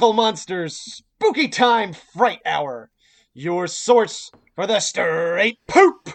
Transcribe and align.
Uncle 0.00 0.14
Monster's 0.14 0.76
Spooky 0.76 1.46
Time 1.46 1.92
Fright 1.92 2.40
Hour, 2.46 2.90
your 3.34 3.66
source 3.66 4.32
for 4.54 4.66
the 4.66 4.80
straight 4.80 5.58
poop 5.66 6.14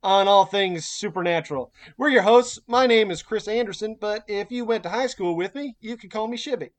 on 0.00 0.28
all 0.28 0.44
things 0.44 0.84
supernatural. 0.84 1.72
We're 1.98 2.10
your 2.10 2.22
hosts. 2.22 2.60
My 2.68 2.86
name 2.86 3.10
is 3.10 3.24
Chris 3.24 3.48
Anderson, 3.48 3.96
but 4.00 4.22
if 4.28 4.52
you 4.52 4.64
went 4.64 4.84
to 4.84 4.90
high 4.90 5.08
school 5.08 5.34
with 5.34 5.56
me, 5.56 5.74
you 5.80 5.96
could 5.96 6.12
call 6.12 6.28
me 6.28 6.36
Shibby. 6.36 6.70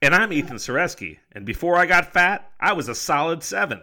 And 0.00 0.14
I'm 0.14 0.32
Ethan 0.32 0.58
Soreski, 0.58 1.18
and 1.32 1.44
before 1.44 1.74
I 1.74 1.86
got 1.86 2.12
fat, 2.12 2.52
I 2.60 2.72
was 2.72 2.88
a 2.88 2.94
solid 2.94 3.42
seven. 3.42 3.82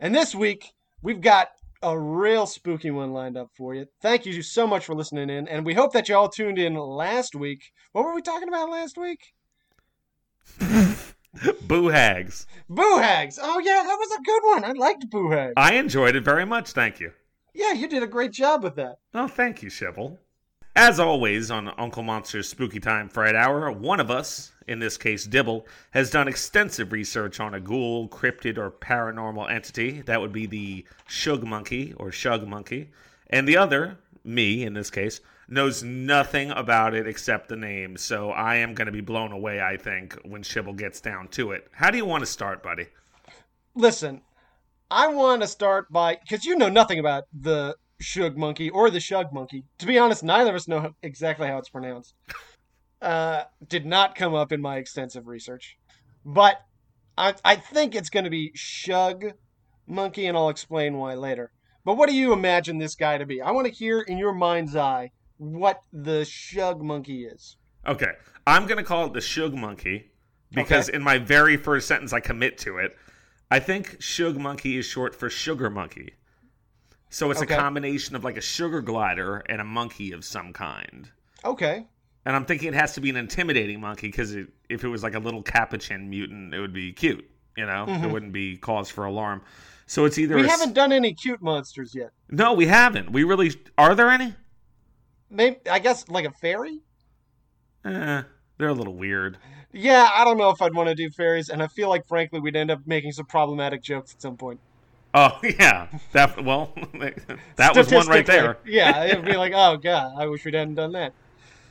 And 0.00 0.14
this 0.14 0.34
week, 0.34 0.72
we've 1.02 1.20
got 1.20 1.48
a 1.82 1.98
real 1.98 2.46
spooky 2.46 2.90
one 2.90 3.12
lined 3.12 3.36
up 3.36 3.50
for 3.54 3.74
you. 3.74 3.84
Thank 4.00 4.24
you 4.24 4.40
so 4.40 4.66
much 4.66 4.86
for 4.86 4.94
listening 4.94 5.28
in, 5.28 5.48
and 5.48 5.66
we 5.66 5.74
hope 5.74 5.92
that 5.92 6.08
you 6.08 6.16
all 6.16 6.30
tuned 6.30 6.58
in 6.58 6.76
last 6.76 7.34
week. 7.34 7.72
What 7.92 8.06
were 8.06 8.14
we 8.14 8.22
talking 8.22 8.48
about 8.48 8.70
last 8.70 8.96
week? 8.96 9.33
Boo 11.62 11.88
hags. 11.88 12.46
Boo 12.68 12.98
hags. 12.98 13.38
Oh 13.42 13.58
yeah, 13.58 13.82
that 13.84 13.96
was 13.98 14.10
a 14.12 14.22
good 14.22 14.42
one. 14.44 14.64
I 14.64 14.72
liked 14.72 15.10
boo 15.10 15.30
hags. 15.30 15.54
I 15.56 15.74
enjoyed 15.74 16.16
it 16.16 16.24
very 16.24 16.44
much, 16.44 16.70
thank 16.70 17.00
you. 17.00 17.12
Yeah, 17.52 17.72
you 17.72 17.88
did 17.88 18.02
a 18.02 18.08
great 18.08 18.32
job 18.32 18.62
with 18.62 18.76
that. 18.76 18.98
Oh, 19.14 19.28
thank 19.28 19.62
you, 19.62 19.68
Shibble. 19.70 20.18
As 20.76 20.98
always, 20.98 21.52
on 21.52 21.72
Uncle 21.78 22.02
Monster's 22.02 22.48
Spooky 22.48 22.80
Time 22.80 23.08
Fright 23.08 23.36
Hour, 23.36 23.70
one 23.70 24.00
of 24.00 24.10
us, 24.10 24.50
in 24.66 24.80
this 24.80 24.96
case 24.96 25.24
Dibble, 25.24 25.66
has 25.92 26.10
done 26.10 26.26
extensive 26.26 26.90
research 26.90 27.38
on 27.38 27.54
a 27.54 27.60
ghoul, 27.60 28.08
cryptid, 28.08 28.58
or 28.58 28.72
paranormal 28.72 29.48
entity. 29.48 30.02
That 30.02 30.20
would 30.20 30.32
be 30.32 30.46
the 30.46 30.84
Shug 31.06 31.44
Monkey 31.44 31.92
or 31.96 32.10
Shug 32.10 32.44
Monkey. 32.48 32.90
And 33.30 33.46
the 33.46 33.56
other, 33.56 33.98
me 34.24 34.64
in 34.64 34.74
this 34.74 34.90
case, 34.90 35.20
knows 35.48 35.82
nothing 35.82 36.50
about 36.50 36.94
it 36.94 37.06
except 37.06 37.48
the 37.48 37.56
name. 37.56 37.96
So 37.96 38.30
I 38.30 38.56
am 38.56 38.74
going 38.74 38.86
to 38.86 38.92
be 38.92 39.00
blown 39.00 39.32
away, 39.32 39.60
I 39.60 39.76
think, 39.76 40.14
when 40.24 40.42
Shibble 40.42 40.76
gets 40.76 41.00
down 41.00 41.28
to 41.28 41.52
it. 41.52 41.68
How 41.72 41.90
do 41.90 41.96
you 41.96 42.04
want 42.04 42.22
to 42.22 42.26
start, 42.26 42.62
buddy? 42.62 42.86
Listen, 43.74 44.22
I 44.90 45.08
want 45.08 45.42
to 45.42 45.48
start 45.48 45.90
by 45.90 46.16
because 46.16 46.44
you 46.44 46.56
know 46.56 46.68
nothing 46.68 46.98
about 46.98 47.24
the 47.32 47.76
Shug 48.00 48.36
Monkey 48.36 48.70
or 48.70 48.90
the 48.90 49.00
Shug 49.00 49.32
Monkey. 49.32 49.64
To 49.78 49.86
be 49.86 49.98
honest, 49.98 50.22
neither 50.22 50.50
of 50.50 50.56
us 50.56 50.68
know 50.68 50.94
exactly 51.02 51.48
how 51.48 51.58
it's 51.58 51.68
pronounced. 51.68 52.14
Uh, 53.02 53.44
did 53.68 53.84
not 53.84 54.14
come 54.14 54.34
up 54.34 54.52
in 54.52 54.60
my 54.60 54.76
extensive 54.76 55.26
research, 55.26 55.76
but 56.24 56.60
I 57.18 57.34
I 57.44 57.56
think 57.56 57.94
it's 57.94 58.08
going 58.08 58.24
to 58.24 58.30
be 58.30 58.52
Shug 58.54 59.32
Monkey, 59.86 60.26
and 60.26 60.36
I'll 60.36 60.48
explain 60.48 60.96
why 60.96 61.14
later. 61.14 61.50
But 61.84 61.96
what 61.96 62.08
do 62.08 62.14
you 62.14 62.32
imagine 62.32 62.78
this 62.78 62.94
guy 62.94 63.18
to 63.18 63.26
be? 63.26 63.42
I 63.42 63.50
want 63.50 63.66
to 63.66 63.72
hear 63.72 64.00
in 64.00 64.16
your 64.16 64.32
mind's 64.32 64.74
eye 64.74 65.10
what 65.38 65.82
the 65.92 66.24
Shug 66.24 66.82
Monkey 66.82 67.24
is. 67.26 67.56
Okay, 67.86 68.12
I'm 68.46 68.66
going 68.66 68.78
to 68.78 68.84
call 68.84 69.06
it 69.06 69.12
the 69.12 69.20
Shug 69.20 69.54
Monkey 69.54 70.10
because 70.52 70.88
Okay. 70.88 70.96
in 70.96 71.02
my 71.02 71.18
very 71.18 71.56
first 71.56 71.86
sentence 71.88 72.12
I 72.12 72.20
commit 72.20 72.58
to 72.58 72.78
it. 72.78 72.96
I 73.50 73.58
think 73.60 73.96
Shug 74.00 74.36
Monkey 74.38 74.78
is 74.78 74.86
short 74.86 75.14
for 75.14 75.28
Sugar 75.30 75.68
Monkey. 75.70 76.14
So 77.10 77.30
it's 77.30 77.42
Okay. 77.42 77.54
a 77.54 77.58
combination 77.58 78.16
of 78.16 78.24
like 78.24 78.36
a 78.36 78.40
sugar 78.40 78.80
glider 78.80 79.38
and 79.48 79.60
a 79.60 79.64
monkey 79.64 80.12
of 80.12 80.24
some 80.24 80.52
kind. 80.52 81.08
Okay, 81.44 81.86
And 82.26 82.34
I'm 82.34 82.46
thinking 82.46 82.68
it 82.68 82.74
has 82.74 82.94
to 82.94 83.00
be 83.02 83.10
an 83.10 83.16
intimidating 83.16 83.80
monkey 83.80 84.08
because 84.08 84.34
it, 84.34 84.48
if 84.70 84.82
it 84.82 84.88
was 84.88 85.02
like 85.02 85.14
a 85.14 85.18
little 85.18 85.42
capuchin 85.42 86.08
mutant, 86.08 86.54
it 86.54 86.58
would 86.60 86.72
be 86.72 86.92
cute. 86.92 87.28
You 87.56 87.66
know, 87.66 87.84
it 87.86 88.10
wouldn't 88.10 88.32
be 88.32 88.56
cause 88.56 88.88
for 88.90 89.04
alarm. 89.04 89.42
So 89.86 90.06
it's 90.06 90.18
either 90.18 90.34
Mm-hmm. 90.34 90.42
we 90.42 90.48
a 90.48 90.50
haven't 90.50 90.72
done 90.72 90.90
any 90.90 91.12
cute 91.12 91.42
monsters 91.42 91.94
yet. 91.94 92.10
no, 92.30 92.54
we 92.54 92.66
haven't. 92.66 93.12
We 93.12 93.22
really 93.24 93.52
are 93.78 93.94
there 93.94 94.08
any? 94.10 94.34
Maybe 95.34 95.58
I 95.70 95.80
guess 95.80 96.08
like 96.08 96.24
a 96.24 96.30
fairy. 96.30 96.80
Eh, 97.84 98.22
they're 98.56 98.68
a 98.68 98.74
little 98.74 98.94
weird. 98.94 99.36
Yeah, 99.72 100.08
I 100.14 100.24
don't 100.24 100.38
know 100.38 100.50
if 100.50 100.62
I'd 100.62 100.72
want 100.72 100.88
to 100.88 100.94
do 100.94 101.10
fairies, 101.10 101.48
and 101.48 101.60
I 101.60 101.66
feel 101.66 101.88
like, 101.88 102.06
frankly, 102.06 102.38
we'd 102.38 102.54
end 102.54 102.70
up 102.70 102.80
making 102.86 103.10
some 103.10 103.26
problematic 103.26 103.82
jokes 103.82 104.14
at 104.14 104.22
some 104.22 104.36
point. 104.36 104.60
Oh 105.14 105.38
yeah, 105.42 105.88
that 106.12 106.44
well, 106.44 106.72
that 107.56 107.76
was 107.76 107.92
one 107.92 108.06
right 108.06 108.26
there. 108.26 108.58
Yeah, 108.64 109.04
it'd 109.06 109.24
be 109.24 109.36
like, 109.36 109.52
oh 109.54 109.76
god, 109.76 110.14
I 110.16 110.26
wish 110.26 110.44
we 110.44 110.52
hadn't 110.52 110.74
done 110.74 110.92
that. 110.92 111.12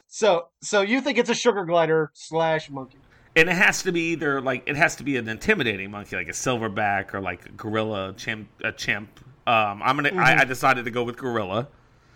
So, 0.08 0.50
so 0.62 0.82
you 0.82 1.02
think 1.02 1.18
it's 1.18 1.30
a 1.30 1.36
sugar 1.36 1.66
glider 1.66 2.12
slash 2.14 2.70
monkey? 2.70 3.00
And 3.36 3.50
it 3.50 3.56
has 3.56 3.82
to 3.84 3.92
be 3.92 4.12
either 4.12 4.42
like 4.42 4.64
it 4.68 4.76
has 4.76 4.96
to 4.98 5.04
be 5.04 5.18
an 5.18 5.28
intimidating 5.28 5.90
monkey, 5.90 6.16
like 6.16 6.28
a 6.28 6.34
silverback 6.34 7.14
or 7.14 7.22
like 7.22 7.46
a 7.46 7.50
gorilla, 7.50 8.14
chimp, 8.16 8.48
a 8.64 8.72
chimp. 8.72 9.20
Um, 9.48 9.82
I'm 9.84 9.96
gonna. 9.96 10.14
I, 10.16 10.42
I 10.42 10.44
decided 10.46 10.86
to 10.86 10.92
go 10.92 11.04
with 11.04 11.18
gorilla. 11.18 11.68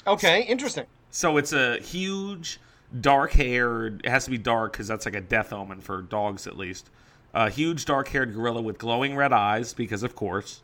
Okay, 0.05 0.43
interesting. 0.43 0.85
So 1.09 1.37
it's 1.37 1.53
a 1.53 1.79
huge, 1.79 2.59
dark-haired. 2.99 4.01
It 4.03 4.09
has 4.09 4.25
to 4.25 4.31
be 4.31 4.37
dark 4.37 4.73
because 4.73 4.87
that's 4.87 5.05
like 5.05 5.15
a 5.15 5.21
death 5.21 5.53
omen 5.53 5.81
for 5.81 6.01
dogs, 6.01 6.47
at 6.47 6.57
least. 6.57 6.89
A 7.33 7.49
huge, 7.49 7.85
dark-haired 7.85 8.33
gorilla 8.33 8.61
with 8.61 8.77
glowing 8.77 9.15
red 9.15 9.33
eyes, 9.33 9.73
because 9.73 10.03
of 10.03 10.15
course. 10.15 10.61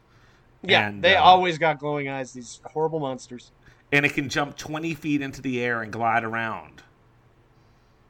Yeah, 0.62 0.88
And, 0.88 1.04
they 1.04 1.16
uh, 1.16 1.24
always 1.24 1.58
got 1.58 1.80
glowing 1.80 2.08
eyes. 2.08 2.34
These 2.34 2.62
horrible 2.66 3.00
monsters. 3.00 3.52
And 3.92 4.06
it 4.06 4.14
can 4.14 4.30
jump 4.30 4.58
20 4.58 4.94
feet 4.96 5.22
into 5.22 5.42
the 5.42 5.62
air 5.62 5.82
and 5.82 5.92
glide 5.92 6.24
around. 6.24 6.82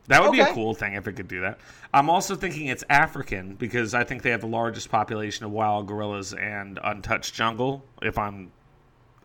That 0.08 0.22
would 0.22 0.32
be 0.32 0.42
a 0.42 0.54
cool 0.54 0.74
thing 0.74 0.94
if 0.94 1.08
it 1.08 1.14
could 1.14 1.28
do 1.28 1.42
that. 1.42 1.60
I'm 1.94 2.10
also 2.10 2.36
thinking 2.36 2.68
it's 2.68 2.84
African 2.90 3.56
because 3.56 3.94
I 3.94 4.04
think 4.04 4.22
they 4.22 4.32
have 4.32 4.42
the 4.42 4.48
largest 4.48 4.90
population 4.90 5.46
of 5.46 5.52
wild 5.52 5.88
gorillas 5.88 6.34
and 6.34 6.78
untouched 6.84 7.34
jungle. 7.34 7.84
If 8.02 8.18
I'm, 8.18 8.52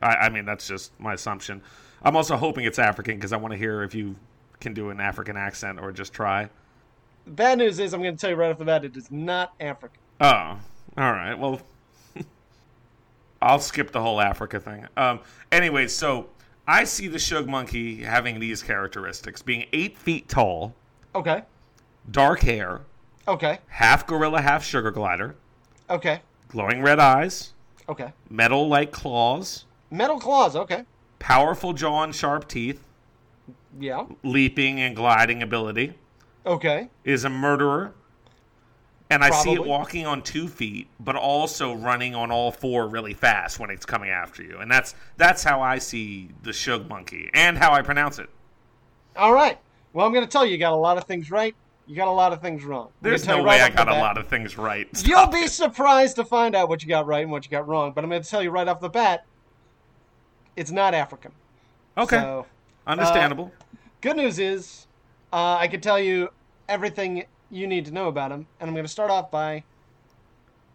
I, 0.01 0.15
I 0.15 0.29
mean 0.29 0.45
that's 0.45 0.69
just 0.69 0.99
my 1.01 1.15
assumption. 1.15 1.63
I'm 2.03 2.17
also 2.17 2.37
hoping 2.37 2.65
it's 2.65 2.79
African 2.79 3.17
because 3.17 3.33
I 3.33 3.37
want 3.37 3.53
to 3.53 3.59
hear 3.59 3.83
if 3.83 3.95
you 3.95 4.17
can 4.61 4.75
do 4.75 4.91
an 4.91 5.01
African 5.01 5.37
accent 5.37 5.79
or 5.81 5.93
just 5.93 6.13
try. 6.13 6.49
The 7.25 7.31
bad 7.33 7.59
news 7.59 7.79
is, 7.79 7.93
I'm 7.93 8.03
going 8.03 8.17
to 8.17 8.21
tell 8.21 8.31
you 8.31 8.37
right 8.37 8.51
off 8.51 8.59
the 8.59 8.65
bat, 8.65 8.85
it 8.85 8.97
is 8.97 9.11
not 9.11 9.53
African. 9.61 9.99
Oh, 10.21 10.59
all 10.97 11.13
right. 11.13 11.35
Well, 11.39 11.61
I'll 13.43 13.61
skip 13.61 13.93
the 13.93 14.01
whole 14.01 14.21
Africa 14.21 14.59
thing. 14.61 14.87
Um, 14.97 15.21
anyway, 15.53 15.89
so 15.89 16.29
I 16.67 16.85
see 16.85 17.09
the 17.09 17.19
Shug 17.19 17.49
Monkey 17.49 18.03
having 18.03 18.41
these 18.41 18.63
characteristics: 18.63 19.43
being 19.43 19.67
eight 19.73 19.97
feet 19.97 20.29
tall, 20.29 20.75
Okay, 21.15 21.43
dark 22.11 22.41
hair, 22.41 22.83
okay, 23.27 23.59
half 23.69 24.07
gorilla, 24.07 24.41
half 24.41 24.65
sugar 24.65 24.91
glider, 24.91 25.37
okay, 25.89 26.21
glowing 26.49 26.83
red 26.83 26.99
eyes, 26.99 27.53
okay. 27.89 28.13
metal-like 28.29 28.91
claws, 28.93 29.65
Metal 29.91 30.19
claws. 30.21 30.55
Okay, 30.57 30.85
powerful 31.19 31.73
jaw 31.73 32.03
and 32.05 32.15
sharp 32.15 32.49
teeth, 32.49 32.83
yeah. 33.79 34.07
leaping 34.23 34.81
and 34.81 34.95
gliding 34.97 35.43
ability. 35.43 35.95
Okay, 36.47 36.89
Is 37.05 37.25
a 37.25 37.31
murderer. 37.31 37.93
And 39.11 39.25
I 39.25 39.31
see 39.31 39.55
it 39.55 39.65
walking 39.65 40.07
on 40.07 40.21
two 40.21 40.49
feet, 40.49 40.87
but 41.01 41.17
also 41.17 41.75
running 41.75 42.15
on 42.15 42.31
all 42.31 42.51
four 42.53 42.89
really 42.89 43.15
fast 43.15 43.59
when 43.59 43.71
it's 43.71 43.87
coming 43.87 44.11
after 44.11 44.43
you. 44.43 44.59
And 44.59 44.71
that's 44.71 44.95
that's 45.17 45.43
how 45.43 45.63
I 45.63 45.79
see 45.79 46.29
the 46.43 46.53
Shug 46.53 46.89
Monkey 46.89 47.31
and 47.33 47.57
how 47.57 47.73
I 47.73 47.81
pronounce 47.81 48.19
it. 48.19 48.29
all 49.17 49.33
right. 49.33 49.59
Well, 49.93 50.07
I'm 50.07 50.13
going 50.13 50.25
to 50.25 50.31
tell 50.31 50.45
you, 50.45 50.53
you 50.53 50.59
got 50.59 50.75
a 50.75 50.77
lot 50.77 50.99
of 50.99 51.05
things 51.05 51.31
right. 51.31 51.55
You 51.87 51.97
got 51.97 52.09
a 52.09 52.13
lot 52.13 52.35
of 52.35 52.43
things 52.43 52.65
wrong. 52.65 52.91
There's 53.01 53.27
no 53.27 53.37
right 53.37 53.47
way 53.47 53.61
I 53.63 53.71
got 53.71 53.89
a 53.89 53.95
lot 53.95 54.19
of 54.19 54.29
things 54.29 54.59
right. 54.59 54.87
You'll 55.07 55.21
Stop 55.21 55.33
be 55.33 55.47
surprised 55.49 56.17
to 56.17 56.25
find 56.25 56.55
out 56.55 56.69
what 56.69 56.83
you 56.83 56.89
got 56.89 57.07
right 57.07 57.23
and 57.23 57.33
what 57.33 57.47
you 57.47 57.51
got 57.51 57.67
wrong. 57.67 57.93
But 57.95 58.05
I'm 58.05 58.11
going 58.11 58.23
to 58.23 58.29
tell 58.29 58.43
you 58.43 58.51
right 58.51 58.69
off 58.69 58.81
the 58.81 58.91
bat, 58.91 59.25
it's 60.59 60.71
not 60.73 60.93
African. 60.93 61.33
okay. 61.97 62.19
So, 62.19 62.47
Understandable. 62.87 63.53
good 64.01 64.17
news 64.17 64.39
is, 64.39 64.87
uh, 65.33 65.57
I 65.57 65.69
can 65.69 65.81
tell 65.81 66.01
you 66.01 66.31
everything 66.69 67.25
you 67.51 67.67
need 67.67 67.85
to 67.85 67.93
know 67.93 68.09
about 68.09 68.33
him, 68.33 68.47
and 68.61 68.69
I'm 68.69 68.75
going 68.75 68.85
to 68.85 68.91
start 68.91 69.11
off 69.11 69.31
by 69.31 69.63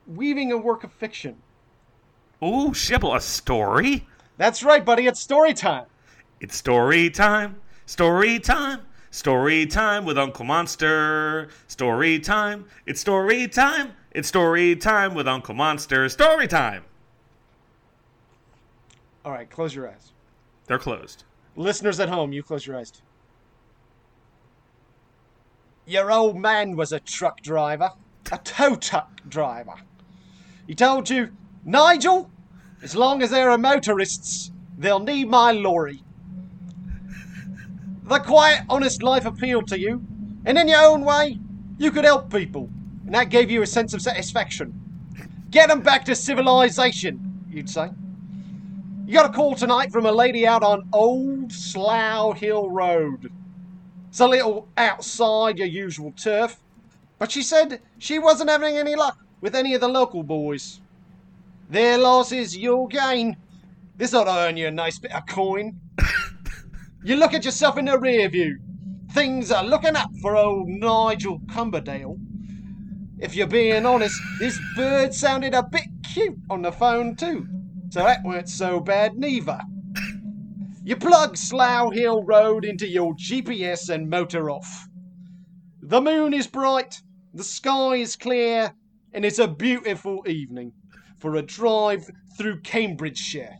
weaving 0.07 0.51
a 0.51 0.57
work 0.57 0.83
of 0.83 0.91
fiction. 0.93 1.35
Ooh, 2.43 2.71
Shibble, 2.71 3.15
a 3.15 3.21
story? 3.21 4.07
That's 4.37 4.63
right, 4.63 4.83
buddy. 4.85 5.05
It's 5.07 5.19
story 5.19 5.53
time. 5.53 5.85
It's 6.39 6.55
story 6.55 7.09
time. 7.09 7.57
Story 7.85 8.39
time. 8.39 8.81
Story 9.11 9.65
time 9.65 10.05
with 10.05 10.17
Uncle 10.17 10.45
Monster. 10.45 11.49
Story 11.67 12.19
time. 12.19 12.65
It's 12.85 12.99
story 13.01 13.47
time. 13.47 13.93
It's 14.11 14.27
story 14.27 14.75
time 14.75 15.13
with 15.13 15.27
Uncle 15.27 15.53
Monster. 15.55 16.09
Story 16.09 16.47
time. 16.47 16.83
All 19.25 19.31
right, 19.31 19.49
close 19.49 19.73
your 19.73 19.87
eyes. 19.89 20.11
They're 20.67 20.79
closed. 20.79 21.23
Listeners 21.55 21.99
at 21.99 22.09
home, 22.09 22.33
you 22.33 22.43
close 22.43 22.65
your 22.65 22.77
eyes 22.77 22.91
too. 22.91 23.03
Your 25.85 26.11
old 26.11 26.37
man 26.37 26.75
was 26.75 26.91
a 26.91 26.99
truck 26.99 27.41
driver, 27.41 27.91
a 28.31 28.37
tow 28.37 28.75
truck 28.75 29.21
driver. 29.27 29.75
He 30.67 30.75
told 30.75 31.09
you, 31.09 31.31
Nigel, 31.65 32.29
as 32.81 32.95
long 32.95 33.21
as 33.21 33.29
there 33.29 33.49
are 33.49 33.57
motorists, 33.57 34.51
they'll 34.77 34.99
need 34.99 35.29
my 35.29 35.51
lorry. 35.51 36.01
The 38.03 38.19
quiet, 38.19 38.63
honest 38.69 39.03
life 39.03 39.25
appealed 39.25 39.67
to 39.69 39.79
you, 39.79 40.03
and 40.45 40.57
in 40.57 40.67
your 40.67 40.83
own 40.83 41.05
way, 41.05 41.39
you 41.77 41.91
could 41.91 42.05
help 42.05 42.31
people, 42.31 42.69
and 43.05 43.15
that 43.15 43.29
gave 43.29 43.49
you 43.49 43.61
a 43.61 43.67
sense 43.67 43.93
of 43.93 44.01
satisfaction. 44.01 44.79
Get 45.49 45.69
them 45.69 45.81
back 45.81 46.05
to 46.05 46.15
civilization, 46.15 47.45
you'd 47.49 47.69
say. 47.69 47.91
You 49.13 49.19
got 49.19 49.29
a 49.29 49.33
call 49.33 49.53
tonight 49.53 49.91
from 49.91 50.07
a 50.07 50.11
lady 50.11 50.47
out 50.47 50.63
on 50.63 50.89
Old 50.91 51.51
Slough 51.51 52.35
Hill 52.35 52.71
Road. 52.71 53.31
It's 54.09 54.19
a 54.19 54.27
little 54.27 54.67
outside 54.75 55.59
your 55.59 55.67
usual 55.67 56.13
turf, 56.13 56.59
but 57.19 57.29
she 57.29 57.43
said 57.43 57.79
she 57.99 58.17
wasn't 58.17 58.49
having 58.49 58.75
any 58.75 58.95
luck 58.95 59.19
with 59.39 59.53
any 59.53 59.75
of 59.75 59.81
the 59.81 59.87
local 59.87 60.23
boys. 60.23 60.81
Their 61.69 61.99
loss 61.99 62.31
is 62.31 62.57
your 62.57 62.87
gain. 62.87 63.37
This 63.97 64.15
ought 64.15 64.23
to 64.23 64.31
earn 64.31 64.57
you 64.57 64.65
a 64.65 64.71
nice 64.71 64.97
bit 64.97 65.13
of 65.13 65.27
coin. 65.27 65.79
you 67.03 67.15
look 67.15 67.35
at 67.35 67.45
yourself 67.45 67.77
in 67.77 67.85
the 67.85 67.99
rear 67.99 68.27
view. 68.29 68.57
Things 69.11 69.51
are 69.51 69.63
looking 69.63 69.95
up 69.95 70.09
for 70.23 70.35
old 70.35 70.67
Nigel 70.67 71.39
Cumberdale. 71.51 72.17
If 73.19 73.35
you're 73.35 73.45
being 73.45 73.85
honest, 73.85 74.19
this 74.39 74.59
bird 74.75 75.13
sounded 75.13 75.53
a 75.53 75.61
bit 75.61 75.85
cute 76.01 76.39
on 76.49 76.63
the 76.63 76.71
phone 76.71 77.15
too, 77.15 77.47
so 77.93 77.99
that 77.99 78.23
weren't 78.23 78.49
so 78.49 78.79
bad 78.79 79.19
neither. 79.19 79.59
You 80.83 80.95
plug 80.95 81.37
Slough 81.37 81.93
Hill 81.93 82.23
Road 82.23 82.65
into 82.65 82.87
your 82.87 83.13
GPS 83.13 83.87
and 83.87 84.09
motor 84.09 84.49
off. 84.49 84.87
The 85.79 86.01
moon 86.01 86.33
is 86.33 86.47
bright, 86.47 87.03
the 87.35 87.43
sky 87.43 87.97
is 87.97 88.15
clear, 88.15 88.73
and 89.13 89.23
it's 89.23 89.37
a 89.37 89.47
beautiful 89.47 90.27
evening 90.27 90.73
for 91.19 91.35
a 91.35 91.43
drive 91.43 92.09
through 92.35 92.61
Cambridgeshire. 92.61 93.57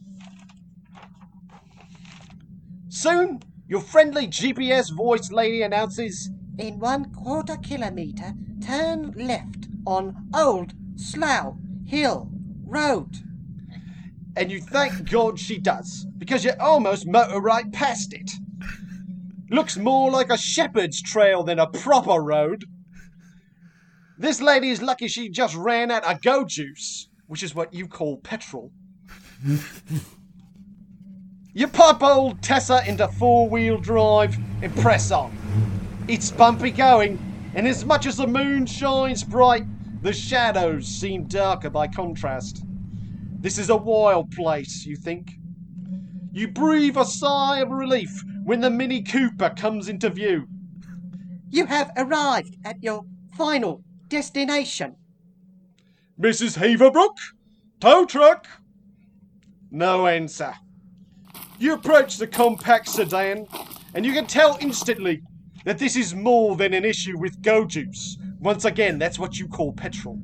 Soon, 2.89 3.39
your 3.68 3.81
friendly 3.81 4.25
GPS 4.25 4.91
voice 4.91 5.31
lady 5.31 5.62
announces 5.62 6.31
In 6.57 6.79
one 6.79 7.13
quarter 7.13 7.57
kilometre, 7.57 8.33
turn 8.65 9.12
left 9.12 9.68
on 9.86 10.27
Old 10.33 10.74
Slough 10.95 11.56
Hill 11.86 12.31
Road. 12.65 13.19
And 14.35 14.51
you 14.51 14.59
thank 14.59 15.09
God 15.09 15.39
she 15.39 15.57
does, 15.57 16.06
because 16.18 16.44
you 16.44 16.51
almost 16.59 17.07
motor 17.07 17.39
right 17.39 17.71
past 17.71 18.13
it. 18.13 18.31
Looks 19.50 19.77
more 19.77 20.09
like 20.09 20.31
a 20.31 20.38
shepherd's 20.38 21.01
trail 21.01 21.44
than 21.44 21.59
a 21.59 21.68
proper 21.68 22.19
road. 22.19 22.65
This 24.18 24.41
lady 24.41 24.69
is 24.69 24.81
lucky 24.81 25.07
she 25.07 25.30
just 25.30 25.56
ran 25.56 25.91
out 25.91 26.03
of 26.06 26.21
go 26.21 26.45
juice, 26.45 27.09
which 27.27 27.44
is 27.44 27.53
what 27.53 27.74
you 27.74 27.88
call 27.88 28.18
petrol. 28.18 28.71
you 31.53 31.68
pop 31.68 32.01
old 32.01 32.41
Tessa 32.41 32.81
into 32.88 33.07
four 33.07 33.50
wheel 33.50 33.77
drive 33.77 34.36
and 34.63 34.75
press 34.77 35.12
on. 35.12 35.38
It's 36.07 36.31
bumpy 36.31 36.71
going, 36.71 37.19
and 37.53 37.68
as 37.68 37.86
much 37.86 38.06
as 38.06 38.18
the 38.18 38.27
moon 38.27 38.65
shines 38.65 39.24
bright, 39.24 39.65
the 40.01 40.13
shadows 40.13 40.88
seem 40.88 41.25
darker 41.27 41.69
by 41.69 41.88
contrast. 41.88 42.65
This 43.44 43.57
is 43.57 43.69
a 43.69 43.75
wild 43.75 44.31
place, 44.31 44.86
you 44.86 44.95
think. 44.95 45.34
You 46.31 46.48
breathe 46.48 46.95
a 46.95 47.04
sigh 47.04 47.60
of 47.60 47.72
relief 47.72 48.24
when 48.45 48.62
the 48.62 48.69
Mini 48.69 49.04
Cooper 49.04 49.50
comes 49.50 49.90
into 49.90 50.10
view. 50.10 50.48
You 51.50 51.66
have 51.66 51.92
arrived 51.98 52.56
at 52.63 52.81
your 52.81 53.04
final 53.36 53.84
destination. 54.07 54.95
Mrs. 56.18 56.57
Haverbrook? 56.57 57.18
Tow 57.81 58.06
truck? 58.06 58.48
No 59.72 60.07
answer. 60.07 60.54
You 61.60 61.74
approach 61.74 62.19
the 62.19 62.28
compact 62.28 62.88
sedan, 62.88 63.46
and 63.94 64.06
you 64.06 64.13
can 64.13 64.25
tell 64.25 64.57
instantly 64.62 65.22
that 65.66 65.80
this 65.80 65.98
is 65.98 66.16
more 66.16 66.56
than 66.56 66.74
an 66.74 66.86
issue 66.86 67.19
with 67.19 67.42
go 67.42 67.66
juice. 67.66 68.18
Once 68.39 68.63
again, 68.63 68.98
that's 68.98 69.19
what 69.19 69.38
you 69.38 69.50
call 69.50 69.74
petrol. 69.74 70.18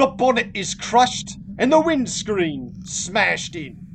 The 0.00 0.06
bonnet 0.06 0.52
is 0.54 0.74
crushed, 0.74 1.36
and 1.58 1.70
the 1.70 1.78
windscreen 1.78 2.86
smashed 2.86 3.54
in. 3.54 3.86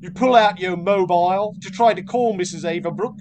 You 0.00 0.10
pull 0.10 0.34
out 0.34 0.58
your 0.58 0.76
mobile 0.76 1.54
to 1.60 1.70
try 1.70 1.94
to 1.94 2.02
call 2.02 2.36
Mrs. 2.36 2.64
Averbrook, 2.64 3.20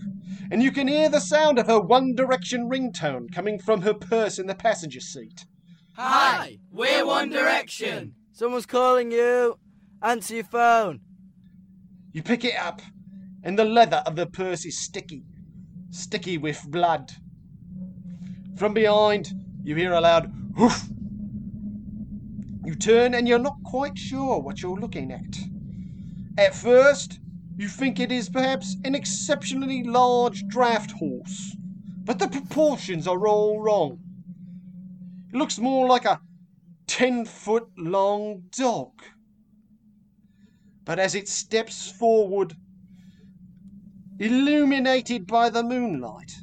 and 0.49 0.63
you 0.63 0.71
can 0.71 0.87
hear 0.87 1.09
the 1.09 1.19
sound 1.19 1.59
of 1.59 1.67
her 1.67 1.79
One 1.79 2.15
Direction 2.15 2.67
ringtone 2.67 3.31
coming 3.31 3.59
from 3.59 3.83
her 3.83 3.93
purse 3.93 4.39
in 4.39 4.47
the 4.47 4.55
passenger 4.55 4.99
seat. 4.99 5.45
Hi, 5.95 6.57
we're 6.71 7.05
One 7.05 7.29
Direction. 7.29 8.15
Someone's 8.31 8.65
calling 8.65 9.11
you. 9.11 9.59
Answer 10.01 10.33
your 10.33 10.45
phone. 10.45 11.01
You 12.13 12.23
pick 12.23 12.43
it 12.43 12.55
up, 12.55 12.81
and 13.43 13.59
the 13.59 13.63
leather 13.63 14.01
of 14.07 14.15
the 14.15 14.25
purse 14.25 14.65
is 14.65 14.83
sticky, 14.83 15.21
sticky 15.91 16.39
with 16.39 16.65
blood. 16.67 17.11
From 18.57 18.73
behind, 18.73 19.33
you 19.61 19.75
hear 19.75 19.93
a 19.93 20.01
loud 20.01 20.33
hoof. 20.57 20.87
You 22.71 22.77
turn, 22.77 23.15
and 23.15 23.27
you're 23.27 23.37
not 23.37 23.61
quite 23.65 23.97
sure 23.97 24.39
what 24.39 24.61
you're 24.61 24.79
looking 24.79 25.11
at. 25.11 25.37
At 26.37 26.55
first, 26.55 27.19
you 27.57 27.67
think 27.67 27.99
it 27.99 28.13
is 28.13 28.29
perhaps 28.29 28.77
an 28.85 28.95
exceptionally 28.95 29.83
large 29.83 30.47
draft 30.47 30.91
horse, 30.91 31.57
but 32.05 32.17
the 32.17 32.29
proportions 32.29 33.09
are 33.09 33.27
all 33.27 33.59
wrong. 33.59 33.99
It 35.33 35.35
looks 35.35 35.59
more 35.59 35.85
like 35.85 36.05
a 36.05 36.21
ten 36.87 37.25
foot 37.25 37.67
long 37.77 38.43
dog. 38.57 38.93
But 40.85 40.97
as 40.97 41.13
it 41.13 41.27
steps 41.27 41.91
forward, 41.91 42.55
illuminated 44.17 45.27
by 45.27 45.49
the 45.49 45.61
moonlight, 45.61 46.37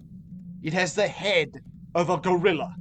it 0.63 0.75
has 0.75 0.95
the 0.95 1.09
head 1.09 1.63
of 1.95 2.11
a 2.11 2.19
gorilla. 2.19 2.77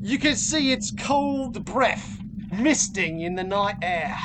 You 0.00 0.18
can 0.18 0.34
see 0.34 0.72
its 0.72 0.90
cold 0.90 1.64
breath 1.64 2.18
misting 2.52 3.20
in 3.20 3.34
the 3.34 3.44
night 3.44 3.76
air. 3.82 4.16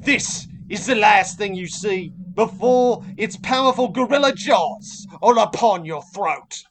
This 0.00 0.48
is 0.68 0.86
the 0.86 0.94
last 0.94 1.36
thing 1.36 1.54
you 1.54 1.66
see 1.66 2.14
before 2.34 3.04
its 3.18 3.36
powerful 3.36 3.88
gorilla 3.88 4.32
jaws 4.32 5.06
are 5.20 5.38
upon 5.38 5.84
your 5.84 6.02
throat. 6.14 6.62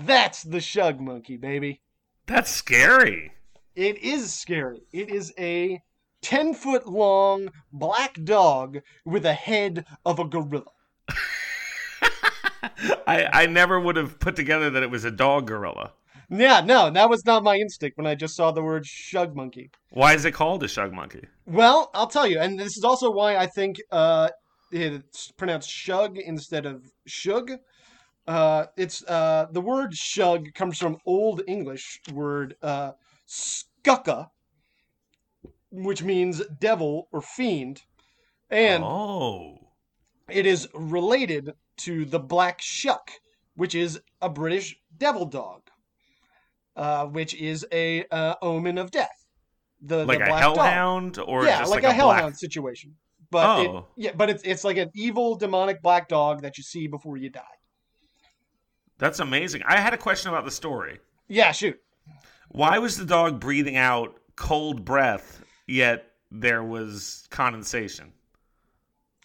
That's 0.00 0.42
the 0.42 0.60
Shug 0.60 1.00
Monkey, 1.00 1.36
baby. 1.36 1.80
That's 2.26 2.50
scary. 2.50 3.32
It 3.74 3.98
is 3.98 4.32
scary. 4.32 4.82
It 4.92 5.08
is 5.08 5.32
a 5.38 5.80
10 6.20 6.52
foot 6.54 6.86
long 6.86 7.50
black 7.72 8.18
dog 8.22 8.80
with 9.04 9.24
a 9.24 9.34
head 9.34 9.86
of 10.04 10.18
a 10.18 10.24
gorilla. 10.24 10.64
I, 13.06 13.28
I 13.32 13.46
never 13.46 13.78
would 13.78 13.96
have 13.96 14.18
put 14.18 14.36
together 14.36 14.70
that 14.70 14.82
it 14.82 14.90
was 14.90 15.04
a 15.04 15.10
dog 15.10 15.46
gorilla. 15.46 15.92
Yeah, 16.30 16.60
no, 16.60 16.90
that 16.90 17.10
was 17.10 17.24
not 17.24 17.44
my 17.44 17.56
instinct 17.56 17.98
when 17.98 18.06
I 18.06 18.14
just 18.14 18.34
saw 18.34 18.50
the 18.50 18.62
word 18.62 18.86
Shug 18.86 19.36
Monkey. 19.36 19.70
Why 19.90 20.14
is 20.14 20.24
it 20.24 20.32
called 20.32 20.62
a 20.62 20.68
shug 20.68 20.92
monkey? 20.92 21.24
Well, 21.46 21.90
I'll 21.94 22.06
tell 22.06 22.26
you, 22.26 22.40
and 22.40 22.58
this 22.58 22.76
is 22.76 22.84
also 22.84 23.10
why 23.10 23.36
I 23.36 23.46
think 23.46 23.76
uh, 23.90 24.30
it's 24.72 25.30
pronounced 25.32 25.70
Shug 25.70 26.18
instead 26.18 26.66
of 26.66 26.82
Shug. 27.06 27.52
Uh, 28.26 28.66
it's 28.76 29.04
uh, 29.04 29.46
the 29.52 29.60
word 29.60 29.94
Shug 29.94 30.52
comes 30.54 30.78
from 30.78 30.98
Old 31.06 31.42
English 31.46 32.00
word 32.12 32.56
uh, 32.62 32.92
scucca, 33.26 34.30
which 35.70 36.02
means 36.02 36.42
devil 36.58 37.08
or 37.12 37.20
fiend, 37.20 37.82
and 38.50 38.82
oh. 38.82 39.58
it 40.28 40.46
is 40.46 40.68
related 40.74 41.52
to 41.78 42.04
the 42.04 42.18
black 42.18 42.60
shuck, 42.60 43.10
which 43.56 43.74
is 43.74 44.00
a 44.22 44.28
British 44.28 44.76
devil 44.98 45.24
dog, 45.26 45.62
uh, 46.76 47.06
which 47.06 47.34
is 47.34 47.66
a 47.72 48.04
uh, 48.10 48.34
omen 48.42 48.78
of 48.78 48.90
death. 48.90 49.26
The, 49.82 50.04
Like 50.06 50.18
the 50.18 50.24
a 50.24 50.28
black 50.28 50.42
dog. 50.42 50.56
hellhound 50.56 51.18
or 51.18 51.44
yeah, 51.44 51.58
just 51.58 51.70
like, 51.70 51.82
like, 51.82 51.92
a, 51.94 51.96
black- 51.96 51.96
hellhound 51.96 52.36
situation. 52.38 52.94
But 53.30 53.64
it- 53.64 53.68
Oh. 53.70 53.86
yeah, 53.96 54.12
but 54.16 54.30
it's 54.30 54.42
it's 54.44 54.64
like 54.64 54.76
an 54.76 54.90
evil 54.94 55.34
demonic 55.34 55.82
black 55.82 56.08
dog 56.08 56.42
that 56.42 56.56
you 56.56 56.62
see 56.64 56.86
before 56.86 57.16
you 57.16 57.30
die. 57.30 57.42
That's 58.98 59.18
amazing. 59.18 59.62
I 59.66 59.78
had 59.80 59.92
a 59.92 59.98
question 59.98 60.30
about 60.30 60.44
the 60.44 60.50
story. 60.52 61.00
Yeah, 61.28 61.50
shoot. 61.52 61.78
Why 62.50 62.78
was 62.78 62.96
the 62.96 63.04
dog 63.04 63.40
breathing 63.40 63.76
out 63.76 64.16
cold 64.36 64.84
breath, 64.84 65.42
yet 65.66 66.12
there 66.30 66.62
was 66.62 67.26
condensation? 67.30 68.12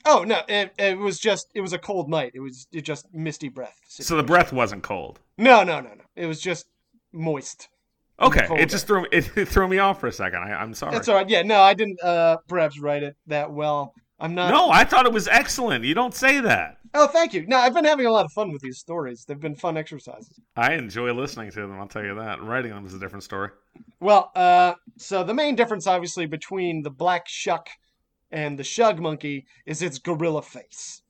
Oh 0.05 0.23
no, 0.23 0.41
it, 0.47 0.73
it 0.77 0.97
was 0.97 1.19
just 1.19 1.49
it 1.53 1.61
was 1.61 1.73
a 1.73 1.77
cold 1.77 2.09
night. 2.09 2.31
It 2.33 2.39
was 2.39 2.67
it 2.71 2.81
just 2.81 3.13
misty 3.13 3.49
breath. 3.49 3.79
So 3.87 4.15
the 4.15 4.23
breath 4.23 4.53
wasn't 4.53 4.83
cold. 4.83 5.19
no, 5.37 5.63
no, 5.63 5.79
no, 5.81 5.89
no. 5.89 6.03
It 6.15 6.25
was 6.25 6.39
just 6.41 6.67
moist. 7.11 7.69
Okay, 8.21 8.47
it 8.51 8.69
just 8.69 8.85
threw 8.87 9.05
it, 9.11 9.29
it 9.37 9.47
threw 9.47 9.67
me 9.67 9.77
off 9.79 9.99
for 9.99 10.07
a 10.07 10.11
second. 10.11 10.39
I, 10.39 10.53
I'm 10.53 10.73
sorry. 10.73 10.93
That's 10.93 11.07
all 11.07 11.15
right. 11.15 11.29
Yeah, 11.29 11.41
no, 11.43 11.61
I 11.61 11.73
didn't 11.73 12.01
uh 12.03 12.37
perhaps 12.47 12.79
write 12.79 13.03
it 13.03 13.15
that 13.27 13.51
well. 13.51 13.93
I'm 14.19 14.35
not. 14.35 14.49
No, 14.51 14.69
I 14.69 14.83
thought 14.83 15.05
it 15.05 15.13
was 15.13 15.27
excellent. 15.29 15.85
You 15.85 15.93
don't 15.93 16.13
say 16.13 16.41
that. 16.41 16.77
Oh, 16.93 17.07
thank 17.07 17.33
you. 17.33 17.45
No, 17.47 17.57
I've 17.57 17.73
been 17.73 17.85
having 17.85 18.05
a 18.05 18.11
lot 18.11 18.25
of 18.25 18.31
fun 18.33 18.51
with 18.51 18.61
these 18.61 18.79
stories. 18.79 19.23
They've 19.25 19.39
been 19.39 19.55
fun 19.55 19.77
exercises. 19.77 20.39
I 20.55 20.73
enjoy 20.73 21.13
listening 21.13 21.51
to 21.51 21.61
them. 21.61 21.79
I'll 21.79 21.87
tell 21.87 22.03
you 22.03 22.15
that. 22.15 22.41
Writing 22.41 22.71
them 22.71 22.85
is 22.85 22.93
a 22.93 22.99
different 22.99 23.23
story. 23.23 23.51
Well, 23.99 24.31
uh, 24.35 24.73
so 24.97 25.23
the 25.23 25.33
main 25.33 25.55
difference, 25.55 25.87
obviously, 25.87 26.25
between 26.25 26.81
the 26.81 26.89
black 26.89 27.27
shuck 27.29 27.69
and 28.31 28.57
the 28.57 28.63
shug 28.63 28.99
monkey 28.99 29.45
is 29.65 29.81
its 29.81 29.99
gorilla 29.99 30.41
face. 30.41 31.01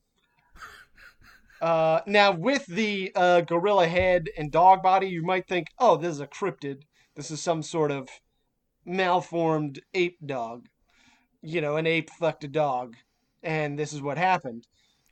Uh, 1.62 2.00
now, 2.06 2.32
with 2.32 2.66
the 2.68 3.12
uh, 3.16 3.42
gorilla 3.42 3.88
head 3.88 4.30
and 4.38 4.52
dog 4.52 4.82
body, 4.82 5.08
you 5.08 5.22
might 5.22 5.48
think, 5.48 5.68
oh, 5.78 5.98
this 5.98 6.12
is 6.12 6.22
a 6.22 6.28
cryptid. 6.28 6.84
this 7.16 7.32
is 7.32 7.42
some 7.42 7.62
sort 7.62 7.92
of 7.92 8.08
malformed 8.86 9.82
ape 9.94 10.18
dog. 10.26 10.68
You 11.42 11.62
know, 11.62 11.76
an 11.76 11.86
ape 11.86 12.10
fucked 12.10 12.44
a 12.46 12.48
dog, 12.48 12.96
and 13.44 13.78
this 13.78 13.94
is 13.94 14.02
what 14.02 14.18
happened. 14.18 14.68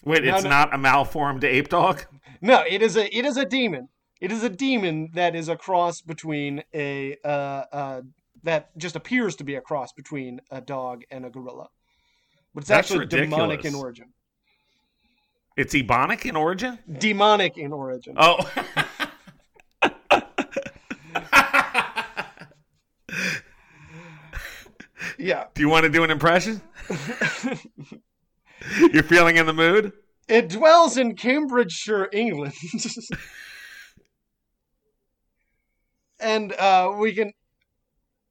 Wait, 0.05 0.23
No, 0.23 0.35
it's 0.35 0.43
no. 0.43 0.49
not 0.49 0.73
a 0.73 0.77
malformed 0.77 1.43
ape 1.43 1.69
dog? 1.69 2.05
No, 2.41 2.63
it 2.69 2.81
is 2.81 2.95
a 2.95 3.15
it 3.15 3.25
is 3.25 3.35
a 3.35 3.45
demon. 3.45 3.89
It 4.21 4.31
is 4.31 4.43
a 4.43 4.49
demon 4.49 5.09
that 5.13 5.35
is 5.35 5.49
a 5.49 5.55
cross 5.55 6.01
between 6.01 6.63
a 6.73 7.17
uh, 7.25 7.63
uh 7.71 8.01
that 8.43 8.77
just 8.77 8.95
appears 8.95 9.35
to 9.37 9.43
be 9.43 9.55
a 9.55 9.61
cross 9.61 9.91
between 9.91 10.39
a 10.51 10.61
dog 10.61 11.03
and 11.09 11.25
a 11.25 11.29
gorilla. 11.29 11.69
But 12.57 12.61
it's 12.61 12.69
That's 12.69 12.89
actually 12.89 13.05
demonic 13.05 13.65
in 13.65 13.75
origin. 13.75 14.07
It's 15.55 15.75
ebonic 15.75 16.25
in 16.25 16.35
origin? 16.35 16.79
Demonic 16.91 17.55
in 17.55 17.71
origin. 17.71 18.15
Oh. 18.17 18.51
Yeah. 25.19 25.45
do 25.55 25.61
you 25.61 25.69
want 25.69 25.83
to 25.83 25.89
do 25.89 26.03
an 26.03 26.11
impression? 26.11 26.61
You're 28.91 29.03
feeling 29.03 29.37
in 29.37 29.45
the 29.45 29.53
mood? 29.53 29.93
It 30.27 30.49
dwells 30.49 30.97
in 30.97 31.15
Cambridgeshire, 31.15 32.09
England. 32.11 32.53
and 36.19 36.53
uh, 36.53 36.93
we 36.97 37.13
can 37.13 37.33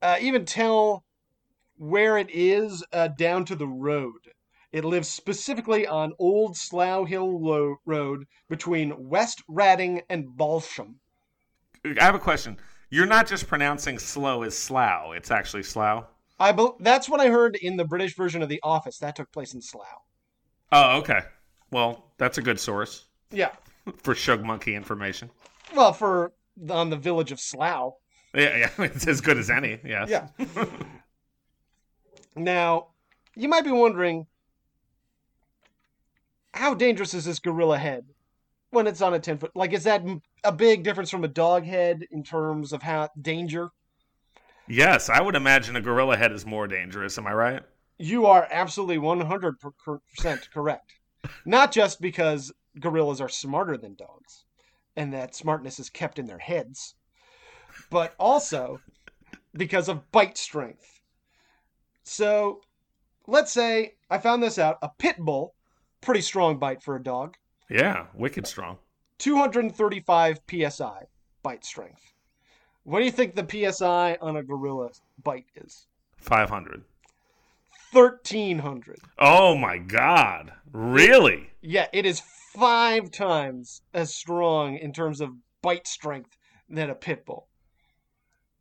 uh, 0.00 0.16
even 0.20 0.44
tell 0.44 1.05
where 1.78 2.18
it 2.18 2.28
is 2.30 2.84
uh, 2.92 3.08
down 3.08 3.44
to 3.46 3.56
the 3.56 3.66
road. 3.66 4.20
It 4.72 4.84
lives 4.84 5.08
specifically 5.08 5.86
on 5.86 6.12
Old 6.18 6.56
Slough 6.56 7.06
Hill 7.08 7.40
Lo- 7.40 7.76
Road 7.86 8.26
between 8.48 9.08
West 9.08 9.42
Wratting 9.48 10.02
and 10.10 10.26
Balsham. 10.36 10.96
I 11.84 12.04
have 12.04 12.14
a 12.14 12.18
question. 12.20 12.58
You're 12.90 13.06
not 13.06 13.26
just 13.26 13.46
pronouncing 13.46 13.98
slow 13.98 14.42
as 14.42 14.56
slough. 14.56 15.14
It's 15.14 15.30
actually 15.30 15.62
slough. 15.62 16.06
I 16.38 16.52
bel 16.52 16.76
that's 16.80 17.08
what 17.08 17.20
I 17.20 17.28
heard 17.28 17.56
in 17.56 17.76
the 17.76 17.84
British 17.84 18.14
version 18.14 18.42
of 18.42 18.48
The 18.48 18.60
Office. 18.62 18.98
That 18.98 19.16
took 19.16 19.32
place 19.32 19.54
in 19.54 19.62
Slough. 19.62 19.86
Oh, 20.70 20.98
okay. 20.98 21.20
Well, 21.70 22.12
that's 22.18 22.38
a 22.38 22.42
good 22.42 22.60
source 22.60 23.06
Yeah. 23.30 23.52
for 24.02 24.14
Shug 24.14 24.44
Monkey 24.44 24.74
information. 24.74 25.30
Well, 25.74 25.92
for 25.92 26.32
on 26.68 26.90
the 26.90 26.96
village 26.96 27.32
of 27.32 27.40
Slough. 27.40 27.94
Yeah, 28.34 28.56
yeah, 28.56 28.70
it's 28.84 29.06
as 29.06 29.20
good 29.20 29.38
as 29.38 29.48
any. 29.48 29.80
Yes. 29.84 30.10
Yeah. 30.10 30.28
now, 32.36 32.88
you 33.34 33.48
might 33.48 33.64
be 33.64 33.70
wondering 33.70 34.26
how 36.54 36.74
dangerous 36.74 37.14
is 37.14 37.24
this 37.24 37.38
gorilla 37.38 37.78
head 37.78 38.06
when 38.70 38.86
it's 38.86 39.02
on 39.02 39.14
a 39.14 39.18
10 39.18 39.38
foot? 39.38 39.52
Like, 39.54 39.72
is 39.72 39.84
that 39.84 40.02
a 40.44 40.52
big 40.52 40.82
difference 40.82 41.10
from 41.10 41.24
a 41.24 41.28
dog 41.28 41.64
head 41.64 42.06
in 42.10 42.22
terms 42.22 42.72
of 42.72 42.82
how 42.82 43.10
danger? 43.20 43.70
Yes, 44.68 45.08
I 45.08 45.20
would 45.20 45.36
imagine 45.36 45.76
a 45.76 45.80
gorilla 45.80 46.16
head 46.16 46.32
is 46.32 46.44
more 46.44 46.66
dangerous. 46.66 47.18
Am 47.18 47.26
I 47.26 47.32
right? 47.32 47.62
You 47.98 48.26
are 48.26 48.48
absolutely 48.50 48.98
100% 48.98 50.00
correct. 50.52 50.92
Not 51.44 51.72
just 51.72 52.00
because 52.00 52.52
gorillas 52.80 53.20
are 53.20 53.28
smarter 53.28 53.76
than 53.76 53.94
dogs 53.94 54.44
and 54.96 55.12
that 55.12 55.34
smartness 55.34 55.78
is 55.78 55.90
kept 55.90 56.18
in 56.18 56.26
their 56.26 56.38
heads, 56.38 56.94
but 57.90 58.14
also 58.18 58.80
because 59.54 59.88
of 59.88 60.10
bite 60.10 60.36
strength. 60.36 60.95
So, 62.16 62.60
let's 63.26 63.52
say 63.52 63.94
I 64.08 64.18
found 64.18 64.40
this 64.42 64.58
out 64.58 64.78
a 64.80 64.88
pit 64.88 65.16
bull, 65.18 65.54
pretty 66.00 66.20
strong 66.20 66.56
bite 66.58 66.82
for 66.82 66.94
a 66.96 67.02
dog, 67.02 67.36
Yeah, 67.68 68.06
wicked 68.14 68.46
strong. 68.46 68.78
235 69.18 70.40
psi 70.48 71.02
bite 71.42 71.64
strength. 71.64 72.12
What 72.84 73.00
do 73.00 73.04
you 73.04 73.10
think 73.10 73.34
the 73.34 73.72
psi 73.72 74.16
on 74.20 74.36
a 74.36 74.42
gorilla 74.44 74.90
bite 75.22 75.46
is? 75.56 75.88
500. 76.18 76.84
1300. 77.92 78.98
Oh 79.18 79.56
my 79.56 79.78
god. 79.78 80.52
Really? 80.72 81.50
Yeah, 81.60 81.86
it 81.92 82.06
is 82.06 82.20
five 82.54 83.10
times 83.10 83.82
as 83.94 84.14
strong 84.14 84.76
in 84.76 84.92
terms 84.92 85.20
of 85.20 85.30
bite 85.62 85.86
strength 85.88 86.36
than 86.68 86.90
a 86.90 86.94
pit 86.94 87.24
bull. 87.26 87.48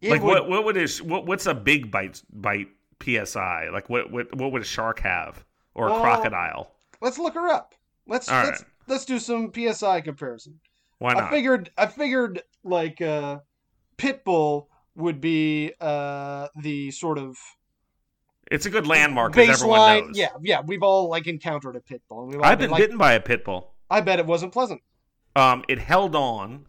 It 0.01 0.11
like 0.11 0.21
would- 0.23 0.33
what 0.41 0.49
what 0.49 0.65
would 0.65 0.77
a 0.77 0.87
what 1.03 1.25
what's 1.25 1.45
a 1.45 1.53
big 1.53 1.91
bite 1.91 2.21
bite 2.31 2.67
PSI? 3.03 3.69
Like 3.71 3.89
what 3.89 4.11
what 4.11 4.33
what 4.35 4.51
would 4.51 4.61
a 4.61 4.65
shark 4.65 4.99
have 5.01 5.43
or 5.73 5.87
a 5.87 5.91
Well, 5.91 6.01
crocodile? 6.01 6.71
Let's 7.01 7.17
look 7.19 7.33
her 7.35 7.47
up. 7.47 7.75
Let's 8.07 8.29
All 8.29 8.43
let's 8.43 8.63
let's 8.87 9.05
do 9.05 9.19
some 9.19 9.51
PSI 9.53 10.01
comparison. 10.01 10.59
Why 10.99 11.13
not? 11.13 11.23
I 11.23 11.29
figured 11.29 11.71
I 11.77 11.85
figured 11.87 12.43
like 12.63 13.01
uh 13.01 13.39
pit 13.97 14.23
bull 14.23 14.69
would 14.95 15.19
be 15.21 15.73
uh 15.81 16.47
the 16.61 16.91
sort 16.91 17.17
of 17.17 17.37
It's 18.49 18.65
a 18.65 18.69
good 18.69 18.87
landmark 18.87 19.33
because 19.33 19.61
everyone 19.61 19.79
baseline. 19.79 20.07
knows. 20.07 20.17
Yeah, 20.17 20.29
yeah, 20.41 20.61
we've 20.65 20.83
all 20.83 21.09
like 21.09 21.27
encountered 21.27 21.75
a 21.75 21.81
pit 21.81 22.01
bull. 22.07 22.21
and 22.23 22.29
we've 22.31 22.39
all 22.39 22.45
I've 22.45 22.59
been 22.59 22.71
like, 22.71 22.81
bitten 22.81 22.97
by 22.97 23.13
a 23.13 23.19
pit 23.19 23.43
bull. 23.43 23.73
I 23.89 24.01
bet 24.01 24.19
it 24.19 24.25
wasn't 24.25 24.53
pleasant. 24.53 24.81
Um, 25.35 25.63
it 25.67 25.79
held 25.79 26.15
on, 26.15 26.65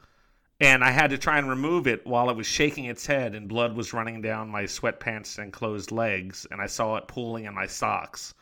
and 0.61 0.83
I 0.85 0.91
had 0.91 1.11
to 1.11 1.19
try 1.19 1.39
and 1.39 1.49
remove 1.49 1.87
it 1.87 2.07
while 2.07 2.31
it 2.31 2.37
was 2.37 2.47
shaking 2.47 2.87
its 2.87 3.07
head, 3.07 3.35
and 3.35 3.49
blood 3.49 3.77
was 3.77 3.93
running 3.93 4.23
down 4.23 4.49
my 4.49 4.65
sweatpants 4.65 5.39
and 5.39 5.53
closed 5.53 5.93
legs, 5.93 6.47
and 6.51 6.61
I 6.61 6.67
saw 6.67 6.97
it 6.97 7.09
pooling 7.09 7.45
in 7.45 7.55
my 7.55 7.67
socks. 7.67 8.35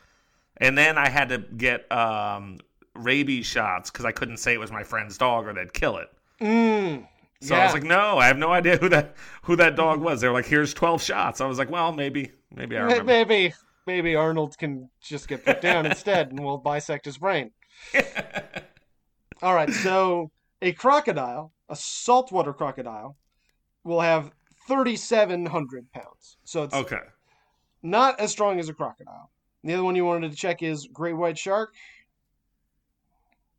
And 0.57 0.77
then 0.77 0.97
I 0.97 1.09
had 1.09 1.29
to 1.29 1.39
get 1.39 1.91
um, 1.91 2.59
rabies 2.95 3.45
shots 3.45 3.91
because 3.91 4.05
I 4.05 4.11
couldn't 4.13 4.37
say 4.37 4.53
it 4.53 4.59
was 4.59 4.71
my 4.71 4.83
friend's 4.83 5.17
dog 5.17 5.47
or 5.47 5.53
they'd 5.53 5.73
kill 5.73 5.97
it. 5.97 6.09
Mm, 6.41 7.07
So 7.41 7.55
I 7.55 7.63
was 7.65 7.73
like, 7.73 7.83
no, 7.83 8.17
I 8.17 8.27
have 8.27 8.37
no 8.37 8.51
idea 8.51 8.77
who 8.77 8.89
that 8.89 9.15
who 9.43 9.55
that 9.57 9.75
dog 9.75 9.99
was. 10.01 10.21
They 10.21 10.27
were 10.27 10.33
like, 10.33 10.45
here's 10.45 10.73
twelve 10.73 11.01
shots. 11.01 11.41
I 11.41 11.45
was 11.47 11.57
like, 11.59 11.69
well, 11.69 11.91
maybe 11.91 12.31
maybe 12.53 12.77
I 12.77 12.81
remember. 12.81 13.03
maybe 13.03 13.53
maybe 13.85 14.15
Arnold 14.15 14.57
can 14.57 14.89
just 15.01 15.27
get 15.27 15.45
put 15.45 15.61
down 15.61 15.85
instead, 15.85 16.29
and 16.31 16.43
we'll 16.43 16.57
bisect 16.57 17.05
his 17.05 17.17
brain. 17.17 17.51
All 19.41 19.53
right, 19.53 19.69
so 19.69 20.31
a 20.61 20.71
crocodile, 20.71 21.51
a 21.69 21.75
saltwater 21.75 22.53
crocodile, 22.53 23.17
will 23.83 24.01
have 24.01 24.31
3,700 24.67 25.91
pounds. 25.91 26.37
So 26.43 26.63
it's 26.63 26.73
Okay. 26.73 26.99
not 27.83 28.19
as 28.19 28.31
strong 28.31 28.59
as 28.59 28.69
a 28.69 28.73
crocodile. 28.73 29.29
The 29.63 29.73
other 29.73 29.83
one 29.83 29.95
you 29.95 30.05
wanted 30.05 30.31
to 30.31 30.37
check 30.37 30.61
is 30.63 30.87
great 30.87 31.13
white 31.13 31.37
shark. 31.37 31.73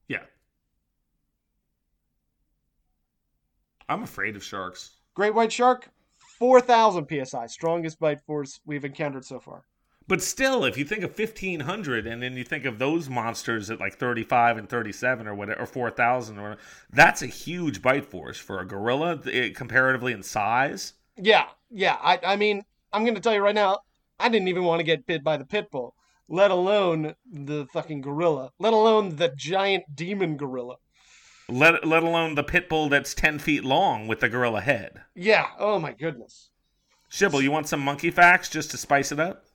Yeah. 0.08 0.22
I'm 3.88 4.02
afraid 4.02 4.36
of 4.36 4.44
sharks. 4.44 4.96
Great 5.14 5.34
white 5.34 5.52
shark, 5.52 5.88
4,000 6.38 7.08
psi, 7.24 7.46
strongest 7.46 7.98
bite 7.98 8.20
force 8.20 8.60
we've 8.66 8.84
encountered 8.84 9.24
so 9.24 9.40
far. 9.40 9.64
But 10.08 10.22
still, 10.22 10.64
if 10.64 10.78
you 10.78 10.84
think 10.84 11.02
of 11.02 11.18
1500 11.18 12.06
and 12.06 12.22
then 12.22 12.36
you 12.36 12.44
think 12.44 12.64
of 12.64 12.78
those 12.78 13.08
monsters 13.08 13.70
at 13.70 13.80
like 13.80 13.94
35 13.94 14.56
and 14.56 14.68
37 14.68 15.26
or 15.26 15.34
whatever, 15.34 15.60
or 15.60 15.66
4000 15.66 16.38
or 16.38 16.42
whatever, 16.42 16.60
that's 16.90 17.22
a 17.22 17.26
huge 17.26 17.82
bite 17.82 18.04
force 18.04 18.38
for 18.38 18.60
a 18.60 18.66
gorilla 18.66 19.20
eh, 19.30 19.50
comparatively 19.50 20.12
in 20.12 20.22
size. 20.22 20.92
Yeah, 21.16 21.46
yeah. 21.70 21.96
I, 22.00 22.20
I 22.24 22.36
mean, 22.36 22.64
I'm 22.92 23.02
going 23.02 23.16
to 23.16 23.20
tell 23.20 23.34
you 23.34 23.40
right 23.40 23.54
now, 23.54 23.80
I 24.20 24.28
didn't 24.28 24.48
even 24.48 24.62
want 24.62 24.78
to 24.78 24.84
get 24.84 25.06
bit 25.06 25.24
by 25.24 25.36
the 25.36 25.44
pit 25.44 25.72
bull, 25.72 25.94
let 26.28 26.52
alone 26.52 27.16
the 27.30 27.66
fucking 27.72 28.00
gorilla, 28.00 28.52
let 28.60 28.72
alone 28.72 29.16
the 29.16 29.32
giant 29.36 29.96
demon 29.96 30.36
gorilla. 30.36 30.76
Let, 31.48 31.86
let 31.86 32.02
alone 32.04 32.36
the 32.36 32.44
pit 32.44 32.68
bull 32.68 32.88
that's 32.88 33.14
10 33.14 33.40
feet 33.40 33.64
long 33.64 34.06
with 34.06 34.20
the 34.20 34.28
gorilla 34.28 34.60
head. 34.60 35.02
Yeah, 35.16 35.48
oh 35.58 35.80
my 35.80 35.92
goodness. 35.92 36.50
Shibble, 37.10 37.42
you 37.42 37.50
want 37.50 37.68
some 37.68 37.80
monkey 37.80 38.10
facts 38.10 38.48
just 38.48 38.70
to 38.70 38.76
spice 38.76 39.10
it 39.10 39.20
up? 39.20 39.45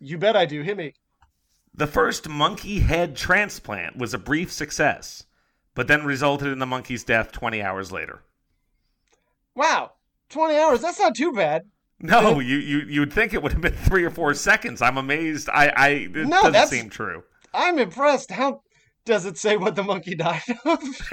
You 0.00 0.18
bet 0.18 0.36
I 0.36 0.44
do. 0.46 0.62
Hit 0.62 0.76
me. 0.76 0.94
The 1.74 1.86
first 1.86 2.28
monkey 2.28 2.80
head 2.80 3.16
transplant 3.16 3.96
was 3.96 4.14
a 4.14 4.18
brief 4.18 4.52
success, 4.52 5.24
but 5.74 5.88
then 5.88 6.04
resulted 6.04 6.48
in 6.48 6.58
the 6.60 6.66
monkey's 6.66 7.02
death 7.04 7.32
20 7.32 7.62
hours 7.62 7.90
later. 7.90 8.22
Wow, 9.56 9.92
20 10.30 10.56
hours. 10.56 10.80
That's 10.82 10.98
not 11.00 11.14
too 11.16 11.32
bad. 11.32 11.62
No, 12.00 12.38
you, 12.40 12.56
you 12.56 12.78
you'd 12.88 13.12
think 13.12 13.32
it 13.34 13.42
would 13.42 13.52
have 13.52 13.60
been 13.62 13.72
three 13.72 14.04
or 14.04 14.10
four 14.10 14.34
seconds. 14.34 14.82
I'm 14.82 14.98
amazed. 14.98 15.48
I 15.48 15.68
I 15.76 15.88
it 15.88 16.12
No, 16.14 16.30
doesn't 16.42 16.52
that's- 16.52 16.70
seem 16.70 16.90
true. 16.90 17.22
I'm 17.54 17.78
impressed. 17.78 18.32
How 18.32 18.62
does 19.04 19.24
it 19.26 19.38
say 19.38 19.56
what 19.56 19.76
the 19.76 19.84
monkey 19.84 20.16
died 20.16 20.42
of? 20.64 20.82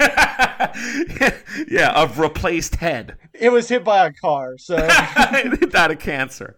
yeah, 1.70 1.92
of 1.94 2.18
replaced 2.18 2.76
head. 2.76 3.16
it 3.32 3.50
was 3.50 3.68
hit 3.68 3.84
by 3.84 4.06
a 4.06 4.12
car, 4.12 4.58
so 4.58 4.76
it 4.88 5.70
died 5.70 5.92
of 5.92 5.98
cancer. 6.00 6.56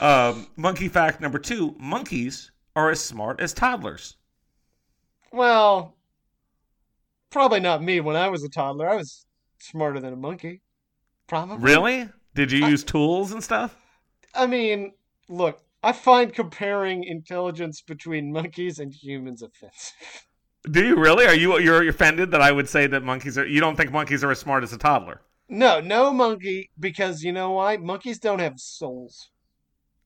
Um, 0.00 0.48
monkey 0.56 0.88
fact 0.88 1.20
number 1.20 1.38
two: 1.38 1.76
monkeys 1.78 2.50
are 2.74 2.90
as 2.90 3.00
smart 3.00 3.40
as 3.40 3.52
toddlers. 3.52 4.16
well, 5.32 5.94
probably 7.30 7.60
not 7.60 7.82
me 7.82 8.00
when 8.00 8.16
I 8.16 8.28
was 8.28 8.42
a 8.42 8.48
toddler. 8.48 8.88
I 8.88 8.96
was 8.96 9.24
smarter 9.60 10.00
than 10.00 10.12
a 10.12 10.16
monkey. 10.16 10.60
Probably. 11.28 11.56
Really? 11.58 12.08
Did 12.34 12.50
you 12.50 12.66
use 12.66 12.82
tools 12.82 13.30
and 13.32 13.44
stuff? 13.44 13.76
I 14.34 14.46
mean, 14.46 14.92
look, 15.28 15.60
I 15.82 15.92
find 15.92 16.32
comparing 16.32 17.04
intelligence 17.04 17.80
between 17.80 18.32
monkeys 18.32 18.78
and 18.78 18.92
humans 18.92 19.42
offensive. 19.42 19.94
Do 20.70 20.84
you 20.84 20.96
really? 20.96 21.26
Are 21.26 21.34
you 21.34 21.58
you're 21.58 21.88
offended 21.88 22.30
that 22.32 22.40
I 22.40 22.52
would 22.52 22.68
say 22.68 22.86
that 22.86 23.02
monkeys 23.02 23.36
are? 23.38 23.46
You 23.46 23.60
don't 23.60 23.76
think 23.76 23.92
monkeys 23.92 24.22
are 24.24 24.30
as 24.30 24.38
smart 24.38 24.62
as 24.62 24.72
a 24.72 24.78
toddler? 24.78 25.20
No, 25.52 25.80
no 25.80 26.14
monkey, 26.14 26.70
because 26.80 27.22
you 27.22 27.30
know 27.30 27.50
why? 27.50 27.76
Monkeys 27.76 28.18
don't 28.18 28.38
have 28.38 28.58
souls. 28.58 29.28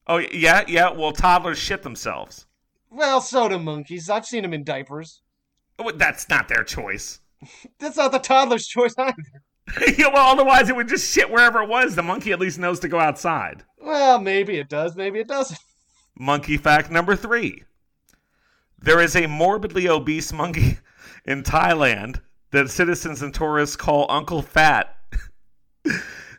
Oh 0.08 0.18
yeah, 0.18 0.64
yeah. 0.66 0.90
Well, 0.90 1.12
toddlers 1.12 1.56
shit 1.56 1.84
themselves. 1.84 2.46
Well, 2.90 3.20
so 3.20 3.48
do 3.48 3.56
monkeys. 3.60 4.10
I've 4.10 4.26
seen 4.26 4.42
them 4.42 4.52
in 4.52 4.64
diapers. 4.64 5.22
Oh, 5.78 5.92
That's 5.92 6.28
not 6.28 6.48
their 6.48 6.64
choice. 6.64 7.20
That's 7.78 7.96
not 7.96 8.10
the 8.10 8.18
toddler's 8.18 8.66
choice 8.66 8.96
either. 8.98 9.14
yeah, 9.96 10.08
well, 10.12 10.32
otherwise 10.32 10.68
it 10.68 10.74
would 10.74 10.88
just 10.88 11.14
shit 11.14 11.30
wherever 11.30 11.62
it 11.62 11.68
was. 11.68 11.94
The 11.94 12.02
monkey 12.02 12.32
at 12.32 12.40
least 12.40 12.58
knows 12.58 12.80
to 12.80 12.88
go 12.88 12.98
outside. 12.98 13.62
Well, 13.78 14.20
maybe 14.20 14.58
it 14.58 14.68
does, 14.68 14.96
maybe 14.96 15.20
it 15.20 15.28
doesn't. 15.28 15.60
Monkey 16.18 16.56
fact 16.56 16.90
number 16.90 17.14
three. 17.14 17.62
There 18.80 19.00
is 19.00 19.14
a 19.14 19.28
morbidly 19.28 19.88
obese 19.88 20.32
monkey 20.32 20.78
in 21.24 21.44
Thailand 21.44 22.20
that 22.50 22.70
citizens 22.70 23.22
and 23.22 23.32
tourists 23.32 23.76
call 23.76 24.06
Uncle 24.08 24.42
Fat. 24.42 24.95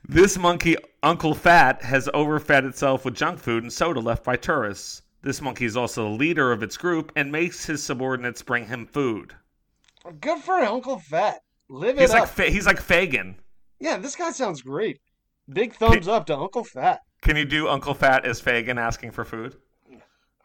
This 0.08 0.38
monkey, 0.38 0.75
Uncle 1.04 1.34
Fat, 1.34 1.82
has 1.84 2.08
overfed 2.13 2.66
itself 2.66 3.06
with 3.06 3.16
junk 3.16 3.39
food 3.39 3.63
and 3.63 3.72
soda 3.74 4.00
left 4.00 4.24
by 4.24 4.36
tourists. 4.36 5.01
This 5.22 5.42
monkey 5.42 5.66
is 5.66 5.75
also 5.75 6.04
the 6.04 6.16
leader 6.16 6.51
of 6.51 6.63
its 6.63 6.77
group 6.77 7.12
and 7.16 7.32
makes 7.32 7.66
his 7.66 7.84
subordinates 7.84 8.42
bring 8.42 8.68
him 8.68 8.86
food. 8.86 9.34
Good 10.22 10.39
for 10.39 10.54
Uncle 10.60 11.00
Fat. 11.00 11.39
Live 11.70 11.98
it 11.98 12.01
He's 12.01 12.12
up. 12.12 12.20
like 12.22 12.30
Fa- 12.30 12.50
he's 12.50 12.66
like 12.66 12.80
Fagin. 12.82 13.36
yeah, 13.80 13.98
this 13.98 14.16
guy 14.16 14.32
sounds 14.32 14.62
great. 14.62 15.01
Big 15.50 15.74
thumbs 15.74 16.08
up 16.08 16.25
to 16.27 16.38
Uncle 16.38 16.63
Fat. 16.63 17.01
Can 17.22 17.36
you 17.36 17.44
do 17.46 17.68
Uncle 17.68 17.94
Fat 17.94 18.25
as 18.25 18.39
Fagin 18.42 18.77
asking 18.80 19.12
for 19.12 19.25
food? 19.25 19.56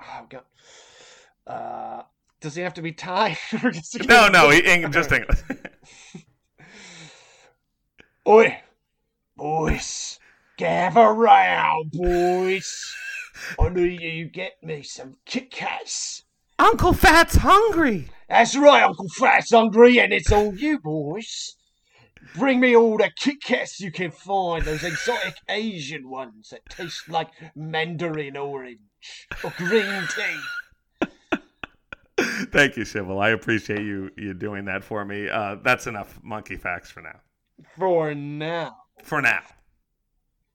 Oh 0.00 0.26
god. 0.28 0.42
Uh, 1.46 2.02
does 2.40 2.56
he 2.56 2.62
have 2.62 2.74
to 2.74 2.82
be 2.82 2.90
Thai? 2.92 3.38
Or 3.62 3.70
does 3.70 3.92
he- 3.92 4.04
No, 4.06 4.26
no, 4.28 4.50
he, 4.50 4.62
just 4.90 5.12
English. 5.12 5.38
Oi, 8.26 8.60
boys, 9.42 10.20
gather 10.56 11.12
round, 11.12 11.90
boys. 11.90 12.94
I 13.58 13.70
need 13.70 14.00
you 14.00 14.24
to 14.24 14.30
get 14.30 14.52
me 14.62 14.82
some 14.84 15.16
Kit 15.26 15.50
Kats. 15.50 16.22
Uncle 16.60 16.92
Fat's 16.92 17.34
hungry. 17.36 18.08
That's 18.28 18.56
right, 18.56 18.84
Uncle 18.84 19.08
Fat's 19.18 19.50
hungry, 19.50 19.98
and 19.98 20.12
it's 20.12 20.30
all 20.30 20.54
you, 20.54 20.78
boys. 20.78 21.56
Bring 22.36 22.60
me 22.60 22.76
all 22.76 22.96
the 22.96 23.10
Kit 23.16 23.42
Kats 23.42 23.80
you 23.80 23.90
can 23.90 24.12
find, 24.12 24.64
those 24.64 24.84
exotic 24.84 25.34
Asian 25.48 26.08
ones 26.08 26.50
that 26.50 26.64
taste 26.70 27.08
like 27.08 27.30
mandarin 27.56 28.36
orange 28.36 28.78
or 29.42 29.52
green 29.56 30.06
tea. 30.14 31.08
Thank 32.52 32.76
you, 32.76 32.84
Shivel. 32.84 33.20
I 33.20 33.30
appreciate 33.30 33.80
you 33.80 34.10
you 34.16 34.34
doing 34.34 34.66
that 34.66 34.84
for 34.84 35.04
me. 35.04 35.28
Uh, 35.28 35.56
that's 35.64 35.88
enough 35.88 36.20
monkey 36.22 36.56
facts 36.56 36.92
for 36.92 37.00
now. 37.00 37.18
For 37.76 38.14
now. 38.14 38.81
For 39.02 39.20
now. 39.20 39.40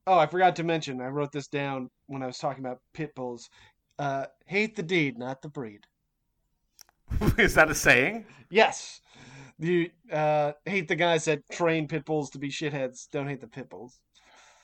Oh, 0.05 0.17
I 0.17 0.25
forgot 0.25 0.55
to 0.55 0.63
mention, 0.63 1.01
I 1.01 1.07
wrote 1.07 1.31
this 1.31 1.47
down 1.47 1.89
when 2.07 2.23
I 2.23 2.27
was 2.27 2.37
talking 2.37 2.63
about 2.63 2.79
pit 2.93 3.13
bulls. 3.13 3.49
Uh, 3.99 4.25
hate 4.45 4.75
the 4.75 4.83
deed, 4.83 5.17
not 5.17 5.41
the 5.41 5.49
breed. 5.49 5.81
Is 7.37 7.55
that 7.55 7.69
a 7.69 7.75
saying? 7.75 8.25
Yes. 8.49 9.01
You 9.59 9.89
uh, 10.11 10.53
hate 10.65 10.87
the 10.87 10.95
guys 10.95 11.25
that 11.25 11.41
train 11.51 11.87
pit 11.87 12.05
bulls 12.05 12.29
to 12.31 12.39
be 12.39 12.49
shitheads. 12.49 13.09
Don't 13.11 13.27
hate 13.27 13.41
the 13.41 13.47
pit 13.47 13.69
bulls. 13.69 13.99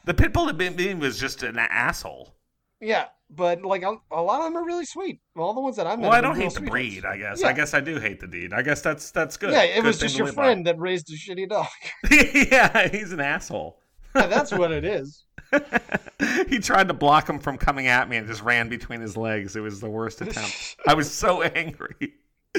The 0.05 0.13
pit 0.13 0.33
bull 0.33 0.45
that 0.45 0.99
was 0.99 1.19
just 1.19 1.43
an 1.43 1.57
asshole. 1.57 2.35
Yeah, 2.79 3.05
but 3.29 3.63
like 3.63 3.83
a, 3.83 3.95
a 4.11 4.21
lot 4.21 4.39
of 4.39 4.45
them 4.45 4.57
are 4.57 4.65
really 4.65 4.85
sweet. 4.85 5.19
All 5.37 5.53
the 5.53 5.61
ones 5.61 5.77
that 5.77 5.87
I 5.87 5.95
met. 5.95 6.01
Well, 6.03 6.11
I 6.11 6.21
don't 6.21 6.35
hate 6.35 6.53
the 6.53 6.61
breed. 6.61 7.05
I 7.05 7.17
guess. 7.17 7.41
Yeah. 7.41 7.47
I 7.47 7.53
guess 7.53 7.73
I 7.73 7.79
do 7.79 7.97
hate 7.97 8.19
the 8.19 8.27
deed. 8.27 8.51
I 8.53 8.61
guess 8.61 8.81
that's 8.81 9.11
that's 9.11 9.37
good. 9.37 9.51
Yeah, 9.51 9.63
it 9.63 9.75
Good 9.75 9.85
was 9.85 9.99
just 9.99 10.17
your 10.17 10.27
live 10.27 10.35
by. 10.35 10.43
friend 10.43 10.67
that 10.67 10.77
raised 10.77 11.09
a 11.09 11.15
shitty 11.15 11.49
dog. 11.49 11.67
yeah, 12.51 12.89
he's 12.89 13.13
an 13.13 13.21
asshole. 13.21 13.79
That's 14.13 14.51
what 14.51 14.71
it 14.71 14.85
is. 14.85 15.25
he 16.47 16.59
tried 16.59 16.87
to 16.87 16.93
block 16.93 17.29
him 17.29 17.39
from 17.39 17.57
coming 17.57 17.87
at 17.87 18.09
me 18.09 18.17
and 18.17 18.27
just 18.27 18.41
ran 18.41 18.69
between 18.69 19.01
his 19.01 19.17
legs. 19.17 19.55
It 19.55 19.61
was 19.61 19.79
the 19.79 19.89
worst 19.89 20.21
attempt. 20.21 20.77
I 20.87 20.93
was 20.93 21.11
so 21.11 21.41
angry. 21.41 22.13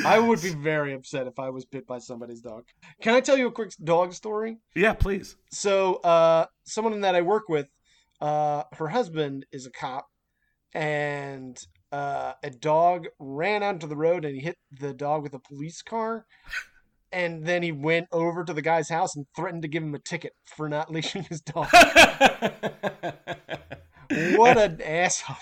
I 0.05 0.19
would 0.19 0.43
be 0.43 0.51
very 0.51 0.93
upset 0.93 1.27
if 1.27 1.39
I 1.39 1.51
was 1.51 1.65
bit 1.65 1.87
by 1.87 1.99
somebody's 1.99 2.41
dog. 2.41 2.65
Can 3.01 3.15
I 3.15 3.21
tell 3.21 3.37
you 3.37 3.47
a 3.47 3.53
quick 3.53 3.73
dog 3.83 4.13
story? 4.13 4.59
Yeah, 4.75 4.93
please. 4.93 5.37
So, 5.53 5.97
uh, 5.97 6.47
someone 6.65 7.01
that 7.03 7.15
I 7.15 7.23
work 7.23 7.49
with, 7.49 7.69
uh, 8.21 8.65
her 8.73 8.89
husband 8.89 9.47
is 9.53 9.67
a 9.67 9.71
cop, 9.71 10.09
and 10.73 11.65
uh, 11.93 12.33
a 12.43 12.51
dog 12.51 13.07
ran 13.21 13.63
onto 13.63 13.87
the 13.87 13.97
road 13.97 14.25
and 14.25 14.35
he 14.35 14.41
hit 14.41 14.59
the 14.81 14.93
dog 14.93 15.23
with 15.23 15.33
a 15.35 15.39
police 15.39 15.81
car. 15.81 16.27
And 17.15 17.45
then 17.47 17.63
he 17.63 17.71
went 17.71 18.09
over 18.11 18.45
to 18.45 18.53
the 18.53 18.61
guy's 18.61 18.89
house 18.89 19.15
and 19.15 19.25
threatened 19.37 19.63
to 19.63 19.69
give 19.69 19.85
him 19.85 19.95
a 19.95 20.01
ticket 20.01 20.33
for 20.45 20.69
not 20.69 20.91
leashing 20.95 21.23
his 21.23 21.41
dog. 21.41 21.69
what 24.37 24.59
an 24.59 24.83
asshole. 24.83 25.37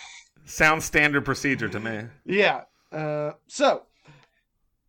Sounds 0.45 0.85
standard 0.85 1.25
procedure 1.25 1.71
to 1.71 1.81
me. 1.81 2.03
Yeah. 2.27 2.65
Uh, 2.93 3.33
so, 3.47 3.85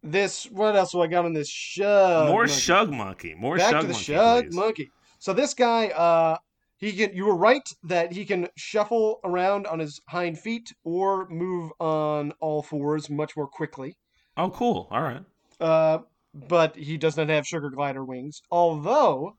this, 0.03 0.43
what 0.51 0.75
else 0.75 0.91
do 0.91 1.01
I 1.01 1.07
got 1.07 1.23
on 1.23 1.31
this 1.33 1.49
show? 1.49 2.27
More 2.27 2.49
shug 2.49 2.91
monkey. 2.91 3.33
More 3.33 3.55
back 3.55 3.71
shug 3.71 3.81
to 3.81 3.87
the 3.87 3.93
monkey. 3.93 4.03
shug 4.03 4.43
please. 4.45 4.55
monkey. 4.55 4.91
So 5.19 5.31
this 5.31 5.53
guy, 5.53 5.87
uh, 5.87 6.37
he 6.75 6.91
can. 6.91 7.15
You 7.15 7.25
were 7.27 7.35
right 7.37 7.65
that 7.83 8.11
he 8.11 8.25
can 8.25 8.49
shuffle 8.57 9.21
around 9.23 9.67
on 9.67 9.79
his 9.79 10.01
hind 10.09 10.37
feet 10.37 10.73
or 10.83 11.29
move 11.29 11.71
on 11.79 12.33
all 12.41 12.61
fours 12.61 13.09
much 13.09 13.37
more 13.37 13.47
quickly. 13.47 13.95
Oh, 14.35 14.49
cool. 14.49 14.89
All 14.91 15.01
right. 15.01 15.21
Uh, 15.61 15.99
but 16.33 16.75
he 16.75 16.97
does 16.97 17.15
not 17.17 17.29
have 17.29 17.45
sugar 17.45 17.69
glider 17.69 18.03
wings. 18.03 18.41
Although 18.51 19.37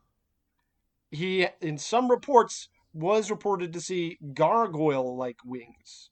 he, 1.10 1.46
in 1.60 1.78
some 1.78 2.10
reports, 2.10 2.68
was 2.92 3.30
reported 3.30 3.72
to 3.72 3.80
see 3.80 4.18
gargoyle-like 4.34 5.38
wings, 5.44 6.10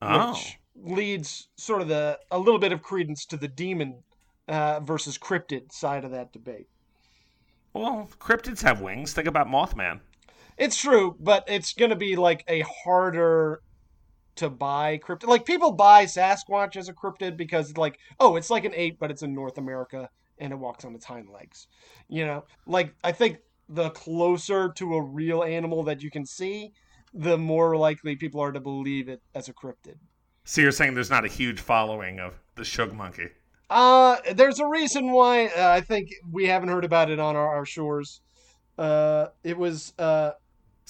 Oh. 0.00 0.30
which 0.32 0.58
leads 0.74 1.48
sort 1.56 1.82
of 1.82 1.88
the 1.88 2.18
a 2.30 2.38
little 2.38 2.58
bit 2.58 2.72
of 2.72 2.82
credence 2.82 3.26
to 3.26 3.36
the 3.36 3.48
demon 3.48 4.02
uh, 4.48 4.80
versus 4.80 5.18
cryptid 5.18 5.72
side 5.72 6.04
of 6.04 6.10
that 6.12 6.32
debate. 6.32 6.68
Well, 7.72 8.08
cryptids 8.18 8.62
have 8.62 8.80
wings. 8.80 9.12
Think 9.12 9.28
about 9.28 9.46
Mothman. 9.46 10.00
It's 10.58 10.76
true, 10.76 11.16
but 11.18 11.44
it's 11.48 11.72
gonna 11.72 11.96
be 11.96 12.16
like 12.16 12.44
a 12.48 12.60
harder 12.84 13.62
to 14.36 14.48
buy 14.48 14.98
cryptid. 14.98 15.28
Like 15.28 15.44
people 15.44 15.72
buy 15.72 16.04
Sasquatch 16.04 16.76
as 16.76 16.88
a 16.88 16.92
cryptid 16.92 17.36
because 17.36 17.76
like, 17.76 17.98
oh, 18.20 18.36
it's 18.36 18.50
like 18.50 18.64
an 18.64 18.74
ape, 18.74 18.98
but 18.98 19.10
it's 19.10 19.22
in 19.22 19.34
North 19.34 19.58
America 19.58 20.08
and 20.38 20.52
it 20.52 20.56
walks 20.56 20.84
on 20.84 20.94
its 20.94 21.04
hind 21.04 21.28
legs. 21.28 21.66
You 22.08 22.26
know, 22.26 22.44
like 22.66 22.94
I 23.04 23.12
think 23.12 23.38
the 23.68 23.90
closer 23.90 24.70
to 24.76 24.94
a 24.94 25.02
real 25.02 25.42
animal 25.42 25.82
that 25.84 26.02
you 26.02 26.10
can 26.10 26.26
see, 26.26 26.72
the 27.14 27.38
more 27.38 27.76
likely 27.76 28.16
people 28.16 28.40
are 28.40 28.52
to 28.52 28.60
believe 28.60 29.08
it 29.08 29.22
as 29.34 29.48
a 29.48 29.52
cryptid. 29.52 29.96
So 30.44 30.60
you're 30.60 30.72
saying 30.72 30.94
there's 30.94 31.10
not 31.10 31.24
a 31.24 31.28
huge 31.28 31.60
following 31.60 32.18
of 32.18 32.34
the 32.56 32.64
shug 32.64 32.92
monkey? 32.92 33.28
Uh, 33.70 34.16
there's 34.34 34.58
a 34.58 34.66
reason 34.66 35.12
why 35.12 35.46
uh, 35.46 35.70
I 35.70 35.80
think 35.80 36.10
we 36.30 36.46
haven't 36.46 36.68
heard 36.68 36.84
about 36.84 37.10
it 37.10 37.18
on 37.18 37.36
our, 37.36 37.56
our 37.56 37.64
shores. 37.64 38.20
Uh, 38.76 39.28
it 39.44 39.56
was 39.56 39.94
uh, 39.98 40.32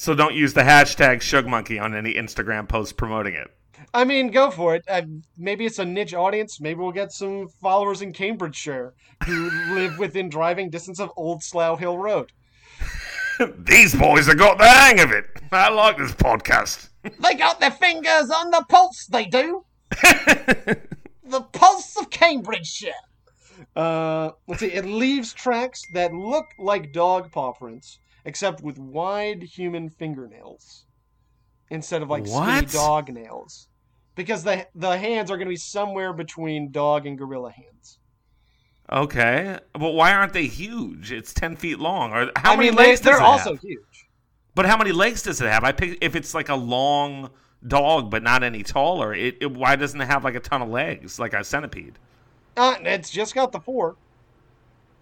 So 0.02 0.16
don't 0.16 0.34
use 0.34 0.52
the 0.52 0.62
hashtag 0.62 1.20
shug 1.20 1.46
monkey 1.46 1.78
on 1.78 1.94
any 1.94 2.14
Instagram 2.14 2.68
post 2.68 2.96
promoting 2.96 3.34
it. 3.34 3.48
I 3.94 4.02
mean, 4.02 4.32
go 4.32 4.50
for 4.50 4.74
it. 4.74 4.82
Uh, 4.88 5.02
maybe 5.38 5.64
it's 5.64 5.78
a 5.78 5.84
niche 5.84 6.12
audience. 6.12 6.60
Maybe 6.60 6.80
we'll 6.80 6.90
get 6.90 7.12
some 7.12 7.46
followers 7.46 8.02
in 8.02 8.12
Cambridgeshire 8.12 8.94
who 9.24 9.48
live 9.76 10.00
within 10.00 10.28
driving 10.28 10.70
distance 10.70 10.98
of 10.98 11.12
Old 11.16 11.44
Slough 11.44 11.78
Hill 11.78 11.98
Road. 11.98 12.32
These 13.58 13.94
boys 13.94 14.26
have 14.26 14.38
got 14.38 14.58
the 14.58 14.66
hang 14.66 14.98
of 14.98 15.12
it. 15.12 15.24
I 15.52 15.68
like 15.70 15.98
this 15.98 16.10
podcast. 16.10 16.88
They 17.20 17.34
got 17.34 17.60
their 17.60 17.70
fingers 17.70 18.28
on 18.28 18.50
the 18.50 18.64
pulse, 18.68 19.06
they 19.06 19.26
do. 19.26 19.64
the 19.92 21.42
pulse 21.52 21.96
of 21.96 22.10
Cambridgeshire. 22.10 22.90
Uh, 23.76 24.30
let's 24.48 24.58
see. 24.58 24.72
It 24.72 24.84
leaves 24.84 25.32
tracks 25.32 25.80
that 25.94 26.12
look 26.12 26.46
like 26.58 26.92
dog 26.92 27.30
paw 27.30 27.52
prints, 27.52 28.00
except 28.24 28.62
with 28.62 28.78
wide 28.78 29.42
human 29.42 29.88
fingernails 29.88 30.84
instead 31.70 32.02
of 32.02 32.10
like 32.10 32.26
skinny 32.26 32.66
dog 32.66 33.08
nails. 33.08 33.68
Because 34.14 34.44
the 34.44 34.66
the 34.74 34.98
hands 34.98 35.30
are 35.30 35.36
going 35.36 35.46
to 35.46 35.52
be 35.52 35.56
somewhere 35.56 36.12
between 36.12 36.70
dog 36.70 37.06
and 37.06 37.16
gorilla 37.16 37.50
hands. 37.50 37.98
Okay, 38.90 39.58
but 39.72 39.92
why 39.92 40.12
aren't 40.12 40.34
they 40.34 40.46
huge? 40.46 41.12
It's 41.12 41.32
ten 41.32 41.56
feet 41.56 41.78
long. 41.78 42.12
Or 42.12 42.30
how 42.36 42.52
I 42.52 42.56
many 42.56 42.68
mean, 42.68 42.76
they, 42.76 42.88
legs 42.88 43.00
they're 43.00 43.16
it 43.16 43.22
also 43.22 43.52
have? 43.54 43.62
huge. 43.62 44.08
But 44.54 44.66
how 44.66 44.76
many 44.76 44.92
legs 44.92 45.22
does 45.22 45.40
it 45.40 45.46
have? 45.46 45.64
I 45.64 45.72
pick 45.72 45.98
if 46.02 46.14
it's 46.14 46.34
like 46.34 46.50
a 46.50 46.54
long 46.54 47.30
dog 47.66 48.10
but 48.10 48.22
not 48.22 48.42
any 48.42 48.62
taller. 48.62 49.14
It, 49.14 49.38
it 49.40 49.50
why 49.52 49.76
doesn't 49.76 50.00
it 50.00 50.06
have 50.06 50.24
like 50.24 50.34
a 50.34 50.40
ton 50.40 50.60
of 50.60 50.68
legs 50.68 51.18
like 51.18 51.32
a 51.32 51.42
centipede? 51.42 51.98
Uh, 52.56 52.76
it's 52.82 53.08
just 53.08 53.34
got 53.34 53.52
the 53.52 53.60
four. 53.60 53.96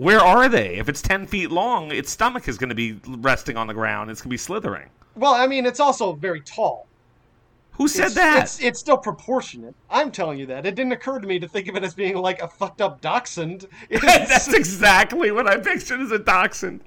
Where 0.00 0.20
are 0.20 0.48
they? 0.48 0.76
If 0.78 0.88
it's 0.88 1.02
ten 1.02 1.26
feet 1.26 1.50
long, 1.50 1.92
its 1.92 2.10
stomach 2.10 2.48
is 2.48 2.56
going 2.56 2.70
to 2.70 2.74
be 2.74 2.98
resting 3.18 3.58
on 3.58 3.66
the 3.66 3.74
ground. 3.74 4.10
It's 4.10 4.22
going 4.22 4.30
to 4.30 4.32
be 4.32 4.38
slithering. 4.38 4.88
Well, 5.14 5.34
I 5.34 5.46
mean, 5.46 5.66
it's 5.66 5.78
also 5.78 6.14
very 6.14 6.40
tall. 6.40 6.86
Who 7.72 7.86
said 7.86 8.06
it's, 8.06 8.14
that? 8.14 8.42
It's, 8.44 8.62
it's 8.62 8.80
still 8.80 8.96
proportionate. 8.96 9.74
I'm 9.90 10.10
telling 10.10 10.38
you 10.38 10.46
that. 10.46 10.64
It 10.64 10.74
didn't 10.74 10.92
occur 10.92 11.18
to 11.18 11.26
me 11.26 11.38
to 11.38 11.46
think 11.46 11.68
of 11.68 11.76
it 11.76 11.84
as 11.84 11.92
being 11.92 12.16
like 12.16 12.40
a 12.40 12.48
fucked 12.48 12.80
up 12.80 13.02
dachshund. 13.02 13.66
That's 13.90 14.48
exactly 14.54 15.32
what 15.32 15.46
I 15.46 15.58
pictured 15.58 16.00
as 16.00 16.12
a 16.12 16.18
dachshund. 16.18 16.82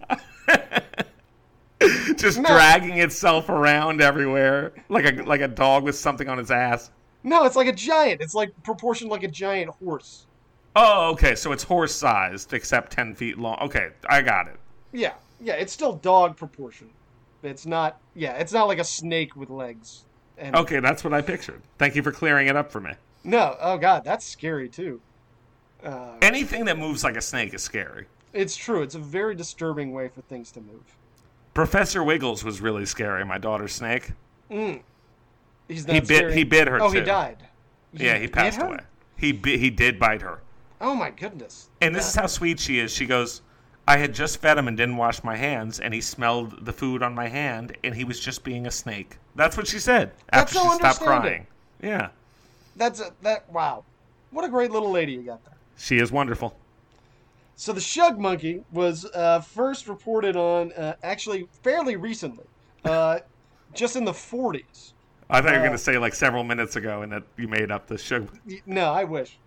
just 2.17 2.39
No. 2.39 2.49
dragging 2.49 2.97
itself 2.97 3.49
around 3.49 4.01
everywhere 4.01 4.73
like 4.89 5.05
a 5.05 5.21
like 5.21 5.41
a 5.41 5.47
dog 5.47 5.83
with 5.83 5.95
something 5.95 6.27
on 6.27 6.39
its 6.39 6.49
ass. 6.49 6.89
No, 7.23 7.45
it's 7.45 7.55
like 7.55 7.67
a 7.67 7.73
giant. 7.73 8.21
It's 8.21 8.33
like 8.33 8.51
proportioned 8.63 9.11
like 9.11 9.21
a 9.21 9.27
giant 9.27 9.69
horse. 9.69 10.25
Oh, 10.75 11.11
okay. 11.11 11.35
So 11.35 11.51
it's 11.51 11.63
horse 11.63 11.93
sized, 11.93 12.53
except 12.53 12.91
ten 12.91 13.13
feet 13.13 13.37
long. 13.37 13.57
Okay, 13.61 13.89
I 14.09 14.21
got 14.21 14.47
it. 14.47 14.55
Yeah, 14.91 15.13
yeah, 15.39 15.53
it's 15.53 15.71
still 15.73 15.93
dog 15.93 16.35
proportion. 16.37 16.89
It's 17.43 17.65
not. 17.65 17.99
Yeah, 18.15 18.33
it's 18.33 18.53
not 18.53 18.67
like 18.67 18.79
a 18.79 18.83
snake 18.83 19.35
with 19.35 19.49
legs. 19.49 20.05
And 20.37 20.55
Okay, 20.55 20.79
that's 20.79 21.03
what 21.03 21.13
I 21.13 21.21
pictured. 21.21 21.61
Thank 21.77 21.95
you 21.95 22.01
for 22.01 22.11
clearing 22.11 22.47
it 22.47 22.55
up 22.55 22.71
for 22.71 22.79
me. 22.81 22.91
no, 23.23 23.55
oh 23.61 23.77
god, 23.77 24.03
that's 24.03 24.25
scary 24.25 24.67
too. 24.69 24.99
Uh, 25.83 26.15
Anything 26.21 26.65
that 26.65 26.77
moves 26.77 27.03
like 27.03 27.17
a 27.17 27.21
snake 27.21 27.53
is 27.53 27.61
scary. 27.61 28.05
it's 28.33 28.55
true. 28.55 28.81
It's 28.81 28.95
a 28.95 28.99
very 28.99 29.35
disturbing 29.35 29.91
way 29.93 30.07
for 30.07 30.21
things 30.21 30.51
to 30.53 30.61
move. 30.61 30.95
Professor 31.53 32.03
Wiggles 32.03 32.43
was 32.43 32.61
really 32.61 32.85
scary. 32.85 33.23
My 33.25 33.37
daughter's 33.37 33.73
snake. 33.73 34.11
Mm. 34.49 34.81
He's 35.67 35.85
not 35.85 35.93
He 35.93 35.99
bit. 35.99 36.07
scary. 36.17 36.33
He 36.33 36.43
bit 36.43 36.67
her 36.67 36.81
Oh, 36.81 36.91
too. 36.91 36.99
he 36.99 37.05
died. 37.05 37.37
Yeah, 37.91 38.17
he 38.17 38.27
passed 38.27 38.59
away. 38.61 38.79
He 39.17 39.31
bit, 39.33 39.59
he 39.59 39.69
did 39.69 39.99
bite 39.99 40.21
her. 40.23 40.39
Oh 40.83 40.93
my 40.93 41.09
goodness. 41.11 41.69
And 41.81 41.95
this 41.95 42.07
is 42.09 42.13
how 42.15 42.27
sweet 42.27 42.59
she 42.59 42.77
is. 42.77 42.91
She 42.91 43.05
goes, 43.05 43.41
I 43.87 43.97
had 43.97 44.13
just 44.13 44.41
fed 44.41 44.57
him 44.57 44.67
and 44.67 44.75
didn't 44.77 44.97
wash 44.97 45.23
my 45.23 45.35
hands, 45.35 45.79
and 45.79 45.93
he 45.93 46.01
smelled 46.01 46.65
the 46.65 46.73
food 46.73 47.01
on 47.01 47.15
my 47.15 47.27
hand, 47.27 47.75
and 47.85 47.95
he 47.95 48.03
was 48.03 48.19
just 48.19 48.43
being 48.43 48.67
a 48.67 48.71
snake. 48.71 49.17
That's 49.35 49.55
what 49.57 49.65
she 49.65 49.79
said 49.79 50.11
That's 50.31 50.53
after 50.53 50.55
so 50.55 50.69
she 50.69 50.75
stopped 50.75 50.99
crying. 50.99 51.47
Yeah, 51.81 52.09
That's 52.75 52.99
a, 52.99 53.13
that. 53.21 53.49
Wow, 53.51 53.85
what 54.31 54.43
a 54.45 54.49
great 54.49 54.71
little 54.71 54.91
lady 54.91 55.13
you 55.13 55.21
got 55.23 55.43
there. 55.45 55.55
she 55.77 55.97
is 55.99 56.11
wonderful. 56.11 56.55
So 57.55 57.71
the 57.71 57.81
shug 57.81 58.19
monkey 58.19 58.63
was 58.71 59.05
uh, 59.13 59.39
first 59.39 59.87
reported 59.87 60.35
on 60.35 60.73
uh, 60.73 60.95
actually 61.03 61.47
fairly 61.61 61.95
recently, 61.95 62.45
uh, 62.83 63.19
just 63.73 63.95
in 63.95 64.03
the 64.03 64.11
40s. 64.11 64.91
I 65.29 65.39
thought 65.41 65.47
you 65.47 65.53
were 65.53 65.59
Uh, 65.59 65.59
going 65.67 65.71
to 65.71 65.77
say 65.77 65.97
like 65.97 66.13
several 66.13 66.43
minutes 66.43 66.75
ago, 66.75 67.03
and 67.03 67.11
that 67.13 67.23
you 67.37 67.47
made 67.47 67.71
up 67.71 67.87
the. 67.87 68.27
Y- 68.47 68.61
No, 68.65 68.91
I 68.91 69.05
wish. 69.05 69.37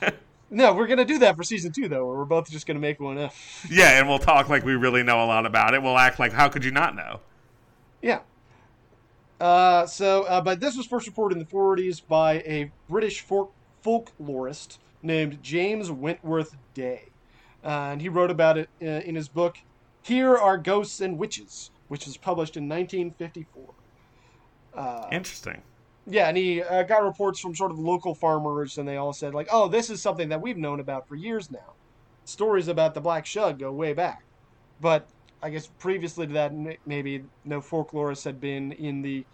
no, 0.50 0.74
we're 0.74 0.86
gonna 0.86 1.04
do 1.04 1.18
that 1.20 1.36
for 1.36 1.42
season 1.44 1.72
two 1.72 1.88
though, 1.88 2.06
where 2.06 2.16
we're 2.16 2.24
both 2.24 2.50
just 2.50 2.66
gonna 2.66 2.80
make 2.80 3.00
one 3.00 3.18
up. 3.18 3.32
Yeah, 3.70 3.98
and 3.98 4.08
we'll 4.08 4.18
talk 4.18 4.48
like 4.48 4.64
we 4.64 4.74
really 4.74 5.02
know 5.02 5.24
a 5.24 5.26
lot 5.26 5.46
about 5.46 5.74
it. 5.74 5.82
We'll 5.82 5.98
act 5.98 6.18
like, 6.18 6.32
how 6.32 6.48
could 6.48 6.64
you 6.64 6.70
not 6.70 6.94
know? 6.96 7.20
Yeah. 8.02 8.20
Uh, 9.40 9.86
so, 9.86 10.24
uh, 10.24 10.40
but 10.40 10.60
this 10.60 10.76
was 10.76 10.86
first 10.86 11.06
reported 11.06 11.36
in 11.36 11.38
the 11.38 11.50
40s 11.50 12.02
by 12.06 12.34
a 12.40 12.70
British 12.88 13.22
folk- 13.22 13.54
folklorist 13.82 14.78
named 15.02 15.42
James 15.42 15.90
Wentworth 15.90 16.56
Day. 16.74 17.08
Uh, 17.64 17.68
and 17.92 18.02
he 18.02 18.08
wrote 18.08 18.30
about 18.30 18.58
it 18.58 18.68
uh, 18.82 18.86
in 18.86 19.14
his 19.14 19.28
book, 19.28 19.56
Here 20.02 20.36
Are 20.36 20.58
Ghosts 20.58 21.00
and 21.00 21.16
Witches, 21.18 21.70
which 21.88 22.04
was 22.06 22.16
published 22.18 22.56
in 22.56 22.68
1954. 22.68 23.74
Uh, 24.74 25.08
Interesting. 25.10 25.62
Yeah, 26.10 26.28
and 26.28 26.36
he 26.36 26.62
uh, 26.62 26.82
got 26.82 27.02
reports 27.04 27.40
from 27.40 27.54
sort 27.54 27.70
of 27.70 27.78
local 27.78 28.14
farmers, 28.14 28.78
and 28.78 28.88
they 28.88 28.96
all 28.96 29.12
said, 29.12 29.34
like, 29.34 29.48
oh, 29.52 29.68
this 29.68 29.90
is 29.90 30.02
something 30.02 30.28
that 30.28 30.40
we've 30.40 30.56
known 30.58 30.80
about 30.80 31.06
for 31.08 31.14
years 31.16 31.50
now. 31.50 31.74
Stories 32.24 32.68
about 32.68 32.94
the 32.94 33.00
Black 33.00 33.26
Shug 33.26 33.58
go 33.58 33.72
way 33.72 33.92
back. 33.92 34.22
But 34.80 35.08
I 35.42 35.50
guess 35.50 35.68
previously 35.78 36.26
to 36.26 36.32
that, 36.34 36.52
maybe 36.86 37.24
no 37.44 37.60
folklorists 37.60 38.24
had 38.24 38.40
been 38.40 38.72
in 38.72 39.02
the 39.02 39.24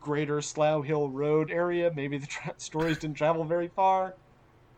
greater 0.00 0.40
Slough 0.40 0.84
Hill 0.84 1.08
Road 1.10 1.50
area. 1.50 1.90
Maybe 1.94 2.18
the 2.18 2.26
tra- 2.26 2.54
stories 2.58 2.98
didn't 2.98 3.16
travel 3.16 3.44
very 3.44 3.68
far. 3.68 4.14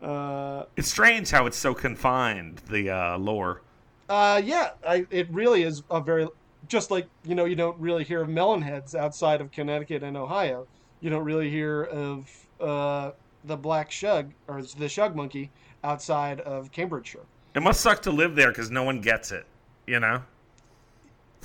Uh, 0.02 0.64
It's 0.76 0.88
strange 0.88 1.30
how 1.30 1.46
it's 1.46 1.56
so 1.56 1.74
confined, 1.74 2.58
the 2.70 2.90
uh, 2.90 3.18
lore. 3.18 3.62
uh, 4.08 4.40
yeah, 4.44 4.70
I, 4.86 5.06
it 5.10 5.28
really 5.30 5.62
is 5.64 5.82
a 5.90 6.00
very 6.00 6.28
just 6.68 6.90
like 6.90 7.08
you 7.24 7.34
know 7.34 7.44
you 7.46 7.56
don't 7.56 7.78
really 7.78 8.04
hear 8.04 8.20
of 8.22 8.28
melonheads 8.28 8.94
outside 8.94 9.40
of 9.40 9.50
Connecticut 9.50 10.02
and 10.02 10.16
Ohio. 10.16 10.66
You 11.00 11.10
don't 11.10 11.24
really 11.24 11.50
hear 11.50 11.84
of 11.84 12.46
uh, 12.60 13.12
the 13.44 13.56
black 13.56 13.90
shug 13.90 14.32
or 14.46 14.62
the 14.62 14.88
shug 14.88 15.14
monkey 15.14 15.50
outside 15.84 16.40
of 16.40 16.72
Cambridgeshire. 16.72 17.24
It 17.54 17.62
must 17.62 17.80
suck 17.80 18.02
to 18.02 18.10
live 18.10 18.34
there 18.34 18.48
because 18.48 18.70
no 18.70 18.82
one 18.82 19.00
gets 19.00 19.32
it, 19.32 19.46
you 19.86 20.00
know? 20.00 20.22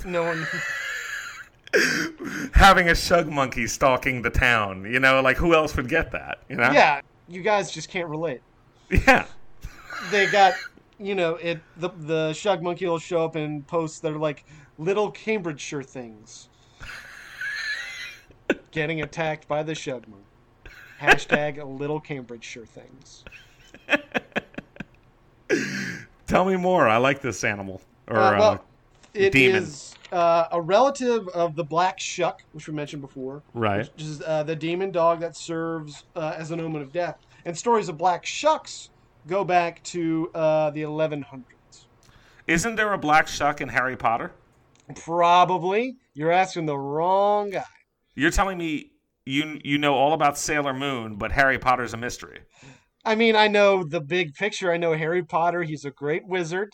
No 0.04 0.24
one. 0.24 0.46
Having 2.52 2.88
a 2.88 2.94
shug 2.94 3.28
monkey 3.28 3.66
stalking 3.66 4.22
the 4.22 4.30
town, 4.30 4.84
you 4.84 5.00
know, 5.00 5.20
like 5.20 5.36
who 5.36 5.54
else 5.54 5.76
would 5.76 5.88
get 5.88 6.12
that, 6.12 6.38
you 6.48 6.56
know? 6.56 6.70
yeah, 6.70 7.00
you 7.28 7.42
guys 7.42 7.70
just 7.70 7.88
can't 7.88 8.08
relate. 8.08 8.40
Yeah. 8.90 9.26
They 10.10 10.26
got 10.26 10.54
you 10.98 11.14
know 11.14 11.36
it. 11.36 11.60
The 11.76 11.90
the 11.98 12.32
shug 12.32 12.62
monkey 12.62 12.86
will 12.86 12.98
show 12.98 13.24
up 13.24 13.36
and 13.36 13.66
post 13.66 14.02
their 14.02 14.16
like 14.16 14.44
little 14.78 15.10
Cambridgeshire 15.10 15.82
things. 15.82 16.48
Getting 18.70 19.02
attacked 19.02 19.46
by 19.48 19.62
the 19.62 19.74
shug 19.74 20.06
monkey. 20.08 20.24
Hashtag 21.00 21.78
little 21.78 22.00
Cambridgeshire 22.00 22.66
things. 22.66 23.24
Tell 26.26 26.44
me 26.44 26.56
more. 26.56 26.88
I 26.88 26.96
like 26.96 27.20
this 27.20 27.44
animal. 27.44 27.80
Or 28.08 28.16
Uh, 28.18 28.20
uh, 28.34 28.38
well, 28.38 28.64
It 29.12 29.34
is 29.34 29.94
demon. 30.10 30.18
uh, 30.20 30.48
a 30.52 30.60
relative 30.60 31.28
of 31.28 31.54
the 31.54 31.64
black 31.64 32.00
shuck, 32.00 32.42
which 32.52 32.66
we 32.66 32.74
mentioned 32.74 33.02
before, 33.02 33.42
right. 33.52 33.88
which 33.94 34.02
is 34.04 34.22
uh, 34.22 34.42
the 34.42 34.56
demon 34.56 34.90
dog 34.90 35.20
that 35.20 35.36
serves 35.36 36.04
uh, 36.16 36.34
as 36.36 36.50
an 36.50 36.60
omen 36.60 36.82
of 36.82 36.92
death. 36.92 37.18
And 37.44 37.56
stories 37.56 37.88
of 37.88 37.98
black 37.98 38.24
shucks 38.24 38.90
go 39.26 39.44
back 39.44 39.82
to 39.84 40.30
uh, 40.34 40.70
the 40.70 40.82
1100s. 40.82 41.42
Isn't 42.46 42.74
there 42.76 42.92
a 42.92 42.98
black 42.98 43.28
shuck 43.28 43.60
in 43.60 43.68
Harry 43.68 43.96
Potter? 43.96 44.32
Probably. 44.96 45.96
You're 46.14 46.32
asking 46.32 46.66
the 46.66 46.76
wrong 46.76 47.50
guy. 47.50 47.64
You're 48.14 48.30
telling 48.30 48.58
me 48.58 48.92
you 49.26 49.60
you 49.64 49.78
know 49.78 49.94
all 49.94 50.12
about 50.12 50.38
Sailor 50.38 50.74
Moon, 50.74 51.16
but 51.16 51.32
Harry 51.32 51.58
Potter's 51.58 51.94
a 51.94 51.96
mystery. 51.96 52.40
I 53.04 53.14
mean, 53.14 53.36
I 53.36 53.48
know 53.48 53.84
the 53.84 54.00
big 54.00 54.34
picture. 54.34 54.72
I 54.72 54.76
know 54.76 54.94
Harry 54.94 55.22
Potter. 55.22 55.62
He's 55.62 55.84
a 55.84 55.90
great 55.90 56.26
wizard. 56.26 56.70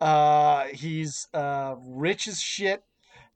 Uh, 0.00 0.64
he's 0.64 1.28
uh, 1.32 1.76
rich 1.78 2.26
as 2.28 2.40
shit, 2.40 2.82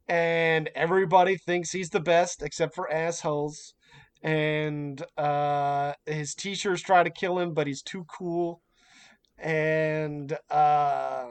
and 0.09 0.69
everybody 0.75 1.37
thinks 1.37 1.71
he's 1.71 1.91
the 1.91 2.01
best 2.01 2.43
except 2.43 2.75
for 2.75 2.93
assholes. 2.93 3.75
And 4.23 5.03
uh, 5.17 5.93
his 6.05 6.35
teachers 6.35 6.83
try 6.83 7.05
to 7.05 7.11
kill 7.11 7.39
him, 7.39 7.55
but 7.55 7.67
he's 7.67 7.83
too 7.83 8.05
cool. 8.09 8.61
And 9.39 10.37
uh, 10.51 11.27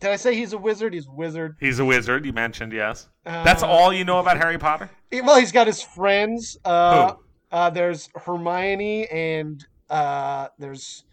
did 0.00 0.10
I 0.10 0.16
say 0.16 0.34
he's 0.34 0.52
a 0.52 0.58
wizard? 0.58 0.94
He's 0.94 1.06
a 1.06 1.10
wizard. 1.12 1.56
He's 1.60 1.78
a 1.78 1.84
wizard. 1.84 2.24
You 2.24 2.32
mentioned 2.32 2.72
yes. 2.72 3.08
That's 3.24 3.62
Uh, 3.62 3.68
all 3.68 3.92
you 3.92 4.04
know 4.04 4.18
about 4.18 4.36
Harry 4.36 4.58
Potter. 4.58 4.88
Well, 5.12 5.38
he's 5.38 5.52
got 5.52 5.66
his 5.66 5.82
friends. 5.82 6.56
Uh, 6.64 7.12
Who? 7.12 7.18
uh, 7.52 7.70
there's 7.70 8.08
Hermione 8.14 9.06
and 9.08 9.66
uh, 9.90 10.48
there's 10.58 11.04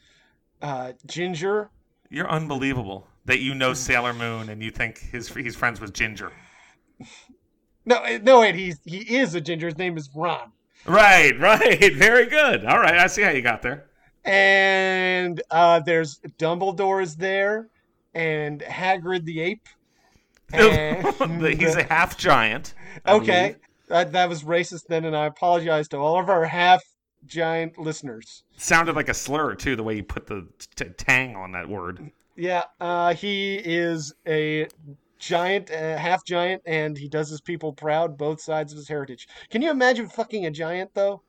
uh, 0.61 0.93
Ginger. 1.07 1.69
You're 2.09 2.29
unbelievable 2.29 3.07
that 3.25 3.39
you 3.39 3.55
know 3.55 3.73
Sailor 3.73 4.13
Moon 4.13 4.49
and 4.49 4.61
you 4.61 4.69
think 4.71 4.99
his 4.99 5.27
he's 5.33 5.55
friends 5.55 5.79
with 5.81 5.93
Ginger. 5.93 6.31
No, 7.87 8.01
eh, 8.01 8.17
no, 8.23 8.39
wait. 8.39 8.55
He's 8.55 8.79
he 8.83 9.17
is 9.17 9.35
a 9.35 9.41
ginger. 9.41 9.67
His 9.67 9.77
name 9.77 9.95
is 9.95 10.09
Ron. 10.15 10.51
Right, 10.87 11.39
right. 11.39 11.93
Very 11.93 12.25
good. 12.25 12.65
All 12.65 12.79
right, 12.79 12.97
I 12.97 13.05
see 13.05 13.21
how 13.21 13.29
you 13.29 13.43
got 13.43 13.61
there. 13.61 13.85
And 14.23 15.39
uh, 15.51 15.81
there's 15.81 16.19
Dumbledore 16.39 17.03
is 17.03 17.15
there, 17.15 17.69
and 18.15 18.61
Hagrid 18.61 19.25
the 19.25 19.41
ape. 19.41 19.67
And- 20.53 21.43
he's 21.59 21.75
a 21.75 21.83
half 21.83 22.17
giant. 22.17 22.73
I 23.03 23.13
okay. 23.15 23.55
That, 23.87 24.13
that 24.13 24.29
was 24.29 24.43
racist 24.43 24.87
then, 24.87 25.05
and 25.05 25.15
I 25.15 25.25
apologize 25.25 25.87
to 25.89 25.97
all 25.97 26.19
of 26.19 26.29
our 26.29 26.45
half 26.45 26.81
giant 27.25 27.77
listeners. 27.77 28.43
Sounded 28.57 28.95
like 28.95 29.09
a 29.09 29.13
slur 29.13 29.55
too, 29.55 29.75
the 29.75 29.83
way 29.83 29.95
you 29.95 30.03
put 30.03 30.27
the 30.27 30.47
t- 30.75 30.85
tang 30.97 31.35
on 31.35 31.51
that 31.51 31.67
word. 31.67 32.11
Yeah, 32.35 32.63
uh, 32.79 33.13
he 33.13 33.55
is 33.55 34.13
a 34.27 34.67
giant, 35.19 35.71
uh, 35.71 35.97
half 35.97 36.25
giant, 36.25 36.61
and 36.65 36.97
he 36.97 37.07
does 37.07 37.29
his 37.29 37.41
people 37.41 37.73
proud, 37.73 38.17
both 38.17 38.41
sides 38.41 38.71
of 38.73 38.77
his 38.77 38.87
heritage. 38.87 39.27
Can 39.49 39.61
you 39.61 39.71
imagine 39.71 40.09
fucking 40.09 40.45
a 40.45 40.51
giant, 40.51 40.91
though? 40.93 41.21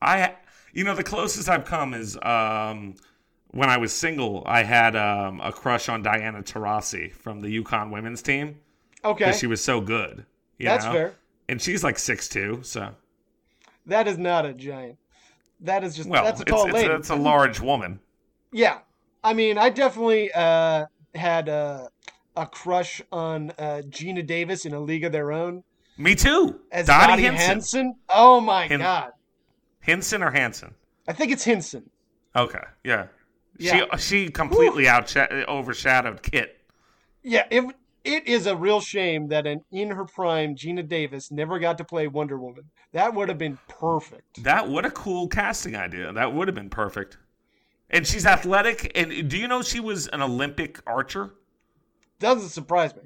I, 0.00 0.34
you 0.72 0.84
know, 0.84 0.94
the 0.94 1.04
closest 1.04 1.48
I've 1.48 1.64
come 1.64 1.94
is 1.94 2.16
um, 2.22 2.94
when 3.56 3.68
I 3.70 3.76
was 3.76 3.92
single. 3.92 4.42
I 4.46 4.62
had 4.62 4.94
um, 4.96 5.40
a 5.40 5.52
crush 5.52 5.88
on 5.88 6.02
Diana 6.02 6.42
Taurasi 6.42 7.12
from 7.12 7.40
the 7.40 7.62
UConn 7.62 7.90
women's 7.90 8.22
team 8.22 8.58
Okay, 9.04 9.24
because 9.24 9.38
she 9.38 9.46
was 9.46 9.62
so 9.62 9.80
good. 9.80 10.24
you 10.58 10.66
that's 10.66 10.84
know? 10.84 10.92
fair. 10.92 11.14
And 11.48 11.60
she's 11.62 11.82
like 11.84 11.98
six 11.98 12.28
two, 12.28 12.60
so 12.62 12.90
That 13.86 14.08
is 14.08 14.18
not 14.18 14.44
a 14.46 14.52
giant. 14.52 14.98
That 15.60 15.84
is 15.84 15.96
just 15.96 16.08
well, 16.08 16.24
that's 16.24 16.40
a 16.40 16.44
tall 16.44 16.64
it's, 16.66 16.74
lady. 16.74 16.88
a, 16.88 16.96
it's 16.96 17.10
a 17.10 17.16
large 17.16 17.60
woman. 17.60 18.00
Yeah, 18.52 18.78
I 19.24 19.32
mean, 19.32 19.56
I 19.58 19.70
definitely 19.70 20.30
uh, 20.32 20.86
had 21.14 21.48
a, 21.48 21.88
a 22.36 22.46
crush 22.46 23.00
on 23.12 23.50
uh, 23.58 23.82
Geena 23.88 24.26
Davis 24.26 24.66
in 24.66 24.74
A 24.74 24.80
League 24.80 25.04
of 25.04 25.12
Their 25.12 25.32
Own 25.32 25.62
Me 25.98 26.14
too. 26.14 26.60
as 26.72 26.86
Dottie 26.86 27.12
Dottie 27.12 27.22
Hinson. 27.22 27.46
Hanson. 27.46 27.94
Oh 28.10 28.40
my 28.40 28.66
Hin- 28.66 28.80
god, 28.80 29.12
Hinson 29.80 30.22
or 30.22 30.30
Hanson? 30.30 30.74
I 31.08 31.12
think 31.12 31.32
it's 31.32 31.44
Hinson. 31.44 31.88
Okay, 32.34 32.62
yeah. 32.84 33.06
Yeah. 33.58 33.96
She 33.96 34.24
she 34.24 34.30
completely 34.30 34.84
outsha- 34.84 35.46
overshadowed 35.46 36.22
Kit. 36.22 36.58
Yeah, 37.22 37.46
it 37.50 37.64
it 38.04 38.26
is 38.26 38.46
a 38.46 38.56
real 38.56 38.80
shame 38.80 39.28
that 39.28 39.46
an 39.46 39.64
in 39.72 39.90
her 39.90 40.04
prime 40.04 40.54
Geena 40.54 40.86
Davis 40.86 41.30
never 41.30 41.58
got 41.58 41.78
to 41.78 41.84
play 41.84 42.06
Wonder 42.06 42.38
Woman. 42.38 42.64
That 42.92 43.14
would 43.14 43.28
have 43.28 43.38
been 43.38 43.58
perfect. 43.68 44.42
That 44.44 44.68
what 44.68 44.86
a 44.86 44.90
cool 44.90 45.28
casting 45.28 45.76
idea. 45.76 46.12
That 46.12 46.32
would 46.32 46.48
have 46.48 46.54
been 46.54 46.70
perfect. 46.70 47.18
And 47.90 48.06
she's 48.06 48.26
athletic. 48.26 48.92
And 48.94 49.28
do 49.28 49.36
you 49.36 49.48
know 49.48 49.62
she 49.62 49.80
was 49.80 50.08
an 50.08 50.22
Olympic 50.22 50.80
archer? 50.86 51.34
Doesn't 52.18 52.48
surprise 52.48 52.94
me. 52.94 53.02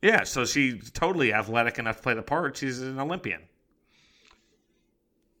Yeah, 0.00 0.24
so 0.24 0.44
she's 0.44 0.90
totally 0.90 1.32
athletic 1.32 1.78
enough 1.78 1.96
to 1.96 2.02
play 2.02 2.14
the 2.14 2.22
part. 2.22 2.56
She's 2.56 2.80
an 2.80 2.98
Olympian. 2.98 3.42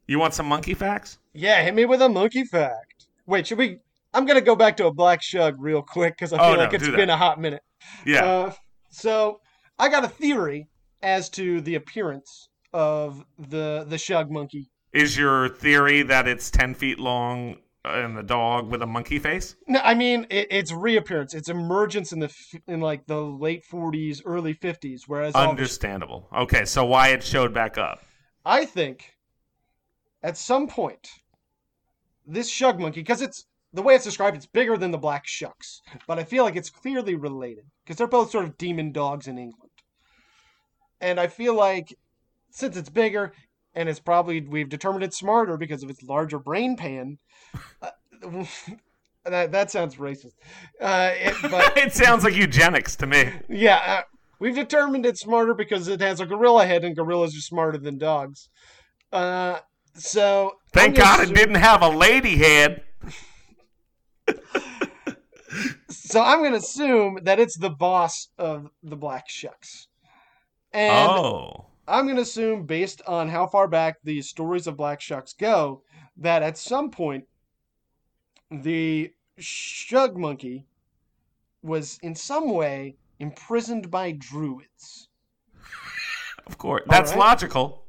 You 0.06 0.18
want 0.18 0.34
some 0.34 0.46
monkey 0.46 0.74
facts? 0.74 1.18
Yeah, 1.32 1.62
hit 1.62 1.74
me 1.74 1.84
with 1.84 2.02
a 2.02 2.08
monkey 2.08 2.44
fact. 2.44 3.06
Wait, 3.26 3.46
should 3.46 3.58
we? 3.58 3.78
I'm 4.14 4.26
gonna 4.26 4.40
go 4.40 4.54
back 4.56 4.76
to 4.78 4.86
a 4.86 4.92
black 4.92 5.22
shug 5.22 5.56
real 5.60 5.82
quick 5.82 6.14
because 6.16 6.32
I 6.32 6.36
Oh, 6.38 6.48
feel 6.48 6.52
no, 6.56 6.58
like 6.64 6.74
it's 6.74 6.84
do 6.84 6.90
that. 6.92 6.96
been 6.96 7.10
a 7.10 7.16
hot 7.16 7.40
minute. 7.40 7.62
Yeah. 8.04 8.24
Uh, 8.24 8.52
so 8.90 9.40
I 9.78 9.88
got 9.88 10.04
a 10.04 10.08
theory 10.08 10.68
as 11.02 11.28
to 11.30 11.60
the 11.62 11.74
appearance 11.76 12.48
of 12.72 13.24
the 13.38 13.84
the 13.88 13.98
shug 13.98 14.30
monkey. 14.30 14.70
Is 14.92 15.16
your 15.16 15.48
theory 15.48 16.02
that 16.02 16.28
it's 16.28 16.50
10 16.50 16.74
feet 16.74 16.98
long 16.98 17.56
and 17.84 18.16
the 18.16 18.22
dog 18.22 18.70
with 18.70 18.82
a 18.82 18.86
monkey 18.86 19.18
face? 19.18 19.56
No, 19.66 19.80
I 19.82 19.94
mean 19.94 20.26
it, 20.30 20.48
its 20.50 20.70
reappearance, 20.72 21.32
its 21.34 21.48
emergence 21.48 22.12
in 22.12 22.18
the 22.20 22.32
in 22.68 22.80
like 22.80 23.06
the 23.06 23.20
late 23.20 23.64
40s, 23.72 24.20
early 24.24 24.54
50s. 24.54 25.02
Whereas 25.06 25.34
all 25.34 25.44
the- 25.44 25.48
Understandable. 25.50 26.28
Okay, 26.36 26.64
so 26.66 26.84
why 26.84 27.08
it 27.08 27.22
showed 27.22 27.54
back 27.54 27.78
up? 27.78 28.02
I 28.44 28.64
think 28.66 29.14
at 30.22 30.36
some 30.36 30.68
point 30.68 31.08
this 32.26 32.48
shug 32.48 32.78
monkey, 32.78 33.00
because 33.00 33.20
it's 33.22 33.46
the 33.72 33.82
way 33.82 33.94
it's 33.94 34.04
described, 34.04 34.36
it's 34.36 34.46
bigger 34.46 34.76
than 34.76 34.90
the 34.90 34.98
black 34.98 35.26
shucks, 35.26 35.80
but 36.06 36.18
I 36.18 36.24
feel 36.24 36.44
like 36.44 36.56
it's 36.56 36.70
clearly 36.70 37.14
related 37.14 37.64
because 37.84 37.96
they're 37.96 38.06
both 38.06 38.30
sort 38.30 38.44
of 38.44 38.58
demon 38.58 38.92
dogs 38.92 39.26
in 39.26 39.38
England, 39.38 39.70
and 41.00 41.18
I 41.18 41.26
feel 41.26 41.54
like 41.54 41.96
since 42.50 42.76
it's 42.76 42.90
bigger 42.90 43.32
and 43.74 43.88
it's 43.88 44.00
probably 44.00 44.40
we've 44.40 44.68
determined 44.68 45.04
it's 45.04 45.18
smarter 45.18 45.56
because 45.56 45.82
of 45.82 45.90
its 45.90 46.02
larger 46.02 46.38
brain 46.38 46.76
pan. 46.76 47.18
Uh, 47.80 47.90
that 49.24 49.52
that 49.52 49.70
sounds 49.70 49.96
racist, 49.96 50.34
uh, 50.80 51.10
it, 51.14 51.34
but 51.50 51.76
it 51.76 51.92
sounds 51.92 52.24
like 52.24 52.34
eugenics 52.34 52.96
to 52.96 53.06
me. 53.06 53.30
yeah, 53.48 53.82
uh, 53.86 54.02
we've 54.38 54.54
determined 54.54 55.06
it's 55.06 55.20
smarter 55.20 55.54
because 55.54 55.88
it 55.88 56.00
has 56.00 56.20
a 56.20 56.26
gorilla 56.26 56.66
head, 56.66 56.84
and 56.84 56.96
gorillas 56.96 57.36
are 57.36 57.40
smarter 57.40 57.78
than 57.78 57.98
dogs. 57.98 58.48
Uh, 59.12 59.58
so 59.94 60.52
Thank 60.72 60.96
God 60.96 61.20
it 61.20 61.34
didn't 61.34 61.56
have 61.56 61.82
a 61.82 61.88
lady 61.88 62.36
head. 62.36 62.82
So 66.12 66.20
I'm 66.22 66.40
going 66.40 66.52
to 66.52 66.58
assume 66.58 67.20
that 67.22 67.40
it's 67.40 67.56
the 67.56 67.70
boss 67.70 68.28
of 68.36 68.68
the 68.82 68.96
Black 68.96 69.30
Shucks, 69.30 69.88
and 70.70 71.08
oh. 71.10 71.68
I'm 71.88 72.04
going 72.04 72.16
to 72.16 72.22
assume, 72.22 72.66
based 72.66 73.00
on 73.06 73.30
how 73.30 73.46
far 73.46 73.66
back 73.66 73.96
the 74.04 74.20
stories 74.20 74.66
of 74.66 74.76
Black 74.76 75.00
Shucks 75.00 75.32
go, 75.32 75.84
that 76.18 76.42
at 76.42 76.58
some 76.58 76.90
point 76.90 77.24
the 78.50 79.10
Shug 79.38 80.18
Monkey 80.18 80.66
was 81.62 81.98
in 82.02 82.14
some 82.14 82.50
way 82.50 82.96
imprisoned 83.18 83.90
by 83.90 84.12
druids. 84.12 85.08
Of 86.46 86.58
course. 86.58 86.82
That's 86.88 87.12
right. 87.12 87.20
logical. 87.20 87.86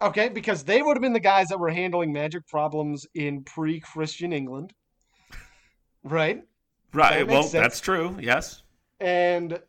Okay, 0.00 0.28
because 0.28 0.62
they 0.62 0.80
would 0.80 0.96
have 0.96 1.02
been 1.02 1.12
the 1.12 1.18
guys 1.18 1.48
that 1.48 1.58
were 1.58 1.70
handling 1.70 2.12
magic 2.12 2.46
problems 2.46 3.04
in 3.16 3.42
pre-Christian 3.42 4.32
England, 4.32 4.72
right? 6.04 6.44
Right. 6.94 7.18
That 7.18 7.28
Well, 7.28 7.42
sense. 7.42 7.52
that's 7.52 7.80
true. 7.80 8.16
Yes. 8.20 8.62
And 9.00 9.60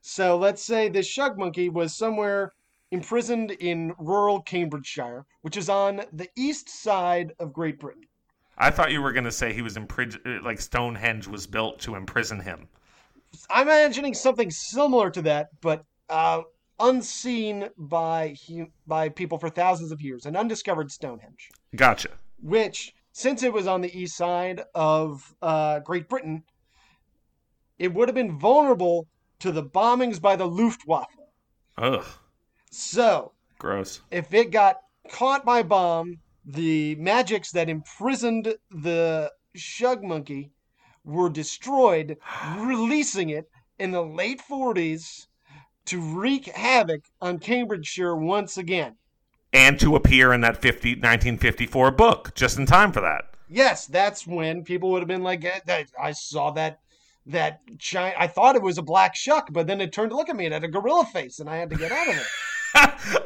so 0.00 0.36
let's 0.36 0.62
say 0.62 0.88
this 0.88 1.06
shug 1.06 1.38
monkey 1.38 1.68
was 1.68 1.96
somewhere 1.96 2.52
imprisoned 2.90 3.52
in 3.52 3.94
rural 3.98 4.42
Cambridgeshire, 4.42 5.24
which 5.42 5.56
is 5.56 5.68
on 5.68 6.02
the 6.12 6.28
east 6.36 6.68
side 6.68 7.32
of 7.38 7.52
Great 7.52 7.78
Britain. 7.78 8.02
I 8.58 8.70
thought 8.70 8.92
you 8.92 9.00
were 9.00 9.12
going 9.12 9.24
to 9.24 9.32
say 9.32 9.52
he 9.52 9.62
was 9.62 9.76
imprisoned, 9.78 10.42
like 10.44 10.60
Stonehenge 10.60 11.26
was 11.26 11.46
built 11.46 11.78
to 11.80 11.94
imprison 11.94 12.40
him. 12.40 12.68
I'm 13.48 13.66
imagining 13.66 14.12
something 14.12 14.50
similar 14.50 15.10
to 15.10 15.22
that, 15.22 15.48
but 15.62 15.84
uh, 16.10 16.42
unseen 16.78 17.70
by 17.78 18.36
by 18.86 19.08
people 19.08 19.38
for 19.38 19.48
thousands 19.48 19.90
of 19.90 20.02
years, 20.02 20.26
an 20.26 20.36
undiscovered 20.36 20.90
Stonehenge. 20.92 21.48
Gotcha. 21.74 22.10
which, 22.42 22.92
since 23.12 23.42
it 23.42 23.52
was 23.54 23.66
on 23.66 23.80
the 23.80 23.98
east 23.98 24.16
side 24.18 24.60
of 24.74 25.34
uh, 25.40 25.78
Great 25.78 26.10
Britain, 26.10 26.42
it 27.82 27.92
would 27.92 28.08
have 28.08 28.14
been 28.14 28.38
vulnerable 28.38 29.08
to 29.40 29.50
the 29.50 29.64
bombings 29.64 30.22
by 30.22 30.36
the 30.36 30.46
Luftwaffe. 30.46 31.16
Ugh. 31.76 32.04
So, 32.70 33.32
Gross. 33.58 34.00
if 34.12 34.32
it 34.32 34.52
got 34.52 34.76
caught 35.10 35.44
by 35.44 35.64
bomb, 35.64 36.20
the 36.44 36.94
magics 36.94 37.50
that 37.50 37.68
imprisoned 37.68 38.54
the 38.70 39.32
Shug 39.56 40.04
Monkey 40.04 40.52
were 41.04 41.28
destroyed, 41.28 42.18
releasing 42.58 43.30
it 43.30 43.50
in 43.80 43.90
the 43.90 44.04
late 44.04 44.40
40s 44.48 45.26
to 45.86 46.00
wreak 46.00 46.46
havoc 46.46 47.02
on 47.20 47.40
Cambridgeshire 47.40 48.14
once 48.14 48.56
again. 48.58 48.94
And 49.52 49.78
to 49.80 49.96
appear 49.96 50.32
in 50.32 50.40
that 50.42 50.62
50, 50.62 50.90
1954 50.90 51.90
book 51.90 52.32
just 52.36 52.58
in 52.58 52.66
time 52.66 52.92
for 52.92 53.00
that. 53.00 53.24
Yes, 53.48 53.86
that's 53.86 54.24
when 54.24 54.62
people 54.62 54.92
would 54.92 55.02
have 55.02 55.08
been 55.08 55.24
like, 55.24 55.44
"Eh, 55.44 55.84
I 56.00 56.12
saw 56.12 56.52
that 56.52 56.78
that 57.26 57.60
giant. 57.76 58.16
I 58.18 58.26
thought 58.26 58.56
it 58.56 58.62
was 58.62 58.78
a 58.78 58.82
black 58.82 59.14
shuck, 59.14 59.48
but 59.52 59.66
then 59.66 59.80
it 59.80 59.92
turned 59.92 60.10
to 60.10 60.16
look 60.16 60.28
at 60.28 60.36
me 60.36 60.44
and 60.46 60.54
had 60.54 60.64
a 60.64 60.68
gorilla 60.68 61.04
face, 61.06 61.38
and 61.38 61.48
I 61.48 61.56
had 61.56 61.70
to 61.70 61.76
get 61.76 61.92
out 61.92 62.08
of 62.08 62.16
it. 62.16 62.26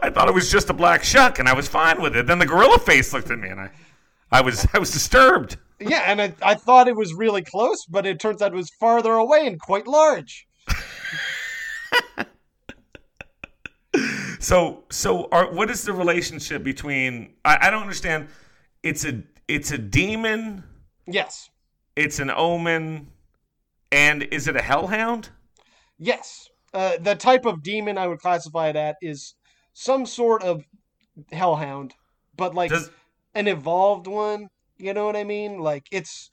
I 0.03 0.11
thought 0.11 0.29
it 0.29 0.35
was 0.35 0.51
just 0.51 0.71
a 0.71 0.73
black 0.73 1.05
shuck 1.05 1.39
and 1.39 1.49
I 1.49 1.53
was 1.53 1.69
fine 1.69 2.03
with 2.03 2.17
it. 2.17 2.27
Then 2.27 2.41
the 2.41 2.47
gorilla 2.47 2.81
face 2.81 3.13
looked 3.13 3.31
at 3.31 3.39
me 3.39 3.49
and 3.49 3.61
I 3.61 3.71
I 4.33 4.41
was 4.41 4.67
I 4.75 4.79
was 4.79 4.91
disturbed. 4.91 5.57
yeah, 5.79 6.03
and 6.07 6.21
I, 6.21 6.35
I 6.43 6.55
thought 6.55 6.89
it 6.89 6.97
was 6.97 7.15
really 7.15 7.43
close, 7.43 7.87
but 7.87 8.07
it 8.07 8.19
turns 8.19 8.43
out 8.43 8.53
it 8.53 8.57
was 8.57 8.71
farther 8.71 9.13
away 9.13 9.47
and 9.47 9.61
quite 9.61 9.87
large. 9.87 10.47
So 14.39 14.85
so 14.91 15.29
are, 15.33 15.53
what 15.53 15.71
is 15.71 15.83
the 15.83 15.93
relationship 15.93 16.63
between 16.63 17.35
I, 17.45 17.59
I 17.63 17.71
don't 17.71 17.83
understand. 17.83 18.29
It's 18.83 19.05
a 19.05 19.23
it's 19.49 19.71
a 19.73 19.79
demon, 19.79 20.63
Yes, 21.07 21.51
it's 21.97 22.19
an 22.19 22.31
omen, 22.31 23.09
and 23.97 24.23
is 24.25 24.47
it 24.49 24.57
a 24.57 24.63
hellhound? 24.63 25.31
yes. 25.99 26.49
Uh, 26.75 26.99
the 27.01 27.15
type 27.15 27.47
of 27.47 27.63
demon 27.63 27.97
I 27.97 28.07
would 28.07 28.19
classify 28.19 28.69
it 28.69 28.77
at 28.77 28.97
is 29.01 29.35
some 29.73 30.05
sort 30.05 30.43
of 30.43 30.63
hellhound, 31.33 31.95
but 32.37 32.55
like 32.55 32.71
Does 32.71 32.91
an 33.35 33.49
evolved 33.49 34.07
one. 34.07 34.49
You 34.77 34.93
know 34.93 35.07
what 35.07 35.17
I 35.17 35.25
mean? 35.25 35.59
Like 35.59 35.87
it's 35.91 36.31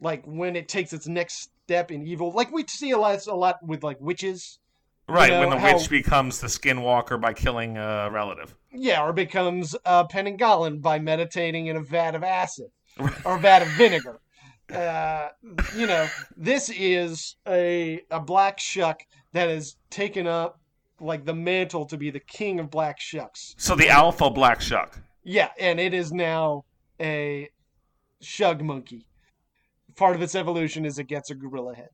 like 0.00 0.22
when 0.26 0.54
it 0.54 0.68
takes 0.68 0.92
its 0.92 1.08
next 1.08 1.50
step 1.64 1.90
in 1.90 2.06
evil. 2.06 2.30
Like 2.30 2.52
we 2.52 2.64
see 2.68 2.92
a 2.92 2.98
lot, 2.98 3.26
a 3.26 3.34
lot 3.34 3.56
with 3.62 3.82
like 3.82 3.96
witches. 4.00 4.60
right 5.08 5.30
know, 5.30 5.40
when 5.40 5.50
the 5.50 5.58
how- 5.58 5.74
witch 5.76 5.90
becomes 5.90 6.40
the 6.40 6.46
skinwalker 6.46 7.20
by 7.20 7.32
killing 7.32 7.76
a 7.76 8.08
relative. 8.12 8.54
Yeah, 8.72 9.02
or 9.02 9.12
becomes 9.12 9.74
uh, 9.84 10.06
Penanggalan 10.06 10.80
by 10.82 11.00
meditating 11.00 11.66
in 11.66 11.76
a 11.76 11.82
vat 11.82 12.14
of 12.14 12.22
acid 12.22 12.66
or 13.24 13.34
a 13.36 13.38
vat 13.40 13.62
of 13.62 13.68
vinegar. 13.70 14.20
Uh, 14.72 15.28
you 15.76 15.86
know, 15.86 16.06
this 16.36 16.70
is 16.70 17.36
a 17.48 18.02
a 18.10 18.20
black 18.20 18.58
shuck 18.58 19.00
that 19.32 19.48
has 19.48 19.76
taken 19.90 20.26
up 20.26 20.60
like 21.00 21.24
the 21.24 21.34
mantle 21.34 21.86
to 21.86 21.96
be 21.96 22.10
the 22.10 22.20
king 22.20 22.60
of 22.60 22.70
black 22.70 23.00
shucks. 23.00 23.54
So 23.58 23.74
the 23.74 23.88
alpha 23.88 24.30
black 24.30 24.60
shuck. 24.60 24.98
Yeah, 25.24 25.48
and 25.58 25.80
it 25.80 25.94
is 25.94 26.12
now 26.12 26.64
a 27.00 27.48
shug 28.20 28.62
monkey. 28.62 29.06
Part 29.96 30.14
of 30.14 30.22
its 30.22 30.34
evolution 30.34 30.84
is 30.84 30.98
it 30.98 31.04
gets 31.04 31.30
a 31.30 31.34
gorilla 31.34 31.74
head. 31.74 31.88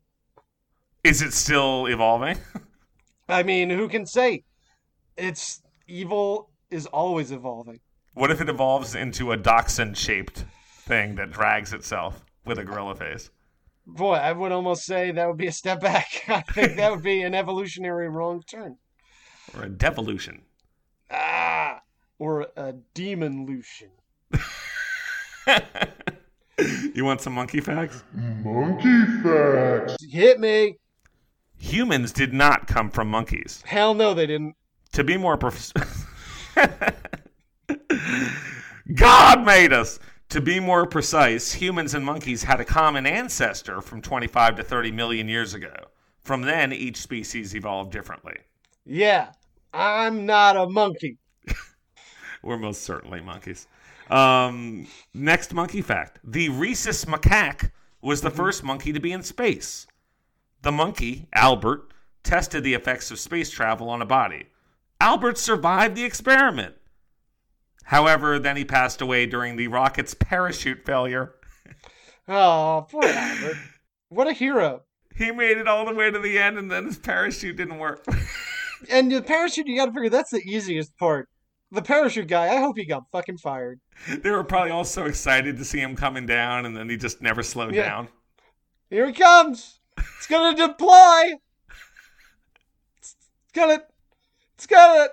Is 1.03 1.23
it 1.23 1.33
still 1.33 1.87
evolving? 1.87 2.39
I 3.29 3.43
mean, 3.43 3.71
who 3.71 3.89
can 3.89 4.07
say? 4.07 4.45
It's 5.17 5.63
evil 5.89 6.51
is 6.71 6.87
always 6.87 7.33
evolving. 7.33 7.81
What 8.15 8.31
if 8.31 8.41
it 8.41 8.49
evolves 8.49 8.95
into 8.95 9.33
a 9.33 9.37
dachshund 9.37 9.97
shaped 9.97 10.45
thing 10.87 11.17
that 11.17 11.31
drags 11.31 11.73
itself 11.73 12.25
with 12.47 12.59
a 12.59 12.65
gorilla 12.65 12.95
face? 12.95 13.31
Boy, 13.87 14.15
I 14.15 14.33
would 14.33 14.53
almost 14.53 14.85
say 14.85 15.13
that 15.13 15.29
would 15.29 15.37
be 15.37 15.47
a 15.47 15.53
step 15.53 15.81
back. 15.81 16.25
I 16.29 16.41
think 16.41 16.77
that 16.77 16.91
would 16.91 17.03
be 17.03 17.23
an 17.23 17.35
evolutionary 17.35 18.09
wrong 18.09 18.43
turn. 18.49 18.77
Or 19.55 19.65
a 19.65 19.69
devolution? 19.69 20.43
Ah, 21.11 21.81
or 22.19 22.49
a 22.57 22.73
demon 22.95 23.47
lution. 23.47 23.91
you 26.95 27.05
want 27.05 27.21
some 27.21 27.35
monkey 27.35 27.61
facts? 27.61 28.03
Monkey 28.13 29.05
facts. 29.23 29.97
Hit 30.11 30.41
me. 30.41 30.79
Humans 31.59 32.13
did 32.13 32.33
not 32.33 32.67
come 32.67 32.91
from 32.91 33.09
monkeys. 33.09 33.63
Hell 33.65 33.95
no, 33.95 34.15
they 34.15 34.27
didn't. 34.27 34.57
To 34.93 35.05
be 35.05 35.17
more 35.17 35.37
precise, 35.37 36.05
God 38.95 39.45
made 39.45 39.73
us. 39.73 39.99
To 40.37 40.43
be 40.43 40.61
more 40.61 40.85
precise, 40.85 41.51
humans 41.51 41.95
and 41.95 42.05
monkeys 42.05 42.43
had 42.43 42.61
a 42.61 42.65
common 42.67 43.07
ancestor 43.07 43.81
from 43.81 44.03
25 44.03 44.57
to 44.57 44.63
30 44.63 44.93
million 44.93 45.31
years 45.31 45.55
ago. 45.55 45.73
From 46.21 46.43
then, 46.43 46.75
each 46.75 46.99
species 46.99 47.57
evolved 47.57 47.91
differently. 47.91 48.35
Yeah, 48.85 49.33
I'm 49.73 50.27
not 50.27 50.59
a 50.59 50.69
monkey. 50.69 51.17
We're 52.43 52.59
most 52.59 52.83
certainly 52.83 53.23
monkeys. 53.23 53.67
Um, 54.11 54.87
next 55.15 55.55
monkey 55.55 55.81
fact 55.81 56.19
the 56.23 56.51
rhesus 56.51 57.07
macaque 57.07 57.71
was 58.03 58.21
the 58.21 58.29
first 58.29 58.63
monkey 58.63 58.93
to 58.93 59.01
be 59.01 59.13
in 59.13 59.23
space. 59.23 59.87
The 60.61 60.71
monkey, 60.71 61.29
Albert, 61.33 61.95
tested 62.25 62.63
the 62.63 62.75
effects 62.75 63.11
of 63.11 63.19
space 63.19 63.49
travel 63.49 63.89
on 63.89 64.03
a 64.03 64.07
body. 64.07 64.49
Albert 65.01 65.39
survived 65.39 65.97
the 65.97 66.05
experiment. 66.05 66.75
However, 67.87 68.39
then 68.39 68.57
he 68.57 68.65
passed 68.65 69.01
away 69.01 69.27
during 69.27 69.57
the 69.57 69.69
rocket's 69.69 70.15
parachute 70.15 70.85
failure. 70.85 71.35
Oh, 72.29 72.87
poor 72.91 73.05
Albert. 73.05 73.57
What 74.09 74.27
a 74.29 74.33
hero. 74.33 74.83
He 75.15 75.31
made 75.31 75.57
it 75.57 75.69
all 75.69 75.87
the 75.87 75.95
way 75.95 76.11
to 76.11 76.19
the 76.19 76.39
end 76.39 76.59
and 76.59 76.71
then 76.71 76.87
his 76.87 76.99
parachute 76.99 77.57
didn't 77.57 77.79
work. 77.79 78.05
And 78.91 79.11
the 79.11 79.23
parachute, 79.23 79.67
you 79.67 79.75
gotta 79.75 79.91
figure 79.91 80.11
that's 80.11 80.31
the 80.33 80.43
easiest 80.45 80.95
part. 80.99 81.31
The 81.73 81.81
parachute 81.81 82.29
guy, 82.29 82.49
I 82.55 82.59
hope 82.61 82.77
he 82.77 82.85
got 82.85 83.05
fucking 83.11 83.39
fired. 83.39 83.81
they 84.07 84.31
were 84.31 84.45
probably 84.45 84.71
all 84.71 84.85
so 84.85 85.07
excited 85.07 85.57
to 85.57 85.65
see 85.65 85.81
him 85.81 85.97
coming 85.97 86.27
down 86.27 86.67
and 86.67 86.77
then 86.77 86.91
he 86.91 86.99
just 86.99 87.23
never 87.23 87.43
slowed 87.43 87.75
Yeah. 87.75 87.85
down. 87.89 88.09
Here 88.91 89.07
he 89.07 89.15
comes. 89.15 89.81
It's 89.97 90.27
gonna 90.27 90.55
deploy. 90.55 91.33
It's 92.99 93.17
gonna. 93.55 93.83
It's 94.57 94.67
gonna. 94.67 95.09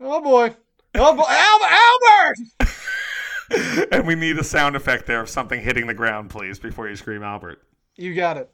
Oh 0.00 0.22
boy. 0.22 0.56
Oh. 0.94 1.24
Albert! 1.28 2.36
Albert! 2.60 3.88
and 3.92 4.06
we 4.06 4.14
need 4.14 4.38
a 4.38 4.44
sound 4.44 4.76
effect 4.76 5.06
there 5.06 5.20
of 5.20 5.28
something 5.28 5.60
hitting 5.60 5.86
the 5.86 5.94
ground, 5.94 6.30
please, 6.30 6.58
before 6.58 6.88
you 6.88 6.96
scream 6.96 7.22
Albert. 7.22 7.62
You 7.96 8.14
got 8.14 8.36
it. 8.36 8.50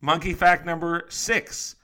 Monkey 0.00 0.34
fact 0.34 0.64
number 0.64 1.06
six. 1.08 1.76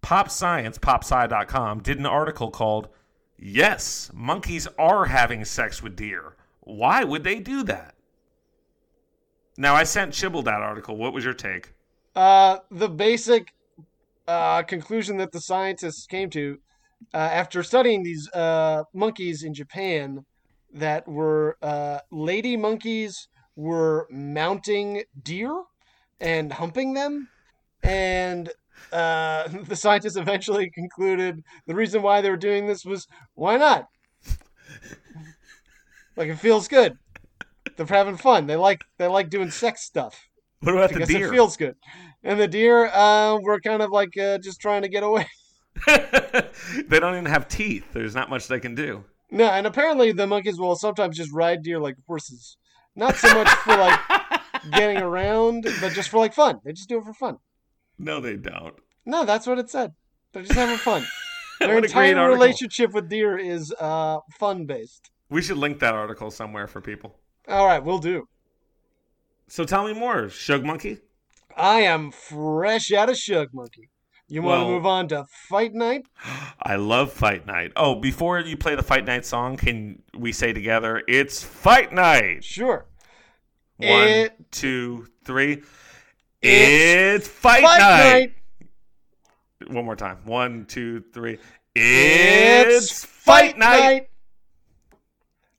Pop 0.00 0.30
Science, 0.30 0.78
popsci.com, 0.78 1.80
did 1.80 1.98
an 1.98 2.06
article 2.06 2.50
called 2.50 2.88
Yes, 3.36 4.10
Monkeys 4.14 4.66
Are 4.78 5.06
Having 5.06 5.44
Sex 5.44 5.82
with 5.82 5.96
Deer. 5.96 6.36
Why 6.60 7.04
would 7.04 7.24
they 7.24 7.40
do 7.40 7.62
that? 7.64 7.94
Now, 9.56 9.74
I 9.74 9.82
sent 9.82 10.12
Shibble 10.14 10.44
that 10.44 10.60
article. 10.60 10.96
What 10.96 11.12
was 11.12 11.24
your 11.24 11.34
take? 11.34 11.72
Uh, 12.14 12.58
the 12.70 12.88
basic 12.88 13.52
uh, 14.28 14.62
conclusion 14.62 15.16
that 15.16 15.32
the 15.32 15.40
scientists 15.40 16.06
came 16.06 16.30
to 16.30 16.58
uh, 17.14 17.16
after 17.16 17.62
studying 17.62 18.02
these 18.02 18.28
uh, 18.32 18.84
monkeys 18.94 19.42
in 19.42 19.54
Japan 19.54 20.24
that 20.72 21.08
were 21.08 21.56
uh, 21.62 22.00
lady 22.10 22.56
monkeys 22.56 23.28
were 23.56 24.06
mounting 24.10 25.04
deer 25.20 25.64
and 26.20 26.52
humping 26.52 26.94
them. 26.94 27.28
And 27.82 28.50
uh, 28.92 29.48
the 29.64 29.76
scientists 29.76 30.16
eventually 30.16 30.70
concluded 30.70 31.42
the 31.66 31.74
reason 31.74 32.02
why 32.02 32.20
they 32.20 32.30
were 32.30 32.36
doing 32.36 32.66
this 32.66 32.84
was 32.84 33.06
why 33.34 33.56
not? 33.56 33.86
like 36.16 36.28
it 36.28 36.36
feels 36.36 36.68
good. 36.68 36.98
They're 37.76 37.86
having 37.86 38.16
fun. 38.16 38.46
They 38.46 38.56
like 38.56 38.80
they 38.98 39.06
like 39.06 39.30
doing 39.30 39.50
sex 39.50 39.82
stuff 39.84 40.28
What 40.60 40.74
about 40.74 40.92
the 40.92 41.00
because 41.00 41.08
deer? 41.08 41.28
it 41.28 41.30
feels 41.30 41.56
good. 41.56 41.76
And 42.22 42.40
the 42.40 42.48
deer 42.48 42.86
uh, 42.86 43.38
were 43.40 43.60
kind 43.60 43.82
of 43.82 43.90
like 43.90 44.16
uh, 44.18 44.38
just 44.38 44.60
trying 44.60 44.82
to 44.82 44.88
get 44.88 45.02
away. 45.02 45.26
they 45.86 47.00
don't 47.00 47.14
even 47.14 47.26
have 47.26 47.48
teeth. 47.48 47.92
There's 47.92 48.14
not 48.14 48.30
much 48.30 48.48
they 48.48 48.60
can 48.60 48.74
do. 48.74 49.04
No, 49.30 49.44
and 49.44 49.66
apparently 49.66 50.12
the 50.12 50.26
monkeys 50.26 50.58
will 50.58 50.76
sometimes 50.76 51.16
just 51.16 51.32
ride 51.32 51.62
deer 51.62 51.78
like 51.78 51.96
horses. 52.06 52.56
Not 52.96 53.16
so 53.16 53.32
much 53.34 53.48
for 53.48 53.76
like 53.76 54.00
getting 54.72 54.98
around, 54.98 55.64
but 55.80 55.92
just 55.92 56.08
for 56.08 56.18
like 56.18 56.34
fun. 56.34 56.60
They 56.64 56.72
just 56.72 56.88
do 56.88 56.98
it 56.98 57.04
for 57.04 57.14
fun. 57.14 57.38
No, 57.98 58.20
they 58.20 58.36
don't. 58.36 58.74
No, 59.04 59.24
that's 59.24 59.46
what 59.46 59.58
it 59.58 59.70
said. 59.70 59.92
They're 60.32 60.42
just 60.42 60.54
having 60.54 60.76
fun. 60.76 61.04
Their 61.60 61.74
What 61.74 61.84
a 61.84 61.92
great 61.92 62.10
entire 62.10 62.28
relationship 62.28 62.92
with 62.92 63.08
deer 63.08 63.36
is 63.36 63.74
uh, 63.80 64.18
fun 64.38 64.66
based. 64.66 65.10
We 65.28 65.42
should 65.42 65.58
link 65.58 65.80
that 65.80 65.94
article 65.94 66.30
somewhere 66.30 66.66
for 66.66 66.80
people. 66.80 67.18
All 67.48 67.66
right, 67.66 67.82
we'll 67.82 67.98
do. 67.98 68.28
So 69.48 69.64
tell 69.64 69.86
me 69.86 69.92
more, 69.92 70.28
Shug 70.28 70.64
Monkey. 70.64 70.98
I 71.56 71.80
am 71.80 72.12
fresh 72.12 72.92
out 72.92 73.08
of 73.08 73.16
Shug 73.16 73.48
Monkey. 73.52 73.90
You 74.30 74.42
want 74.42 74.62
to 74.62 74.66
move 74.68 74.84
on 74.86 75.08
to 75.08 75.24
Fight 75.48 75.74
Night? 75.74 76.06
I 76.62 76.76
love 76.76 77.12
Fight 77.12 77.46
Night. 77.46 77.72
Oh, 77.76 77.94
before 77.94 78.38
you 78.40 78.56
play 78.56 78.74
the 78.74 78.82
Fight 78.82 79.06
Night 79.06 79.24
song, 79.24 79.56
can 79.56 80.02
we 80.16 80.32
say 80.32 80.52
together, 80.52 81.02
it's 81.08 81.42
Fight 81.42 81.92
Night? 81.92 82.44
Sure. 82.44 82.86
One, 83.78 84.08
It- 84.08 84.50
two, 84.50 85.06
three. 85.24 85.62
It's 86.42 87.26
It's 87.26 87.28
Fight, 87.28 87.62
Fight 87.62 87.78
night. 87.80 88.32
Night. 89.60 89.72
One 89.74 89.84
more 89.84 89.96
time. 89.96 90.18
One, 90.24 90.66
two, 90.66 91.02
three. 91.12 91.38
It's, 91.74 92.90
It's, 92.92 93.04
Fight 93.04 93.58
Night. 93.58 94.08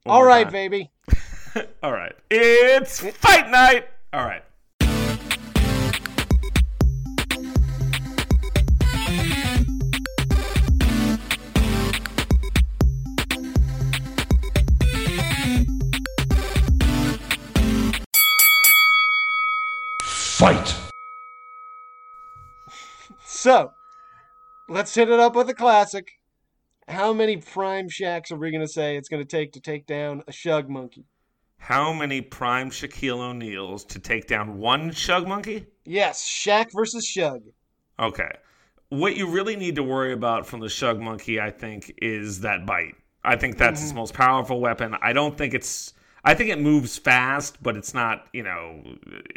One 0.04 0.16
All 0.16 0.24
right, 0.24 0.44
time. 0.44 0.54
baby. 0.54 0.92
All 1.84 1.92
right. 1.92 2.14
It's 2.30 3.00
Fight 3.00 3.50
Night. 3.50 3.88
All 4.14 4.24
right. 4.26 4.44
Fight! 20.40 20.74
So, 23.26 23.74
let's 24.70 24.96
hit 24.96 25.10
it 25.10 25.20
up 25.20 25.36
with 25.36 25.50
a 25.50 25.54
classic. 25.54 26.12
How 26.88 27.12
many 27.12 27.36
prime 27.36 27.90
Shaqs 27.90 28.32
are 28.32 28.38
we 28.38 28.50
going 28.50 28.66
to 28.66 28.72
say 28.72 28.96
it's 28.96 29.10
going 29.10 29.22
to 29.22 29.28
take 29.28 29.52
to 29.52 29.60
take 29.60 29.86
down 29.86 30.24
a 30.30 30.32
shug 30.32 30.70
monkey? 30.70 31.04
How 31.58 31.92
many 31.92 32.22
prime 32.22 32.70
Shaquille 32.70 33.20
O'Neals 33.20 33.84
to 33.84 34.00
take 34.00 34.28
down 34.28 34.60
one 34.60 34.92
Shug 34.92 35.28
Monkey? 35.28 35.66
Yes, 35.84 36.26
Shaq 36.26 36.68
versus 36.74 37.06
shug. 37.06 37.42
Okay. 38.00 38.32
What 38.88 39.18
you 39.18 39.28
really 39.28 39.58
need 39.58 39.76
to 39.76 39.84
worry 39.84 40.14
about 40.14 40.48
from 40.48 40.62
the 40.62 40.70
Shug 40.70 41.02
Monkey, 41.02 41.42
I 41.42 41.52
think, 41.52 41.94
is 42.02 42.40
that 42.40 42.66
bite. 42.66 42.96
I 43.26 43.36
think 43.36 43.58
that's 43.58 43.82
its 43.82 43.90
mm-hmm. 43.90 44.00
most 44.00 44.14
powerful 44.14 44.62
weapon. 44.62 44.96
I 45.02 45.12
don't 45.12 45.38
think 45.38 45.54
it's. 45.54 45.94
I 46.24 46.34
think 46.34 46.50
it 46.50 46.60
moves 46.60 46.98
fast, 46.98 47.62
but 47.62 47.78
it's 47.78 47.94
not, 47.94 48.26
you 48.34 48.44
know, 48.44 48.84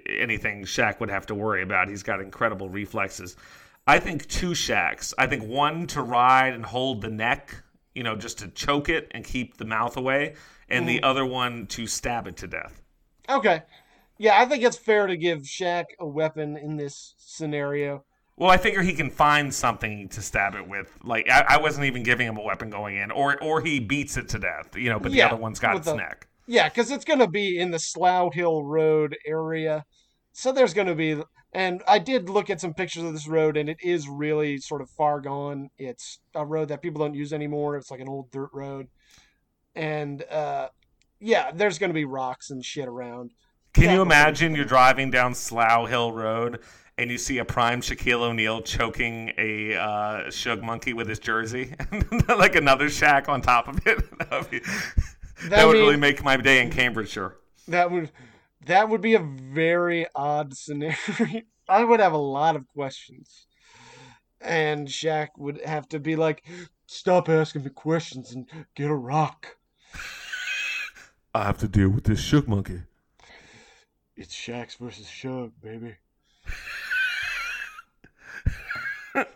anything 0.08 0.64
Shaq 0.64 1.00
would 1.00 1.10
have 1.10 1.26
to 1.26 1.34
worry 1.34 1.62
about. 1.62 1.88
He's 1.88 2.02
got 2.02 2.20
incredible 2.20 2.68
reflexes. 2.68 3.36
I 3.86 3.98
think 3.98 4.26
two 4.28 4.50
Shaqs. 4.50 5.12
I 5.18 5.26
think 5.26 5.44
one 5.44 5.86
to 5.88 6.02
ride 6.02 6.54
and 6.54 6.64
hold 6.64 7.02
the 7.02 7.10
neck, 7.10 7.54
you 7.94 8.02
know, 8.02 8.16
just 8.16 8.38
to 8.38 8.48
choke 8.48 8.88
it 8.88 9.08
and 9.12 9.24
keep 9.24 9.56
the 9.56 9.64
mouth 9.64 9.96
away, 9.96 10.34
and 10.68 10.88
the 10.88 10.96
mm-hmm. 10.96 11.04
other 11.04 11.24
one 11.24 11.66
to 11.68 11.86
stab 11.86 12.26
it 12.26 12.36
to 12.38 12.46
death. 12.46 12.82
Okay. 13.28 13.62
Yeah, 14.18 14.40
I 14.40 14.46
think 14.46 14.62
it's 14.62 14.76
fair 14.76 15.06
to 15.06 15.16
give 15.16 15.40
Shaq 15.40 15.84
a 15.98 16.06
weapon 16.06 16.56
in 16.56 16.76
this 16.76 17.14
scenario. 17.18 18.04
Well, 18.36 18.50
I 18.50 18.56
figure 18.56 18.82
he 18.82 18.94
can 18.94 19.10
find 19.10 19.52
something 19.52 20.08
to 20.10 20.22
stab 20.22 20.54
it 20.54 20.66
with. 20.66 20.96
Like 21.04 21.28
I, 21.28 21.44
I 21.50 21.56
wasn't 21.58 21.86
even 21.86 22.02
giving 22.02 22.26
him 22.26 22.36
a 22.36 22.42
weapon 22.42 22.70
going 22.70 22.96
in, 22.96 23.10
or 23.10 23.42
or 23.42 23.60
he 23.60 23.78
beats 23.78 24.16
it 24.16 24.28
to 24.30 24.38
death. 24.38 24.76
You 24.76 24.90
know, 24.90 24.98
but 24.98 25.12
Yeah, 25.12 25.28
the 25.28 25.34
other 25.34 25.42
one's 25.42 25.58
got 25.58 25.76
its 25.76 25.86
the- 25.86 25.96
neck. 25.96 26.28
Yeah, 26.46 26.68
because 26.68 26.90
it's 26.90 27.04
going 27.04 27.20
to 27.20 27.28
be 27.28 27.58
in 27.58 27.70
the 27.70 27.78
Slough 27.78 28.34
Hill 28.34 28.64
Road 28.64 29.16
area. 29.26 29.84
So 30.32 30.52
there's 30.52 30.74
going 30.74 30.88
to 30.88 30.94
be. 30.94 31.20
And 31.54 31.82
I 31.86 31.98
did 31.98 32.30
look 32.30 32.48
at 32.48 32.60
some 32.60 32.72
pictures 32.72 33.02
of 33.02 33.12
this 33.12 33.28
road, 33.28 33.56
and 33.56 33.68
it 33.68 33.76
is 33.82 34.08
really 34.08 34.58
sort 34.58 34.80
of 34.80 34.88
far 34.90 35.20
gone. 35.20 35.68
It's 35.76 36.18
a 36.34 36.44
road 36.46 36.68
that 36.68 36.80
people 36.82 37.00
don't 37.00 37.14
use 37.14 37.32
anymore. 37.32 37.76
It's 37.76 37.90
like 37.90 38.00
an 38.00 38.08
old 38.08 38.30
dirt 38.30 38.48
road. 38.54 38.88
And 39.74 40.22
uh, 40.30 40.68
yeah, 41.20 41.50
there's 41.54 41.78
going 41.78 41.90
to 41.90 41.94
be 41.94 42.04
rocks 42.04 42.50
and 42.50 42.64
shit 42.64 42.88
around. 42.88 43.32
Can 43.74 43.84
Yeah. 43.84 43.94
you 43.94 44.02
imagine 44.02 44.54
you're 44.54 44.64
driving 44.64 45.10
down 45.10 45.34
Slough 45.34 45.88
Hill 45.88 46.12
Road 46.12 46.60
and 46.98 47.10
you 47.10 47.16
see 47.16 47.38
a 47.38 47.44
prime 47.44 47.80
Shaquille 47.80 48.20
O'Neal 48.20 48.60
choking 48.62 49.32
a 49.38 49.74
uh, 49.74 50.30
Shug 50.30 50.62
monkey 50.62 50.92
with 50.92 51.08
his 51.08 51.18
jersey, 51.18 51.74
like 52.28 52.54
another 52.54 52.86
Shaq 52.86 53.28
on 53.28 53.40
top 53.40 53.68
of 53.68 53.80
it? 53.86 54.04
that 55.48 55.50
would, 55.50 55.50
that 55.50 55.66
would 55.66 55.72
mean- 55.74 55.82
really 55.82 55.96
make 55.96 56.24
my 56.24 56.36
day 56.36 56.60
in 56.62 56.70
Cambridgeshire. 56.70 57.36
That 57.68 57.90
would 57.90 58.10
that 58.66 58.88
would 58.88 59.00
be 59.00 59.14
a 59.14 59.18
very 59.20 60.06
odd 60.14 60.56
scenario. 60.56 60.96
I 61.68 61.84
would 61.84 62.00
have 62.00 62.12
a 62.12 62.18
lot 62.18 62.56
of 62.56 62.66
questions. 62.68 63.46
And 64.40 64.88
Shaq 64.88 65.28
would 65.36 65.60
have 65.64 65.88
to 65.90 66.00
be 66.00 66.16
like, 66.16 66.44
stop 66.86 67.28
asking 67.28 67.64
me 67.64 67.70
questions 67.70 68.32
and 68.32 68.46
get 68.74 68.90
a 68.90 68.94
rock. 68.94 69.56
I 71.34 71.44
have 71.44 71.58
to 71.58 71.68
deal 71.68 71.88
with 71.88 72.04
this 72.04 72.20
Shug 72.20 72.48
monkey. 72.48 72.82
It's 74.16 74.34
Shaq's 74.34 74.74
versus 74.74 75.08
Shug, 75.08 75.52
baby. 75.62 75.96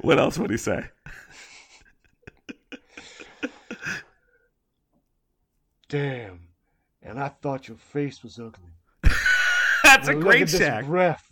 What 0.00 0.18
else 0.18 0.38
would 0.38 0.50
he 0.50 0.56
say? 0.56 0.88
Damn. 5.90 6.40
And 7.02 7.18
I 7.18 7.28
thought 7.28 7.68
your 7.68 7.76
face 7.76 8.22
was 8.22 8.38
ugly. 8.38 8.70
That's 9.82 10.08
a 10.08 10.14
great 10.14 10.44
Shaq. 10.44 10.86
breath. 10.86 11.24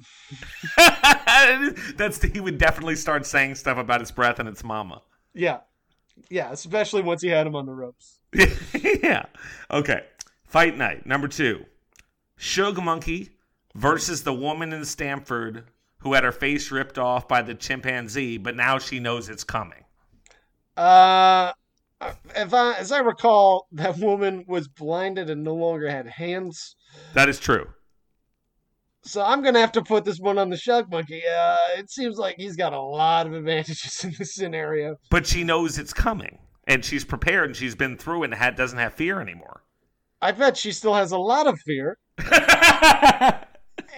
That's 1.96 2.20
he 2.20 2.40
would 2.40 2.58
definitely 2.58 2.96
start 2.96 3.24
saying 3.24 3.54
stuff 3.54 3.78
about 3.78 4.00
his 4.00 4.10
breath 4.10 4.40
and 4.40 4.48
its 4.48 4.64
mama. 4.64 5.00
Yeah, 5.32 5.60
yeah. 6.28 6.50
Especially 6.50 7.02
once 7.02 7.22
he 7.22 7.28
had 7.28 7.46
him 7.46 7.54
on 7.54 7.66
the 7.66 7.72
ropes. 7.72 8.18
yeah. 9.02 9.26
Okay. 9.70 10.02
Fight 10.44 10.76
night 10.76 11.06
number 11.06 11.28
two. 11.28 11.64
Shug 12.36 12.82
Monkey 12.82 13.30
versus 13.74 14.24
the 14.24 14.34
woman 14.34 14.72
in 14.72 14.84
Stamford 14.84 15.64
who 15.98 16.14
had 16.14 16.24
her 16.24 16.32
face 16.32 16.70
ripped 16.70 16.98
off 16.98 17.28
by 17.28 17.42
the 17.42 17.54
chimpanzee, 17.54 18.38
but 18.38 18.56
now 18.56 18.78
she 18.78 18.98
knows 18.98 19.28
it's 19.28 19.44
coming. 19.44 19.84
Uh, 20.76 21.52
if 22.36 22.54
I, 22.54 22.74
as 22.74 22.92
I 22.92 22.98
recall, 22.98 23.66
that 23.72 23.98
woman 23.98 24.44
was 24.46 24.68
blinded 24.68 25.30
and 25.30 25.42
no 25.42 25.54
longer 25.54 25.90
had 25.90 26.06
hands. 26.06 26.76
That 27.14 27.28
is 27.28 27.38
true. 27.38 27.66
So 29.02 29.22
I'm 29.24 29.42
gonna 29.42 29.60
have 29.60 29.72
to 29.72 29.82
put 29.82 30.04
this 30.04 30.18
one 30.18 30.38
on 30.38 30.50
the 30.50 30.56
Shug 30.56 30.90
Monkey. 30.90 31.22
Uh, 31.26 31.56
it 31.78 31.90
seems 31.90 32.18
like 32.18 32.36
he's 32.36 32.56
got 32.56 32.72
a 32.72 32.80
lot 32.80 33.26
of 33.26 33.32
advantages 33.32 34.00
in 34.04 34.14
this 34.18 34.34
scenario. 34.34 34.96
But 35.10 35.26
she 35.26 35.44
knows 35.44 35.78
it's 35.78 35.94
coming. 35.94 36.38
And 36.66 36.84
she's 36.84 37.04
prepared 37.04 37.46
and 37.46 37.56
she's 37.56 37.74
been 37.74 37.96
through 37.96 38.24
and 38.24 38.34
had, 38.34 38.54
doesn't 38.54 38.78
have 38.78 38.92
fear 38.92 39.22
anymore. 39.22 39.62
I 40.20 40.32
bet 40.32 40.56
she 40.56 40.72
still 40.72 40.94
has 40.94 41.12
a 41.12 41.18
lot 41.18 41.46
of 41.46 41.58
fear, 41.60 41.96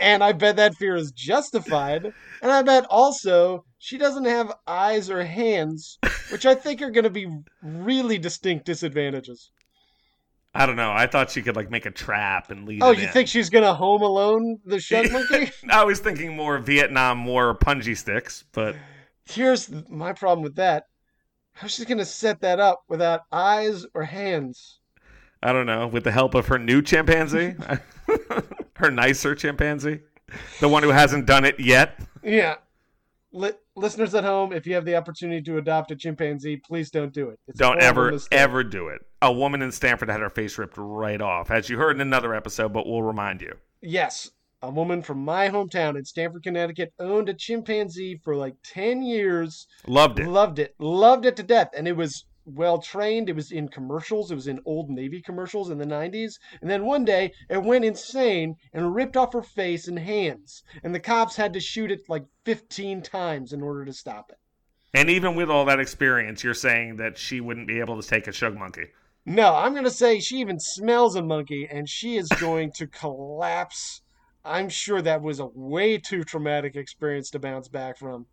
and 0.01 0.25
I 0.25 0.33
bet 0.33 0.57
that 0.57 0.75
fear 0.75 0.97
is 0.97 1.13
justified. 1.13 2.05
And 2.43 2.51
I 2.51 2.63
bet 2.63 2.87
also 2.91 3.65
she 3.79 3.99
doesn't 3.99 4.25
have 4.25 4.53
eyes 4.67 5.11
or 5.11 5.23
hands, 5.25 5.99
which 6.31 6.47
I 6.47 6.55
think 6.55 6.83
are 6.83 6.91
gonna 6.91 7.11
be 7.11 7.29
really 7.63 8.19
distinct 8.19 8.67
disadvantages. 8.67 9.51
I 10.53 10.67
don't 10.67 10.75
know. 10.77 10.91
I 10.91 11.07
thought 11.07 11.31
she 11.31 11.43
could 11.43 11.55
like 11.55 11.71
make 11.71 11.87
a 11.87 11.91
trap 11.93 12.51
and 12.51 12.67
lead 12.67 12.83
Oh, 12.83 12.91
you 12.91 13.05
in. 13.07 13.13
think 13.13 13.29
she's 13.29 13.51
gonna 13.51 13.73
home 13.75 14.03
alone 14.03 14.59
the 14.65 14.81
Shug 14.81 15.11
Monkey? 15.13 15.51
I 15.71 15.85
was 15.85 16.01
thinking 16.01 16.35
more 16.35 16.59
Vietnam 16.59 17.25
War 17.25 17.57
punji 17.57 17.97
sticks, 17.97 18.45
but 18.53 18.75
Here's 19.27 19.71
my 19.89 20.13
problem 20.13 20.43
with 20.43 20.57
that. 20.57 20.85
How's 21.53 21.75
she 21.75 21.85
gonna 21.85 22.05
set 22.05 22.41
that 22.41 22.59
up 22.59 22.81
without 22.89 23.21
eyes 23.31 23.87
or 23.95 24.03
hands? 24.05 24.81
I 25.43 25.53
don't 25.53 25.67
know. 25.67 25.87
With 25.87 26.05
the 26.05 26.11
help 26.11 26.35
of 26.35 26.49
her 26.49 26.59
new 26.59 26.83
chimpanzee, 26.83 27.55
her 28.81 28.91
nicer 28.91 29.35
chimpanzee, 29.35 30.01
the 30.61 30.69
one 30.69 30.83
who 30.83 30.91
hasn't 30.91 31.27
done 31.27 31.45
it 31.45 31.59
yet. 31.61 31.99
Yeah. 32.23 32.57
Li- 33.33 33.53
listeners 33.77 34.15
at 34.15 34.25
home, 34.25 34.53
if 34.53 34.67
you 34.67 34.75
have 34.75 34.85
the 34.85 34.97
opportunity 34.97 35.41
to 35.43 35.57
adopt 35.59 35.91
a 35.93 35.97
chimpanzee, 35.97 36.57
please 36.57 36.91
don't 36.91 37.13
do 37.15 37.29
it. 37.31 37.39
It's 37.47 37.59
Don't 37.59 37.81
ever, 37.81 38.11
mistake. 38.13 38.39
ever 38.39 38.65
do 38.65 38.89
it. 38.89 39.03
A 39.23 39.33
woman 39.33 39.63
in 39.63 39.71
Stamford 39.71 40.11
had 40.11 40.21
her 40.21 40.31
face 40.31 40.59
ripped 40.59 40.75
right 40.77 41.21
off, 41.21 41.51
as 41.51 41.69
you 41.69 41.79
heard 41.79 41.95
in 41.97 42.01
another 42.01 42.35
episode, 42.35 42.73
but 42.73 42.87
we'll 42.87 43.03
remind 43.03 43.41
you. 43.41 43.53
Yes, 43.83 44.31
a 44.63 44.71
woman 44.71 45.01
from 45.03 45.25
my 45.25 45.49
hometown 45.49 45.97
in 45.97 46.05
Stamford, 46.05 46.43
Connecticut, 46.43 46.93
owned 46.99 47.29
a 47.29 47.35
chimpanzee 47.35 48.21
for 48.25 48.35
like 48.35 48.57
ten 48.65 49.03
years. 49.03 49.67
Loved 49.87 50.19
it. 50.19 50.27
Loved 50.27 50.59
it, 50.59 50.75
loved 50.81 51.25
it 51.25 51.37
to 51.37 51.43
death, 51.45 51.71
and 51.77 51.87
it 51.87 51.97
was 51.97 52.25
well 52.55 52.79
trained. 52.79 53.29
It 53.29 53.37
was 53.37 53.53
in 53.53 53.69
commercials. 53.69 54.31
It 54.31 54.35
was 54.35 54.47
in 54.47 54.61
old 54.65 54.91
Navy 54.91 55.21
commercials 55.21 55.71
in 55.71 55.79
the 55.79 55.87
'90s. 55.87 56.35
And 56.61 56.71
then 56.71 56.85
one 56.85 57.05
day, 57.05 57.33
it 57.49 57.63
went 57.63 57.85
insane 57.85 58.57
and 58.73 58.95
ripped 58.95 59.17
off 59.17 59.33
her 59.33 59.43
face 59.43 59.89
and 59.89 59.99
hands. 59.99 60.63
And 60.83 60.95
the 60.95 61.01
cops 61.01 61.37
had 61.37 61.53
to 61.55 61.61
shoot 61.61 61.91
it 61.91 62.01
like 62.09 62.25
15 62.45 63.03
times 63.03 63.53
in 63.53 63.63
order 63.63 63.85
to 63.85 63.93
stop 63.93 64.31
it. 64.31 64.39
And 64.93 65.09
even 65.09 65.37
with 65.37 65.51
all 65.51 65.65
that 65.67 65.81
experience, 65.81 66.43
you're 66.43 66.55
saying 66.55 66.97
that 66.97 67.17
she 67.17 67.41
wouldn't 67.41 67.69
be 67.69 67.79
able 67.79 68.01
to 68.01 68.09
take 68.09 68.27
a 68.27 68.33
shug 68.33 68.57
monkey. 68.57 68.89
No, 69.25 69.55
I'm 69.55 69.75
gonna 69.75 69.91
say 69.91 70.19
she 70.19 70.39
even 70.39 70.59
smells 70.59 71.15
a 71.15 71.23
monkey, 71.23 71.69
and 71.71 71.89
she 71.89 72.17
is 72.17 72.29
going 72.41 72.73
to 72.73 72.87
collapse. 72.87 74.03
I'm 74.45 74.69
sure 74.69 75.03
that 75.03 75.23
was 75.23 75.39
a 75.39 75.51
way 75.55 75.99
too 75.99 76.25
traumatic 76.25 76.75
experience 76.75 77.31
to 77.31 77.39
bounce 77.39 77.69
back 77.69 77.99
from. 77.99 78.27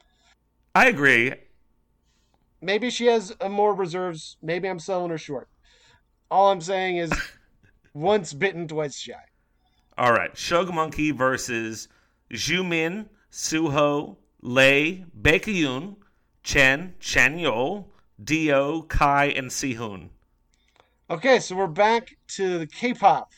I 0.74 0.88
agree. 0.88 1.34
Maybe 2.62 2.90
she 2.90 3.06
has 3.08 3.34
a 3.40 3.50
more 3.50 3.74
reserves. 3.74 4.38
Maybe 4.42 4.68
I'm 4.68 4.80
selling 4.80 5.12
her 5.12 5.18
short. 5.18 5.48
All 6.30 6.52
I'm 6.52 6.62
saying 6.62 6.98
is, 6.98 7.12
once 7.94 8.34
bitten, 8.34 8.68
twice 8.68 8.98
shy. 8.98 9.14
All 9.98 10.12
right, 10.14 10.36
Shug 10.38 10.74
Monkey 10.74 11.12
versus 11.12 11.88
Xiumin, 12.32 13.08
Suho, 13.32 14.18
Lay, 14.42 15.06
Baekhyun, 15.20 15.96
Chen, 16.44 16.94
Chen 17.00 17.38
Yol, 17.38 17.86
D.O., 18.24 18.84
Kai, 18.84 19.26
and 19.26 19.50
Sehun. 19.50 20.10
Okay, 21.10 21.40
so 21.40 21.56
we're 21.56 21.68
back 21.68 22.18
to 22.28 22.60
the 22.60 22.68
K-pop. 22.68 23.32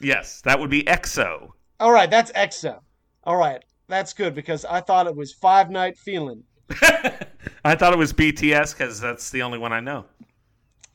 Yes, 0.00 0.40
that 0.42 0.58
would 0.58 0.70
be 0.70 0.82
EXO. 0.84 1.50
All 1.80 1.92
right, 1.92 2.10
that's 2.10 2.32
EXO. 2.32 2.80
All 3.24 3.36
right, 3.36 3.62
that's 3.88 4.12
good 4.14 4.34
because 4.34 4.64
I 4.64 4.80
thought 4.80 5.06
it 5.06 5.16
was 5.16 5.32
Five 5.32 5.70
Night 5.70 5.98
Feeling. 5.98 6.44
I 7.64 7.74
thought 7.74 7.92
it 7.92 7.98
was 7.98 8.12
BTS 8.12 8.76
because 8.76 9.00
that's 9.00 9.30
the 9.30 9.42
only 9.42 9.58
one 9.58 9.72
I 9.72 9.80
know. 9.80 10.04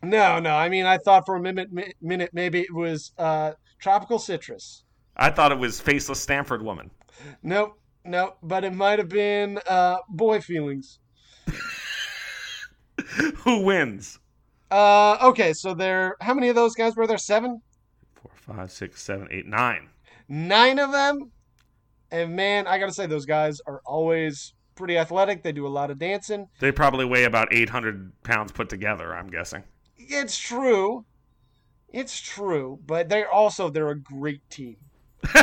No, 0.03 0.39
no, 0.39 0.55
I 0.55 0.69
mean 0.69 0.85
I 0.85 0.97
thought 0.97 1.25
for 1.25 1.35
a 1.35 1.39
minute, 1.39 1.69
minute 2.01 2.29
maybe 2.33 2.61
it 2.61 2.73
was 2.73 3.11
uh, 3.17 3.51
Tropical 3.79 4.19
Citrus. 4.19 4.83
I 5.15 5.29
thought 5.29 5.51
it 5.51 5.59
was 5.59 5.79
Faceless 5.79 6.19
Stamford 6.19 6.63
Woman. 6.63 6.89
Nope, 7.43 7.79
nope, 8.03 8.37
but 8.41 8.63
it 8.63 8.73
might 8.73 8.99
have 8.99 9.09
been 9.09 9.59
uh, 9.67 9.97
Boy 10.09 10.41
Feelings. 10.41 10.99
Who 13.37 13.61
wins? 13.61 14.19
Uh, 14.69 15.17
okay, 15.21 15.53
so 15.53 15.73
there. 15.73 16.15
How 16.21 16.33
many 16.33 16.49
of 16.49 16.55
those 16.55 16.75
guys 16.75 16.95
were 16.95 17.05
there? 17.05 17.17
Seven, 17.17 17.61
Four, 18.15 18.31
five, 18.55 18.71
six, 18.71 19.01
seven, 19.01 19.27
eight, 19.31 19.45
nine. 19.45 19.89
nine 20.29 20.79
of 20.79 20.91
them. 20.91 21.31
And 22.09 22.35
man, 22.35 22.67
I 22.67 22.77
gotta 22.79 22.93
say, 22.93 23.05
those 23.05 23.25
guys 23.25 23.59
are 23.67 23.81
always 23.85 24.53
pretty 24.75 24.97
athletic. 24.97 25.43
They 25.43 25.51
do 25.51 25.67
a 25.67 25.69
lot 25.69 25.91
of 25.91 25.99
dancing. 25.99 26.47
They 26.59 26.71
probably 26.71 27.05
weigh 27.05 27.23
about 27.25 27.53
800 27.53 28.11
pounds 28.23 28.51
put 28.51 28.69
together, 28.69 29.15
I'm 29.15 29.27
guessing. 29.27 29.63
It's 29.97 30.37
true, 30.37 31.05
it's 31.89 32.19
true, 32.19 32.79
but 32.85 33.09
they're 33.09 33.29
also 33.31 33.69
they're 33.69 33.89
a 33.89 33.99
great 33.99 34.47
team. 34.49 34.77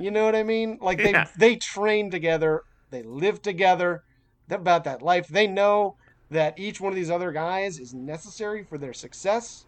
You 0.00 0.10
know 0.10 0.24
what 0.24 0.34
I 0.34 0.42
mean? 0.42 0.78
Like 0.80 0.98
they 0.98 1.12
Yeah. 1.12 1.28
they 1.36 1.54
train 1.56 2.10
together, 2.10 2.64
they 2.90 3.02
live 3.04 3.40
together. 3.40 4.02
They're 4.48 4.58
about 4.58 4.84
that 4.84 5.00
life. 5.00 5.28
They 5.28 5.46
know 5.46 5.96
that 6.30 6.58
each 6.58 6.80
one 6.80 6.92
of 6.92 6.96
these 6.96 7.10
other 7.10 7.30
guys 7.30 7.78
is 7.78 7.94
necessary 7.94 8.64
for 8.64 8.78
their 8.78 8.92
success. 8.92 9.64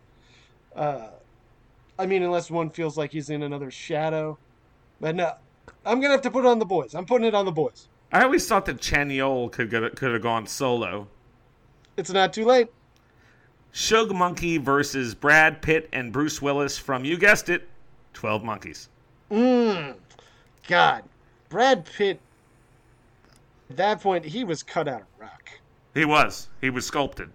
Uh, 0.74 1.08
I 1.98 2.06
mean, 2.06 2.22
unless 2.24 2.50
one 2.50 2.70
feels 2.70 2.98
like 2.98 3.12
he's 3.12 3.30
in 3.30 3.42
another 3.44 3.70
shadow. 3.70 4.38
But 5.00 5.14
no, 5.14 5.32
I'm 5.86 6.00
gonna 6.00 6.12
have 6.14 6.22
to 6.22 6.30
put 6.30 6.44
it 6.44 6.48
on 6.48 6.58
the 6.58 6.64
boys. 6.64 6.94
I'm 6.94 7.06
putting 7.06 7.26
it 7.28 7.34
on 7.34 7.44
the 7.44 7.52
boys. 7.52 7.88
I 8.12 8.22
always 8.22 8.46
thought 8.46 8.66
that 8.66 8.78
Chanyeol 8.78 9.50
could 9.50 9.70
go, 9.70 9.88
could 9.90 10.12
have 10.12 10.22
gone 10.22 10.46
solo. 10.46 11.08
It's 11.96 12.10
not 12.10 12.32
too 12.32 12.44
late. 12.44 12.68
Shug 13.72 14.14
Monkey 14.14 14.58
versus 14.58 15.14
Brad 15.14 15.60
Pitt 15.62 15.88
and 15.92 16.12
Bruce 16.12 16.40
Willis 16.40 16.78
from, 16.78 17.04
you 17.04 17.16
guessed 17.18 17.48
it, 17.48 17.68
12 18.12 18.44
Monkeys. 18.44 18.88
Mmm. 19.30 19.96
God, 20.68 21.02
Brad 21.48 21.84
Pitt. 21.84 22.20
At 23.70 23.76
that 23.78 24.00
point, 24.00 24.24
he 24.24 24.44
was 24.44 24.62
cut 24.62 24.86
out 24.86 25.00
of 25.00 25.06
rock. 25.18 25.50
He 25.94 26.04
was. 26.04 26.48
He 26.60 26.70
was 26.70 26.86
sculpted. 26.86 27.30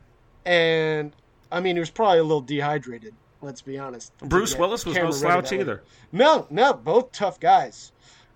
and 0.45 1.11
I 1.51 1.59
mean, 1.59 1.76
he 1.76 1.80
was 1.80 1.89
probably 1.89 2.20
a 2.20 2.24
little 2.24 2.41
dehydrated. 2.41 3.13
Let's 3.41 3.61
be 3.61 3.78
honest. 3.78 4.15
Bruce 4.20 4.55
Willis 4.55 4.86
was 4.86 4.95
no 4.95 5.11
slouch 5.11 5.51
either. 5.51 5.82
No, 6.11 6.45
no, 6.49 6.74
both 6.74 7.11
tough 7.11 7.39
guys. 7.39 7.91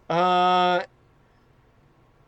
Uh, 0.09 0.81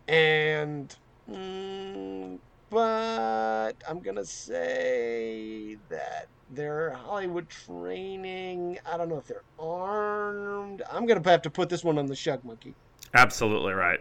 and 0.08 0.95
mm, 1.30 2.38
but 2.70 3.74
I'm 3.88 3.99
gonna 3.99 4.26
say 4.26 5.78
that 5.89 6.28
they're 6.51 6.91
Hollywood 6.91 7.49
training. 7.49 8.80
I 8.86 8.97
don't 8.97 9.10
know 9.10 9.18
if 9.18 9.28
they're 9.28 9.43
armed. 9.60 10.84
I'm 10.91 11.06
gonna 11.06 11.28
have 11.30 11.41
to 11.43 11.49
put 11.49 11.70
this 11.70 11.84
one 11.84 11.97
on 11.97 12.06
the 12.06 12.16
Shug 12.16 12.43
Monkey. 12.43 12.74
Absolutely 13.14 13.74
right. 13.74 13.99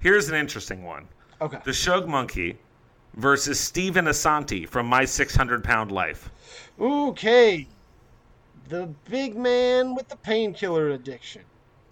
Here's 0.00 0.28
an 0.28 0.34
interesting 0.34 0.84
one. 0.84 1.08
Okay. 1.40 1.58
The 1.64 1.72
Shug 1.72 2.08
Monkey 2.08 2.58
versus 3.14 3.58
Steven 3.58 4.06
Assanti 4.06 4.68
from 4.68 4.86
My 4.86 5.04
600 5.04 5.64
Pound 5.64 5.90
Life. 5.90 6.30
Okay. 6.78 7.66
The 8.68 8.88
big 9.08 9.36
man 9.36 9.94
with 9.94 10.08
the 10.08 10.16
painkiller 10.16 10.90
addiction. 10.90 11.42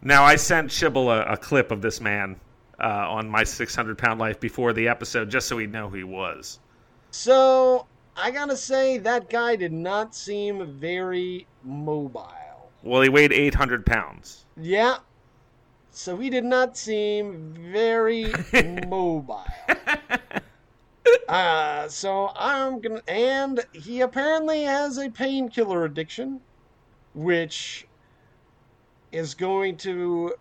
Now, 0.00 0.22
I 0.22 0.36
sent 0.36 0.70
Shibble 0.70 1.08
a, 1.08 1.32
a 1.32 1.36
clip 1.36 1.72
of 1.72 1.82
this 1.82 2.00
man 2.00 2.36
uh, 2.80 3.10
on 3.10 3.28
My 3.28 3.44
600 3.44 3.98
Pound 3.98 4.20
Life 4.20 4.40
before 4.40 4.72
the 4.72 4.88
episode 4.88 5.30
just 5.30 5.48
so 5.48 5.58
he'd 5.58 5.72
know 5.72 5.88
who 5.88 5.96
he 5.96 6.04
was. 6.04 6.60
So 7.10 7.86
I 8.16 8.30
gotta 8.30 8.56
say 8.56 8.98
that 8.98 9.30
guy 9.30 9.56
did 9.56 9.72
not 9.72 10.14
seem 10.14 10.78
very 10.78 11.46
mobile. 11.64 12.32
Well, 12.82 13.02
he 13.02 13.08
weighed 13.08 13.32
800 13.32 13.84
pounds. 13.84 14.44
Yeah. 14.56 14.98
So 15.90 16.16
he 16.16 16.30
did 16.30 16.44
not 16.44 16.76
seem 16.76 17.54
very 17.72 18.32
mobile. 18.86 19.44
Uh, 21.28 21.88
so 21.88 22.30
I'm 22.36 22.80
gonna, 22.80 23.02
and 23.08 23.60
he 23.72 24.00
apparently 24.00 24.62
has 24.62 24.98
a 24.98 25.10
painkiller 25.10 25.84
addiction, 25.84 26.40
which 27.14 27.86
is 29.12 29.34
going 29.34 29.76
to 29.78 30.34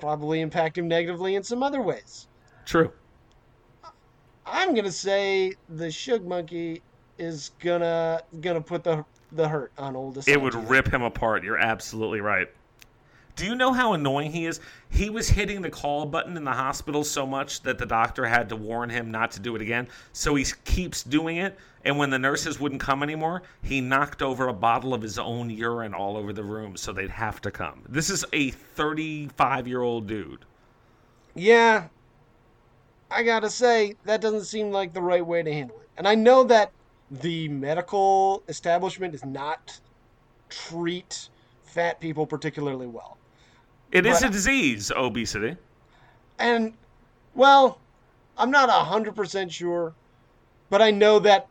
probably 0.00 0.40
impact 0.40 0.78
him 0.78 0.88
negatively 0.88 1.34
in 1.34 1.42
some 1.42 1.62
other 1.62 1.82
ways. 1.82 2.26
True. 2.66 2.92
I'm 4.46 4.74
gonna 4.74 4.90
say 4.90 5.52
the 5.68 5.90
Shug 5.90 6.26
Monkey 6.26 6.82
is 7.18 7.52
gonna 7.60 8.22
gonna 8.40 8.60
put 8.60 8.82
the 8.82 9.04
the 9.32 9.48
hurt 9.48 9.72
on 9.78 9.94
old 9.94 10.16
Assanti. 10.16 10.28
It 10.28 10.40
would 10.40 10.54
rip 10.68 10.92
him 10.92 11.02
apart. 11.02 11.44
You're 11.44 11.58
absolutely 11.58 12.20
right. 12.20 12.48
Do 13.40 13.46
you 13.46 13.54
know 13.54 13.72
how 13.72 13.94
annoying 13.94 14.32
he 14.32 14.44
is? 14.44 14.60
He 14.90 15.08
was 15.08 15.26
hitting 15.26 15.62
the 15.62 15.70
call 15.70 16.04
button 16.04 16.36
in 16.36 16.44
the 16.44 16.52
hospital 16.52 17.02
so 17.02 17.24
much 17.24 17.62
that 17.62 17.78
the 17.78 17.86
doctor 17.86 18.26
had 18.26 18.50
to 18.50 18.56
warn 18.56 18.90
him 18.90 19.10
not 19.10 19.30
to 19.30 19.40
do 19.40 19.56
it 19.56 19.62
again. 19.62 19.88
So 20.12 20.34
he 20.34 20.44
keeps 20.66 21.02
doing 21.02 21.38
it. 21.38 21.56
And 21.86 21.96
when 21.96 22.10
the 22.10 22.18
nurses 22.18 22.60
wouldn't 22.60 22.82
come 22.82 23.02
anymore, 23.02 23.42
he 23.62 23.80
knocked 23.80 24.20
over 24.20 24.48
a 24.48 24.52
bottle 24.52 24.92
of 24.92 25.00
his 25.00 25.18
own 25.18 25.48
urine 25.48 25.94
all 25.94 26.18
over 26.18 26.34
the 26.34 26.44
room 26.44 26.76
so 26.76 26.92
they'd 26.92 27.08
have 27.08 27.40
to 27.40 27.50
come. 27.50 27.82
This 27.88 28.10
is 28.10 28.26
a 28.34 28.50
35 28.50 29.66
year 29.66 29.80
old 29.80 30.06
dude. 30.06 30.44
Yeah, 31.34 31.88
I 33.10 33.22
gotta 33.22 33.48
say 33.48 33.96
that 34.04 34.20
doesn't 34.20 34.44
seem 34.44 34.70
like 34.70 34.92
the 34.92 35.00
right 35.00 35.24
way 35.24 35.42
to 35.42 35.50
handle 35.50 35.80
it. 35.80 35.88
And 35.96 36.06
I 36.06 36.14
know 36.14 36.44
that 36.44 36.72
the 37.10 37.48
medical 37.48 38.42
establishment 38.48 39.12
does 39.12 39.24
not 39.24 39.80
treat 40.50 41.30
fat 41.62 42.00
people 42.00 42.26
particularly 42.26 42.86
well. 42.86 43.16
It 43.92 44.06
is 44.06 44.20
But- 44.20 44.28
a 44.28 44.32
disease, 44.32 44.90
obesity. 44.94 45.56
And, 46.38 46.74
well, 47.34 47.78
I'm 48.38 48.50
not 48.50 48.68
100% 48.70 49.50
sure, 49.50 49.94
but 50.70 50.80
I 50.80 50.90
know 50.90 51.18
that 51.20 51.48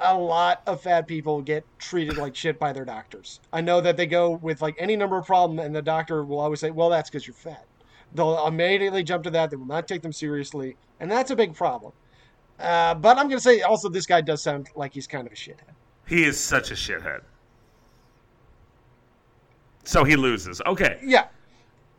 a 0.00 0.16
lot 0.16 0.62
of 0.66 0.82
fat 0.82 1.06
people 1.06 1.40
get 1.40 1.64
treated 1.78 2.16
like 2.18 2.34
shit 2.34 2.58
by 2.58 2.72
their 2.72 2.84
doctors. 2.84 3.40
I 3.52 3.60
know 3.60 3.80
that 3.80 3.96
they 3.96 4.06
go 4.06 4.32
with 4.32 4.60
like 4.60 4.74
any 4.78 4.96
number 4.96 5.16
of 5.16 5.26
problem, 5.26 5.58
and 5.58 5.74
the 5.74 5.80
doctor 5.82 6.24
will 6.24 6.40
always 6.40 6.60
say, 6.60 6.70
well, 6.70 6.90
that's 6.90 7.08
because 7.08 7.26
you're 7.26 7.34
fat. 7.34 7.64
They'll 8.14 8.46
immediately 8.46 9.02
jump 9.02 9.24
to 9.24 9.30
that. 9.30 9.50
They 9.50 9.56
will 9.56 9.66
not 9.66 9.86
take 9.88 10.02
them 10.02 10.12
seriously. 10.12 10.76
And 11.00 11.10
that's 11.10 11.30
a 11.30 11.36
big 11.36 11.54
problem. 11.54 11.92
Uh, 12.58 12.94
but 12.94 13.18
I'm 13.18 13.26
going 13.28 13.38
to 13.38 13.42
say 13.42 13.60
also, 13.62 13.88
this 13.88 14.06
guy 14.06 14.20
does 14.22 14.42
sound 14.42 14.68
like 14.74 14.94
he's 14.94 15.06
kind 15.06 15.26
of 15.26 15.32
a 15.32 15.36
shithead. 15.36 15.74
He 16.06 16.24
is 16.24 16.38
such 16.38 16.70
a 16.70 16.74
shithead. 16.74 17.20
So 19.84 20.04
he 20.04 20.16
loses. 20.16 20.60
Okay. 20.66 20.98
Yeah. 21.04 21.26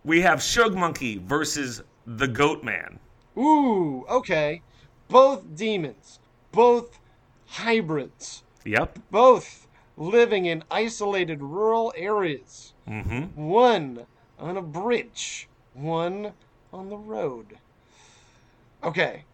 We 0.08 0.22
have 0.22 0.42
Shug 0.42 0.74
Monkey 0.74 1.18
versus 1.18 1.84
the 2.06 2.30
Goat 2.30 2.64
Man. 2.64 2.98
Ooh, 3.38 4.06
okay. 4.10 4.62
Both 5.10 5.54
demons, 5.54 6.20
both 6.54 6.98
hybrids. 7.46 8.44
Yep. 8.64 9.00
both 9.12 9.68
living 9.98 10.46
in 10.46 10.64
isolated 10.72 11.42
rural 11.42 11.92
areas. 11.98 12.74
Mm-hmm. 12.88 13.36
One 13.36 14.06
on 14.40 14.56
a 14.56 14.62
bridge, 14.62 15.50
one 15.74 16.32
on 16.72 16.88
the 16.88 16.98
road. 16.98 17.58
Okay. 18.82 19.26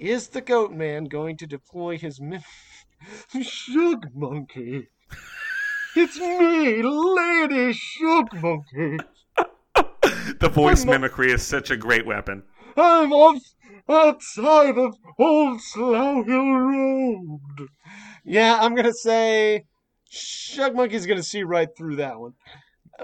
Is 0.00 0.26
the 0.26 0.40
goat 0.40 0.72
man 0.72 1.04
going 1.04 1.36
to 1.36 1.46
deploy 1.46 1.96
his 1.96 2.20
Shug 3.40 4.08
Monkey? 4.12 4.88
It's 5.94 6.18
me, 6.18 6.82
Lady 6.82 7.74
Shug 7.74 8.32
Monkey. 8.42 8.96
The 10.42 10.48
voice 10.48 10.84
not- 10.84 10.92
mimicry 10.92 11.30
is 11.30 11.40
such 11.40 11.70
a 11.70 11.76
great 11.76 12.04
weapon. 12.04 12.42
I'm 12.76 13.12
off 13.12 13.40
outside 13.88 14.76
of 14.76 14.96
Old 15.16 15.60
Slough 15.60 16.26
Hill 16.26 16.54
Road. 16.54 17.40
Yeah, 18.24 18.58
I'm 18.60 18.74
gonna 18.74 18.92
say 18.92 19.66
Shug 20.10 20.74
Monkey's 20.74 21.06
gonna 21.06 21.22
see 21.22 21.44
right 21.44 21.68
through 21.76 21.96
that 21.96 22.18
one. 22.18 22.32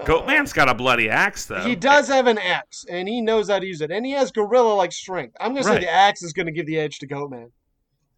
Goat 0.03 0.27
Man's 0.27 0.51
got 0.51 0.67
a 0.67 0.73
bloody 0.73 1.09
axe, 1.09 1.45
though. 1.45 1.61
He 1.61 1.77
does 1.77 2.09
have 2.09 2.27
an 2.27 2.37
axe, 2.37 2.85
and 2.89 3.07
he 3.07 3.21
knows 3.21 3.49
how 3.49 3.59
to 3.59 3.65
use 3.65 3.79
it, 3.79 3.89
and 3.89 4.05
he 4.05 4.11
has 4.11 4.31
gorilla-like 4.31 4.91
strength. 4.91 5.37
I'm 5.39 5.53
gonna 5.53 5.63
say 5.63 5.79
the 5.79 5.89
axe 5.89 6.21
is 6.21 6.33
gonna 6.33 6.51
give 6.51 6.65
the 6.65 6.77
edge 6.77 6.99
to 6.99 7.07
Goatman. 7.07 7.51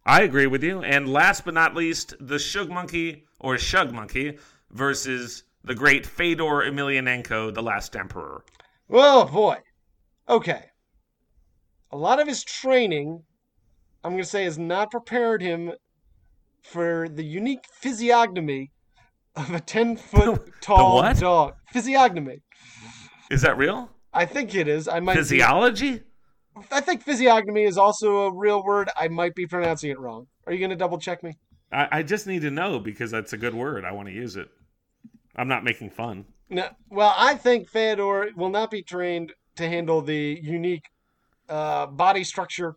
I 0.04 0.22
agree 0.22 0.48
with 0.48 0.64
you. 0.64 0.82
And 0.82 1.08
last 1.12 1.44
but 1.44 1.54
not 1.54 1.76
least, 1.76 2.14
the 2.18 2.40
Shug 2.40 2.70
Monkey 2.70 3.24
or 3.38 3.56
Shug 3.56 3.92
Monkey 3.92 4.38
versus 4.72 5.44
the 5.62 5.76
great 5.76 6.04
Fedor 6.04 6.64
Emelianenko, 6.64 7.54
the 7.54 7.62
last 7.62 7.94
emperor. 7.94 8.44
Oh 8.92 9.24
boy. 9.24 9.56
Okay. 10.28 10.64
A 11.90 11.96
lot 11.96 12.20
of 12.20 12.28
his 12.28 12.44
training, 12.44 13.22
I'm 14.04 14.12
gonna 14.12 14.24
say, 14.24 14.44
has 14.44 14.58
not 14.58 14.90
prepared 14.90 15.42
him 15.42 15.72
for 16.62 17.08
the 17.08 17.24
unique 17.24 17.64
physiognomy 17.80 18.70
of 19.36 19.50
a 19.52 19.60
ten 19.60 19.96
foot 19.96 20.50
tall 20.60 20.96
what? 20.96 21.18
dog. 21.18 21.54
Physiognomy. 21.72 22.42
Is 23.30 23.42
that 23.42 23.56
real? 23.56 23.90
I 24.12 24.26
think 24.26 24.54
it 24.54 24.68
is. 24.68 24.88
I 24.88 25.00
might. 25.00 25.14
be- 25.14 25.20
Physiology? 25.20 26.02
I 26.70 26.82
think 26.82 27.02
physiognomy 27.02 27.64
is 27.64 27.78
also 27.78 28.26
a 28.26 28.34
real 28.36 28.62
word. 28.62 28.90
I 28.94 29.08
might 29.08 29.34
be 29.34 29.46
pronouncing 29.46 29.90
it 29.90 29.98
wrong. 29.98 30.26
Are 30.46 30.52
you 30.52 30.60
gonna 30.60 30.76
double 30.76 30.98
check 30.98 31.22
me? 31.22 31.32
I, 31.72 31.88
I 31.90 32.02
just 32.02 32.26
need 32.26 32.42
to 32.42 32.50
know 32.50 32.78
because 32.78 33.10
that's 33.10 33.32
a 33.32 33.38
good 33.38 33.54
word. 33.54 33.86
I 33.86 33.92
want 33.92 34.08
to 34.08 34.14
use 34.14 34.36
it. 34.36 34.48
I'm 35.36 35.48
not 35.48 35.64
making 35.64 35.90
fun. 35.90 36.26
No, 36.50 36.68
well, 36.90 37.14
I 37.16 37.34
think 37.36 37.68
Fedor 37.68 38.30
will 38.36 38.50
not 38.50 38.70
be 38.70 38.82
trained 38.82 39.32
to 39.56 39.68
handle 39.68 40.02
the 40.02 40.38
unique 40.42 40.84
uh, 41.48 41.86
body 41.86 42.24
structure 42.24 42.76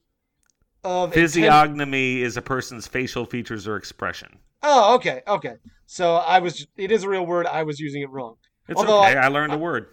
of 0.84 1.12
a 1.12 1.14
ten- 1.14 1.24
Physiognomy 1.24 2.22
is 2.22 2.38
a 2.38 2.42
person's 2.42 2.88
facial 2.88 3.26
features 3.26 3.68
or 3.68 3.76
expression. 3.76 4.40
Oh, 4.64 4.96
okay, 4.96 5.22
okay. 5.28 5.56
So 5.86 6.16
I 6.16 6.40
was. 6.40 6.66
It 6.78 6.92
is 6.92 7.04
a 7.04 7.10
real 7.10 7.26
word. 7.26 7.46
I 7.48 7.64
was 7.64 7.80
using 7.80 8.02
it 8.02 8.10
wrong, 8.10 8.36
It's 8.70 8.80
Although 8.80 9.02
okay. 9.04 9.16
I- 9.18 9.26
I, 9.26 9.28
learned 9.28 9.54
a 9.54 9.58
word. 9.58 9.88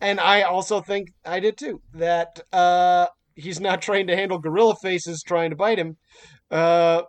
and 0.00 0.20
I 0.20 0.42
also 0.42 0.80
think 0.80 1.08
I 1.26 1.40
did 1.40 1.56
too. 1.58 1.82
That 1.94 2.40
uh, 2.52 3.08
he's 3.34 3.60
not 3.60 3.82
trained 3.82 4.08
to 4.08 4.16
handle 4.16 4.38
gorilla 4.38 4.76
faces 4.80 5.22
trying 5.22 5.50
to 5.50 5.56
bite 5.56 5.78
him. 5.78 5.96
Uh, 6.50 7.02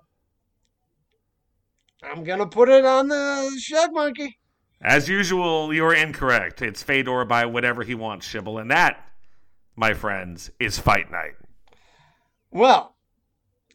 I'm 2.04 2.24
gonna 2.24 2.48
put 2.48 2.70
it 2.70 2.84
on 2.86 3.08
the 3.08 3.52
shug 3.60 3.92
monkey. 3.94 4.38
As 4.86 5.10
usual, 5.10 5.74
you're 5.74 5.96
incorrect. 5.96 6.62
It's 6.62 6.84
Fedor 6.84 7.26
by 7.26 7.48
whatever 7.48 7.82
he 7.82 7.96
wants, 7.96 8.28
Shibble. 8.28 8.62
And 8.62 8.70
that, 8.70 9.04
my 9.76 9.96
friends, 9.96 10.52
is 10.60 10.78
Fight 10.78 11.10
Night. 11.10 11.34
Well, 12.52 12.94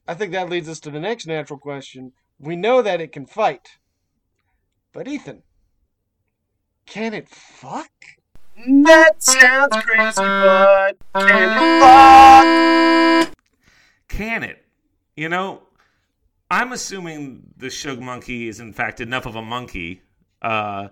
I 0.06 0.14
think 0.14 0.30
that 0.30 0.48
leads 0.48 0.68
us 0.68 0.78
to 0.80 0.90
the 0.92 1.00
next 1.00 1.26
natural 1.26 1.58
question. 1.58 2.12
We 2.38 2.54
know 2.54 2.80
that 2.80 3.00
it 3.00 3.10
can 3.10 3.26
fight, 3.26 3.78
but 4.92 5.08
Ethan, 5.08 5.42
can 6.86 7.12
it 7.12 7.28
fuck? 7.28 7.90
That 8.68 9.20
sounds 9.20 9.76
crazy, 9.78 10.14
but 10.14 10.96
can 11.12 11.42
it 11.42 13.26
fuck? 13.26 13.34
Can 14.06 14.44
it? 14.44 14.64
You 15.16 15.28
know, 15.28 15.62
I'm 16.48 16.70
assuming 16.70 17.52
the 17.56 17.68
Shug 17.68 17.98
Monkey 18.00 18.46
is 18.46 18.60
in 18.60 18.72
fact 18.72 19.00
enough 19.00 19.26
of 19.26 19.34
a 19.34 19.42
monkey. 19.42 20.02
Uh, 20.42 20.88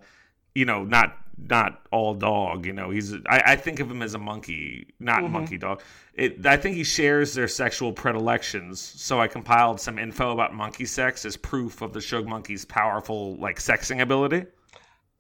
you 0.55 0.65
know, 0.65 0.85
not 0.85 1.17
not 1.37 1.83
all 1.93 2.15
dog. 2.15 2.67
You 2.67 2.73
know, 2.73 2.91
he's. 2.91 3.15
I, 3.27 3.43
I 3.47 3.57
think 3.57 3.81
of 3.81 3.91
him 3.91 4.03
as 4.03 4.15
a 4.15 4.19
monkey, 4.19 4.95
not 4.99 5.23
monkey 5.31 5.59
dog. 5.59 5.83
It. 6.15 6.45
I 6.47 6.57
think 6.57 6.77
he 6.77 6.85
shares 6.85 7.35
their 7.35 7.49
sexual 7.49 7.93
predilections. 7.93 8.81
So 8.81 9.21
I 9.21 9.29
compiled 9.29 9.81
some 9.81 9.99
info 9.99 10.33
about 10.33 10.55
monkey 10.55 10.85
sex 10.85 11.25
as 11.25 11.37
proof 11.37 11.83
of 11.83 11.93
the 11.93 12.01
Shug 12.01 12.27
Monkey's 12.27 12.65
powerful 12.65 13.37
like 13.37 13.59
sexing 13.59 14.01
ability. 14.01 14.47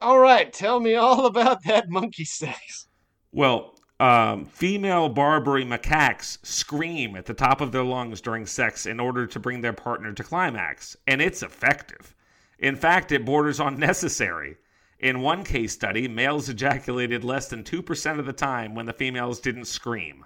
All 0.01 0.18
right, 0.18 0.53
tell 0.53 0.79
me 0.79 0.95
all 0.95 1.26
about 1.26 1.64
that 1.64 1.89
monkey 1.89 2.24
sex. 2.24 2.87
Well, 3.33 3.74
um, 4.01 4.45
female 4.45 5.09
Barbary 5.09 5.64
macaques 5.64 6.39
scream 6.47 7.16
at 7.16 7.26
the 7.26 7.35
top 7.35 7.61
of 7.61 7.72
their 7.72 7.83
lungs 7.83 8.20
during 8.20 8.47
sex 8.47 8.87
in 8.87 9.01
order 9.01 9.26
to 9.26 9.41
bring 9.41 9.61
their 9.61 9.72
partner 9.72 10.12
to 10.12 10.22
climax, 10.22 10.97
and 11.09 11.20
it's 11.20 11.43
effective. 11.43 12.14
In 12.59 12.77
fact, 12.77 13.13
it 13.13 13.25
borders 13.25 13.61
on 13.61 13.79
necessary. 13.79 14.57
In 14.99 15.21
one 15.21 15.45
case 15.45 15.73
study, 15.73 16.09
males 16.09 16.49
ejaculated 16.49 17.23
less 17.23 17.49
than 17.49 17.63
2% 17.63 18.19
of 18.19 18.27
the 18.27 18.33
time 18.33 18.75
when 18.75 18.87
the 18.87 18.93
females 18.93 19.41
didn't 19.41 19.67
scream. 19.67 20.25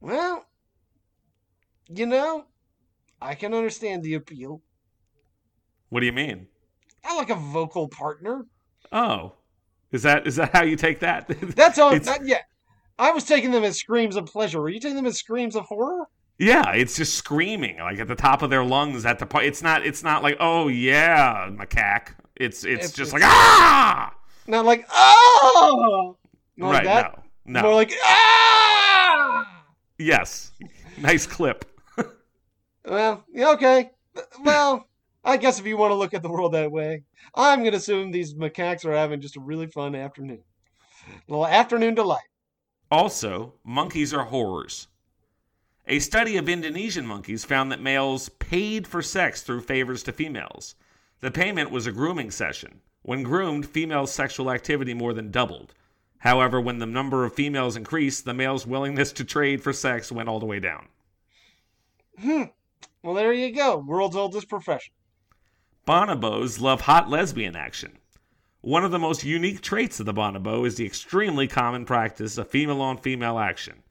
Well, 0.00 0.44
you 1.88 2.06
know, 2.06 2.44
I 3.20 3.34
can 3.34 3.54
understand 3.54 4.02
the 4.02 4.14
appeal. 4.14 4.62
What 5.88 6.00
do 6.00 6.06
you 6.06 6.12
mean? 6.12 6.48
I 7.04 7.16
like 7.16 7.30
a 7.30 7.34
vocal 7.34 7.88
partner. 7.88 8.46
Oh, 8.90 9.34
is 9.92 10.02
that 10.02 10.26
is 10.26 10.36
that 10.36 10.52
how 10.52 10.62
you 10.62 10.76
take 10.76 11.00
that? 11.00 11.28
That's 11.28 11.78
all. 11.78 11.96
Not 12.00 12.26
yet. 12.26 12.44
I 12.98 13.10
was 13.12 13.24
taking 13.24 13.50
them 13.50 13.64
as 13.64 13.78
screams 13.78 14.16
of 14.16 14.26
pleasure. 14.26 14.60
Were 14.60 14.68
you 14.68 14.80
taking 14.80 14.96
them 14.96 15.06
as 15.06 15.18
screams 15.18 15.56
of 15.56 15.64
horror? 15.64 16.06
Yeah, 16.42 16.72
it's 16.72 16.96
just 16.96 17.14
screaming 17.14 17.78
like 17.78 18.00
at 18.00 18.08
the 18.08 18.16
top 18.16 18.42
of 18.42 18.50
their 18.50 18.64
lungs 18.64 19.06
at 19.06 19.18
the 19.20 19.26
part. 19.26 19.44
It's 19.44 19.62
not. 19.62 19.86
It's 19.86 20.02
not 20.02 20.22
like 20.24 20.36
oh 20.40 20.66
yeah, 20.68 21.48
macaque. 21.52 22.08
It's 22.36 22.64
it's, 22.64 22.64
It's- 22.64 22.92
just 22.92 23.14
it's- 23.14 23.22
like 23.22 23.22
ah. 23.24 24.12
Not 24.48 24.64
like 24.64 24.84
oh, 24.90 26.16
Not 26.56 26.68
like 26.68 26.76
right? 26.78 26.84
that. 26.84 27.24
No, 27.44 27.60
no. 27.60 27.66
More 27.68 27.74
like 27.76 27.92
ah. 28.04 29.64
Yes. 29.98 30.50
Nice 30.98 31.26
clip. 31.26 31.64
Well, 32.84 33.24
yeah, 33.32 33.50
okay. 33.50 33.92
Well, 34.42 34.88
I 35.24 35.36
guess 35.36 35.60
if 35.60 35.66
you 35.66 35.76
want 35.76 35.92
to 35.92 35.94
look 35.94 36.14
at 36.14 36.22
the 36.24 36.28
world 36.28 36.54
that 36.54 36.72
way, 36.72 37.04
I'm 37.32 37.60
going 37.60 37.70
to 37.70 37.76
assume 37.76 38.10
these 38.10 38.34
macaques 38.34 38.84
are 38.84 38.92
having 38.92 39.20
just 39.20 39.36
a 39.36 39.40
really 39.40 39.68
fun 39.68 39.94
afternoon. 39.94 40.42
A 41.08 41.30
little 41.30 41.46
afternoon 41.46 41.94
delight. 41.94 42.26
Also, 42.90 43.54
monkeys 43.64 44.12
are 44.12 44.26
whores. 44.26 44.88
A 45.86 45.98
study 45.98 46.36
of 46.36 46.48
Indonesian 46.48 47.06
monkeys 47.06 47.44
found 47.44 47.72
that 47.72 47.80
males 47.80 48.28
paid 48.28 48.86
for 48.86 49.02
sex 49.02 49.42
through 49.42 49.62
favors 49.62 50.04
to 50.04 50.12
females. 50.12 50.76
The 51.20 51.30
payment 51.30 51.70
was 51.70 51.86
a 51.86 51.92
grooming 51.92 52.30
session. 52.30 52.80
When 53.02 53.24
groomed, 53.24 53.66
female 53.66 54.06
sexual 54.06 54.50
activity 54.50 54.94
more 54.94 55.12
than 55.12 55.32
doubled. 55.32 55.74
However, 56.18 56.60
when 56.60 56.78
the 56.78 56.86
number 56.86 57.24
of 57.24 57.34
females 57.34 57.76
increased, 57.76 58.24
the 58.24 58.32
male's 58.32 58.64
willingness 58.64 59.10
to 59.14 59.24
trade 59.24 59.60
for 59.60 59.72
sex 59.72 60.12
went 60.12 60.28
all 60.28 60.38
the 60.38 60.46
way 60.46 60.60
down. 60.60 60.86
Hmm. 62.20 62.44
Well, 63.02 63.14
there 63.14 63.32
you 63.32 63.50
go. 63.50 63.78
World's 63.78 64.14
oldest 64.14 64.48
profession. 64.48 64.94
Bonobos 65.84 66.60
love 66.60 66.82
hot 66.82 67.10
lesbian 67.10 67.56
action. 67.56 67.98
One 68.60 68.84
of 68.84 68.92
the 68.92 69.00
most 69.00 69.24
unique 69.24 69.62
traits 69.62 69.98
of 69.98 70.06
the 70.06 70.14
bonobo 70.14 70.64
is 70.64 70.76
the 70.76 70.86
extremely 70.86 71.48
common 71.48 71.84
practice 71.84 72.38
of 72.38 72.48
female 72.48 72.80
on 72.80 72.98
female 72.98 73.40
action. 73.40 73.82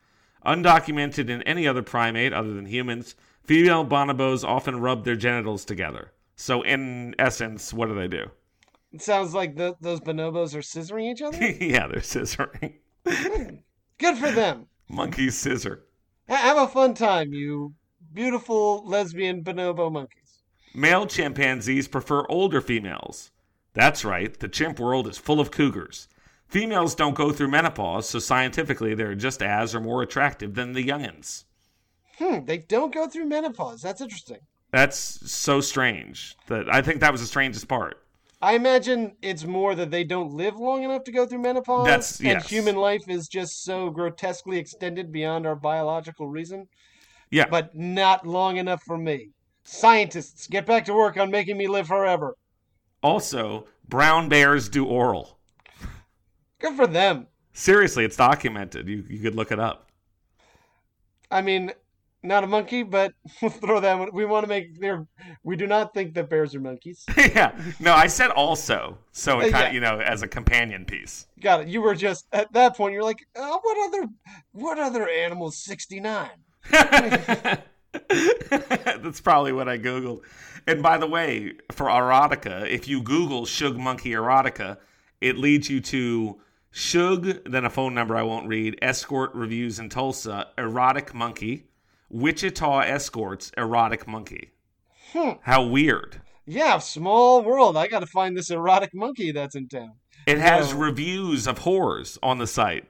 Undocumented 0.45 1.29
in 1.29 1.41
any 1.43 1.67
other 1.67 1.83
primate 1.83 2.33
other 2.33 2.53
than 2.53 2.65
humans, 2.65 3.15
female 3.43 3.85
bonobos 3.85 4.43
often 4.43 4.79
rub 4.79 5.05
their 5.05 5.15
genitals 5.15 5.65
together. 5.65 6.11
So, 6.35 6.63
in 6.63 7.13
essence, 7.19 7.73
what 7.73 7.87
do 7.89 7.95
they 7.95 8.07
do? 8.07 8.31
It 8.91 9.01
sounds 9.01 9.33
like 9.33 9.55
the, 9.55 9.75
those 9.79 9.99
bonobos 10.01 10.55
are 10.55 10.59
scissoring 10.59 11.11
each 11.11 11.21
other. 11.21 11.37
yeah, 11.63 11.87
they're 11.87 12.01
scissoring. 12.01 12.79
Good 13.05 14.17
for 14.17 14.31
them. 14.31 14.67
Monkeys 14.89 15.35
scissor. 15.37 15.85
Ha- 16.27 16.35
Have 16.35 16.57
a 16.57 16.67
fun 16.67 16.93
time, 16.95 17.33
you 17.33 17.75
beautiful 18.13 18.85
lesbian 18.85 19.43
bonobo 19.43 19.91
monkeys. 19.91 20.41
Male 20.73 21.05
chimpanzees 21.05 21.87
prefer 21.87 22.25
older 22.27 22.61
females. 22.61 23.31
That's 23.73 24.03
right, 24.03 24.37
the 24.37 24.47
chimp 24.49 24.79
world 24.79 25.07
is 25.07 25.17
full 25.17 25.39
of 25.39 25.51
cougars. 25.51 26.07
Females 26.51 26.95
don't 26.95 27.15
go 27.15 27.31
through 27.31 27.47
menopause, 27.47 28.09
so 28.09 28.19
scientifically 28.19 28.93
they're 28.93 29.15
just 29.15 29.41
as 29.41 29.73
or 29.73 29.79
more 29.79 30.01
attractive 30.01 30.53
than 30.53 30.73
the 30.73 30.85
youngins. 30.85 31.45
Hmm, 32.17 32.43
they 32.43 32.57
don't 32.57 32.93
go 32.93 33.07
through 33.07 33.27
menopause. 33.27 33.81
That's 33.81 34.01
interesting. 34.01 34.39
That's 34.71 34.97
so 35.31 35.61
strange. 35.61 36.35
That 36.47 36.65
I 36.69 36.81
think 36.81 36.99
that 36.99 37.13
was 37.13 37.21
the 37.21 37.27
strangest 37.27 37.69
part. 37.69 38.03
I 38.41 38.55
imagine 38.55 39.15
it's 39.21 39.45
more 39.45 39.75
that 39.75 39.91
they 39.91 40.03
don't 40.03 40.33
live 40.33 40.57
long 40.57 40.83
enough 40.83 41.05
to 41.05 41.11
go 41.13 41.25
through 41.25 41.41
menopause, 41.41 41.85
That's- 41.85 42.19
and 42.19 42.27
yes. 42.27 42.49
human 42.49 42.75
life 42.75 43.07
is 43.07 43.29
just 43.29 43.63
so 43.63 43.89
grotesquely 43.89 44.57
extended 44.57 45.09
beyond 45.09 45.47
our 45.47 45.55
biological 45.55 46.27
reason. 46.27 46.67
Yeah. 47.29 47.45
But 47.49 47.73
not 47.73 48.27
long 48.27 48.57
enough 48.57 48.83
for 48.83 48.97
me. 48.97 49.29
Scientists, 49.63 50.47
get 50.47 50.65
back 50.65 50.83
to 50.85 50.93
work 50.93 51.15
on 51.15 51.31
making 51.31 51.57
me 51.57 51.67
live 51.69 51.87
forever. 51.87 52.35
Also, 53.01 53.67
brown 53.87 54.27
bears 54.27 54.67
do 54.67 54.85
oral. 54.85 55.37
Good 56.61 56.75
for 56.75 56.87
them. 56.87 57.27
Seriously, 57.53 58.05
it's 58.05 58.15
documented. 58.15 58.87
You 58.87 59.03
you 59.09 59.19
could 59.19 59.35
look 59.35 59.51
it 59.51 59.59
up. 59.59 59.89
I 61.29 61.41
mean, 61.41 61.71
not 62.23 62.43
a 62.43 62.47
monkey, 62.47 62.83
but 62.83 63.13
we'll 63.41 63.51
throw 63.51 63.79
that 63.79 63.97
one. 63.97 64.09
We 64.13 64.25
want 64.25 64.43
to 64.43 64.47
make 64.47 64.77
clear 64.77 65.05
we 65.43 65.55
do 65.55 65.67
not 65.67 65.93
think 65.93 66.13
that 66.13 66.29
bears 66.29 66.53
are 66.55 66.59
monkeys. 66.59 67.05
yeah. 67.17 67.51
No, 67.79 67.93
I 67.93 68.07
said 68.07 68.29
also, 68.31 68.97
so 69.11 69.39
it 69.39 69.47
Uh, 69.47 69.51
kind 69.51 69.63
yeah. 69.63 69.67
of, 69.69 69.73
you 69.73 69.79
know, 69.81 69.99
as 69.99 70.21
a 70.21 70.27
companion 70.27 70.85
piece. 70.85 71.27
Got 71.41 71.61
it. 71.61 71.67
You 71.67 71.81
were 71.81 71.95
just 71.95 72.27
at 72.31 72.51
that 72.53 72.77
point. 72.77 72.93
You're 72.93 73.03
like, 73.03 73.25
oh, 73.35 73.59
what 73.61 73.87
other, 73.87 74.07
what 74.51 74.79
other 74.79 75.09
animals? 75.09 75.57
Sixty 75.57 75.99
nine. 75.99 76.29
That's 76.71 77.61
probably 79.21 79.53
what 79.53 79.67
I 79.67 79.77
googled. 79.77 80.21
And 80.67 80.83
by 80.83 80.97
the 80.97 81.07
way, 81.07 81.53
for 81.71 81.87
erotica, 81.87 82.69
if 82.69 82.87
you 82.87 83.01
Google 83.01 83.45
Shug 83.45 83.77
Monkey 83.77 84.11
erotica, 84.11 84.77
it 85.19 85.37
leads 85.37 85.69
you 85.69 85.81
to 85.81 86.39
Shug, 86.71 87.43
then 87.45 87.65
a 87.65 87.69
phone 87.69 87.93
number 87.93 88.15
I 88.15 88.23
won't 88.23 88.47
read, 88.47 88.79
escort 88.81 89.35
reviews 89.35 89.77
in 89.77 89.89
Tulsa, 89.89 90.47
erotic 90.57 91.13
monkey, 91.13 91.67
Wichita 92.09 92.79
escorts, 92.79 93.51
erotic 93.57 94.07
monkey. 94.07 94.51
Hmm. 95.11 95.31
How 95.41 95.65
weird. 95.65 96.21
Yeah, 96.45 96.77
small 96.79 97.43
world. 97.43 97.77
I 97.77 97.87
got 97.87 97.99
to 97.99 98.07
find 98.07 98.35
this 98.35 98.49
erotic 98.49 98.91
monkey 98.93 99.31
that's 99.31 99.55
in 99.55 99.67
town. 99.67 99.93
It 100.25 100.37
has 100.37 100.73
reviews 100.73 101.47
of 101.47 101.59
whores 101.59 102.17
on 102.23 102.37
the 102.37 102.47
site. 102.47 102.85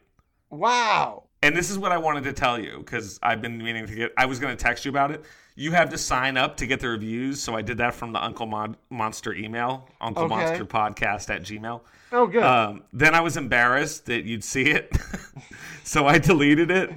Wow. 0.50 1.28
And 1.42 1.56
this 1.56 1.70
is 1.70 1.78
what 1.78 1.92
I 1.92 1.98
wanted 1.98 2.24
to 2.26 2.34
tell 2.34 2.60
you 2.60 2.78
because 2.78 3.20
I've 3.24 3.42
been 3.42 3.58
meaning 3.58 3.88
to 3.88 3.96
get. 3.96 4.14
I 4.18 4.26
was 4.26 4.40
going 4.40 4.56
to 4.56 4.62
text 4.62 4.86
you 4.86 4.90
about 4.90 5.12
it. 5.12 5.24
You 5.56 5.72
have 5.74 5.90
to 5.90 5.98
sign 5.98 6.38
up 6.38 6.58
to 6.58 6.66
get 6.66 6.80
the 6.80 6.88
reviews, 6.88 7.42
so 7.42 7.56
I 7.56 7.62
did 7.62 7.78
that 7.80 7.94
from 7.94 8.14
the 8.14 8.24
Uncle 8.24 8.46
Mon- 8.46 8.78
Monster 8.90 9.34
email, 9.34 9.88
Uncle 10.00 10.24
Okay. 10.24 10.36
Monster 10.36 10.66
Podcast 10.66 11.30
at 11.30 11.42
Gmail. 11.44 11.82
Oh, 12.14 12.26
good. 12.28 12.44
Um, 12.44 12.84
then 12.94 13.14
I 13.14 13.22
was 13.22 13.38
embarrassed 13.38 14.06
that 14.06 14.24
you'd 14.24 14.44
see 14.44 14.64
it, 14.64 14.96
so 15.84 16.08
I 16.08 16.18
deleted 16.18 16.72
it, 16.72 16.92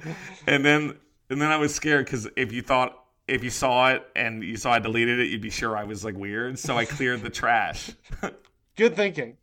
and 0.47 0.63
then 0.65 0.97
and 1.29 1.41
then 1.41 1.51
I 1.51 1.57
was 1.57 1.73
scared 1.75 2.05
because 2.05 2.27
if 2.37 2.51
you 2.53 2.61
thought 2.61 2.97
if 3.27 3.43
you 3.43 3.49
saw 3.49 3.89
it 3.91 4.05
and 4.15 4.43
you 4.43 4.55
saw 4.57 4.71
I 4.73 4.79
deleted 4.79 5.19
it, 5.19 5.27
you'd 5.29 5.41
be 5.41 5.49
sure 5.49 5.75
I 5.75 5.83
was 5.83 6.05
like 6.05 6.15
weird. 6.15 6.57
So 6.59 6.77
I 6.77 6.85
cleared 6.85 7.23
the 7.23 7.29
trash. 7.29 7.91
good 8.77 8.95
thinking. 8.95 9.37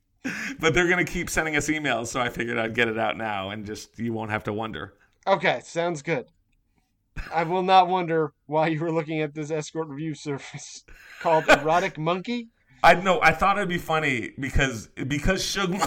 but 0.60 0.72
they're 0.72 0.88
gonna 0.88 1.04
keep 1.04 1.28
sending 1.28 1.56
us 1.56 1.68
emails, 1.68 2.06
so 2.08 2.20
I 2.20 2.28
figured 2.28 2.56
I'd 2.58 2.74
get 2.74 2.88
it 2.88 2.98
out 2.98 3.16
now, 3.16 3.50
and 3.50 3.66
just 3.66 3.98
you 3.98 4.12
won't 4.12 4.30
have 4.30 4.44
to 4.44 4.52
wonder. 4.52 4.94
Okay, 5.26 5.60
sounds 5.64 6.00
good. 6.02 6.26
I 7.32 7.44
will 7.44 7.62
not 7.62 7.88
wonder 7.88 8.32
why 8.46 8.68
you 8.68 8.80
were 8.80 8.92
looking 8.92 9.20
at 9.20 9.34
this 9.34 9.50
escort 9.50 9.88
review 9.88 10.14
service 10.14 10.84
called 11.20 11.44
Erotic 11.48 11.98
Monkey. 11.98 12.48
I 12.82 12.94
know. 12.94 13.20
I 13.22 13.32
thought 13.32 13.56
it'd 13.56 13.68
be 13.68 13.78
funny 13.78 14.32
because 14.38 14.88
because 15.06 15.44
Shug. 15.44 15.74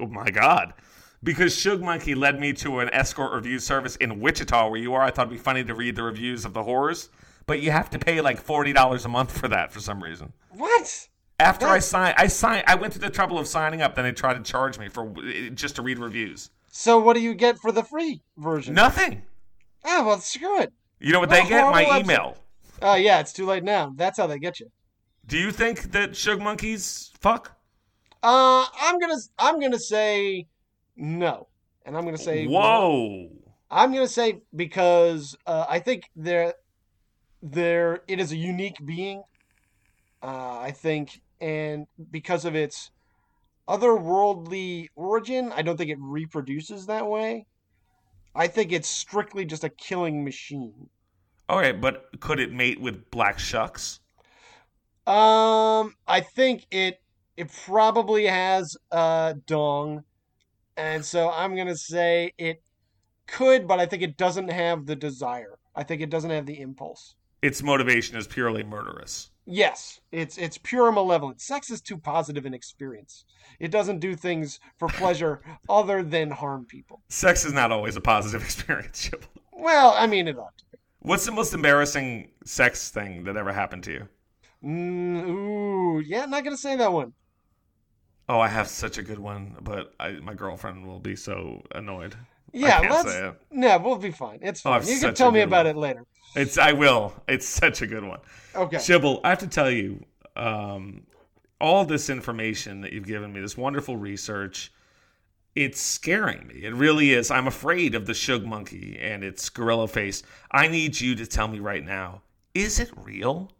Oh 0.00 0.06
my 0.08 0.30
god! 0.30 0.74
Because 1.22 1.56
Shug 1.56 1.80
Monkey 1.80 2.16
led 2.16 2.40
me 2.40 2.52
to 2.54 2.80
an 2.80 2.90
escort 2.92 3.32
review 3.32 3.60
service 3.60 3.94
in 3.96 4.18
Wichita, 4.18 4.68
where 4.68 4.80
you 4.80 4.94
are. 4.94 5.02
I 5.02 5.12
thought 5.12 5.28
it'd 5.28 5.38
be 5.38 5.42
funny 5.42 5.62
to 5.62 5.74
read 5.74 5.94
the 5.94 6.02
reviews 6.02 6.44
of 6.44 6.54
the 6.54 6.64
horrors, 6.64 7.08
but 7.46 7.60
you 7.60 7.70
have 7.70 7.88
to 7.90 7.98
pay 8.00 8.20
like 8.20 8.40
forty 8.40 8.72
dollars 8.72 9.04
a 9.04 9.08
month 9.08 9.36
for 9.36 9.46
that 9.48 9.72
for 9.72 9.78
some 9.78 10.02
reason. 10.02 10.32
What? 10.50 11.08
After 11.38 11.66
I 11.66 11.78
signed, 11.78 12.14
I 12.18 12.26
signed. 12.26 12.64
I 12.66 12.74
went 12.74 12.92
through 12.92 13.02
the 13.02 13.10
trouble 13.10 13.38
of 13.38 13.46
signing 13.46 13.80
up. 13.80 13.94
Then 13.94 14.04
they 14.04 14.12
tried 14.12 14.34
to 14.34 14.42
charge 14.42 14.78
me 14.78 14.88
for 14.88 15.12
eh, 15.24 15.50
just 15.50 15.76
to 15.76 15.82
read 15.82 15.98
reviews. 15.98 16.50
So 16.70 16.98
what 16.98 17.14
do 17.14 17.20
you 17.20 17.34
get 17.34 17.58
for 17.58 17.70
the 17.70 17.84
free 17.84 18.20
version? 18.36 18.74
Nothing. 18.74 19.22
Ah, 19.84 20.02
well, 20.04 20.18
screw 20.20 20.60
it. 20.60 20.72
You 20.98 21.12
know 21.12 21.20
what 21.20 21.28
What 21.28 21.42
they 21.42 21.48
get? 21.48 21.70
My 21.70 21.84
horrible 21.84 22.04
email. 22.04 22.36
Oh, 22.82 22.94
yeah, 22.94 23.20
it's 23.20 23.32
too 23.32 23.46
late 23.46 23.64
now. 23.64 23.92
That's 23.96 24.18
how 24.18 24.26
they 24.26 24.38
get 24.38 24.60
you. 24.60 24.70
Do 25.26 25.38
you 25.38 25.50
think 25.52 25.92
that 25.92 26.16
Shug 26.16 26.40
Monkeys 26.40 27.12
fuck? 27.20 27.56
Uh, 28.22 28.66
I'm 28.80 28.98
gonna, 28.98 29.18
I'm 29.38 29.60
gonna 29.60 29.78
say 29.78 30.46
no, 30.96 31.48
and 31.84 31.96
I'm 31.96 32.04
gonna 32.04 32.18
say 32.18 32.46
Whoa. 32.46 33.28
I'm 33.70 33.92
gonna 33.92 34.08
say 34.08 34.40
because 34.54 35.36
uh, 35.46 35.66
I 35.68 35.78
think 35.78 36.04
there, 36.16 36.54
there 37.42 38.02
it 38.08 38.20
is 38.20 38.32
a 38.32 38.36
unique 38.36 38.76
being. 38.84 39.22
Uh, 40.22 40.58
I 40.58 40.70
think, 40.70 41.20
and 41.40 41.86
because 42.10 42.46
of 42.46 42.54
its 42.54 42.90
otherworldly 43.68 44.88
origin, 44.94 45.52
I 45.54 45.62
don't 45.62 45.76
think 45.76 45.90
it 45.90 45.98
reproduces 46.00 46.86
that 46.86 47.06
way. 47.06 47.46
I 48.34 48.48
think 48.48 48.72
it's 48.72 48.88
strictly 48.88 49.44
just 49.44 49.64
a 49.64 49.68
killing 49.68 50.24
machine. 50.24 50.88
Okay, 51.48 51.72
but 51.72 52.08
could 52.20 52.40
it 52.40 52.52
mate 52.52 52.80
with 52.80 53.10
black 53.10 53.38
shucks? 53.38 54.00
Um, 55.06 55.94
I 56.06 56.20
think 56.20 56.66
it 56.70 57.00
it 57.36 57.50
probably 57.66 58.26
has 58.26 58.76
a 58.90 59.34
dong, 59.46 60.04
and 60.76 61.04
so 61.04 61.30
I'm 61.30 61.54
gonna 61.56 61.76
say 61.76 62.32
it 62.38 62.62
could, 63.26 63.68
but 63.68 63.80
I 63.80 63.86
think 63.86 64.02
it 64.02 64.16
doesn't 64.16 64.48
have 64.48 64.86
the 64.86 64.96
desire. 64.96 65.58
I 65.74 65.82
think 65.82 66.00
it 66.00 66.10
doesn't 66.10 66.30
have 66.30 66.46
the 66.46 66.60
impulse. 66.60 67.16
Its 67.42 67.62
motivation 67.62 68.16
is 68.16 68.26
purely 68.26 68.62
murderous. 68.62 69.30
Yes, 69.46 70.00
it's 70.10 70.38
it's 70.38 70.56
pure 70.58 70.90
malevolence. 70.92 71.44
Sex 71.44 71.70
is 71.70 71.80
too 71.82 71.98
positive 71.98 72.46
an 72.46 72.54
experience. 72.54 73.24
It 73.60 73.70
doesn't 73.70 73.98
do 74.00 74.16
things 74.16 74.58
for 74.78 74.88
pleasure 74.88 75.42
other 75.68 76.02
than 76.02 76.30
harm 76.30 76.64
people. 76.66 77.02
Sex 77.08 77.44
is 77.44 77.52
not 77.52 77.70
always 77.72 77.96
a 77.96 78.00
positive 78.00 78.42
experience. 78.44 79.10
Well, 79.52 79.94
I 79.96 80.06
mean 80.06 80.28
it 80.28 80.38
ought 80.38 80.56
to. 80.58 80.64
be. 80.72 80.78
What's 81.00 81.26
the 81.26 81.32
most 81.32 81.52
embarrassing 81.54 82.30
sex 82.44 82.90
thing 82.90 83.24
that 83.24 83.36
ever 83.36 83.52
happened 83.52 83.84
to 83.84 83.92
you? 83.92 84.08
Mm, 84.64 85.28
ooh, 85.28 86.00
yeah, 86.00 86.24
not 86.26 86.42
gonna 86.44 86.56
say 86.56 86.76
that 86.76 86.92
one. 86.92 87.12
Oh, 88.28 88.40
I 88.40 88.48
have 88.48 88.68
such 88.68 88.98
a 88.98 89.02
good 89.02 89.18
one, 89.18 89.56
but 89.60 89.94
I, 90.00 90.12
my 90.12 90.34
girlfriend 90.34 90.86
will 90.86 91.00
be 91.00 91.14
so 91.16 91.62
annoyed. 91.74 92.16
Yeah, 92.52 92.80
let's. 92.80 93.14
No, 93.50 93.78
we'll 93.78 93.96
be 93.98 94.10
fine. 94.12 94.38
It's 94.42 94.64
Oh, 94.64 94.70
fine. 94.70 94.80
it's 94.80 94.90
you 94.90 95.00
can 95.00 95.14
tell 95.14 95.30
me 95.32 95.40
about 95.40 95.66
one. 95.66 95.76
it 95.76 95.78
later. 95.78 96.04
It's 96.34 96.58
I 96.58 96.72
will. 96.72 97.14
It's 97.28 97.46
such 97.46 97.82
a 97.82 97.86
good 97.86 98.04
one. 98.04 98.20
Okay. 98.54 98.78
Shibble, 98.78 99.20
I 99.24 99.30
have 99.30 99.38
to 99.40 99.46
tell 99.46 99.70
you, 99.70 100.04
um, 100.36 101.06
all 101.60 101.84
this 101.84 102.10
information 102.10 102.80
that 102.82 102.92
you've 102.92 103.06
given 103.06 103.32
me, 103.32 103.40
this 103.40 103.56
wonderful 103.56 103.96
research, 103.96 104.72
it's 105.54 105.80
scaring 105.80 106.46
me. 106.46 106.64
It 106.64 106.74
really 106.74 107.12
is. 107.12 107.30
I'm 107.30 107.46
afraid 107.46 107.94
of 107.94 108.06
the 108.06 108.14
Shug 108.14 108.44
Monkey 108.44 108.98
and 109.00 109.22
its 109.22 109.48
gorilla 109.48 109.86
face. 109.86 110.22
I 110.50 110.66
need 110.68 111.00
you 111.00 111.14
to 111.14 111.26
tell 111.26 111.48
me 111.48 111.60
right 111.60 111.84
now: 111.84 112.22
is 112.54 112.80
it 112.80 112.90
real? 112.96 113.52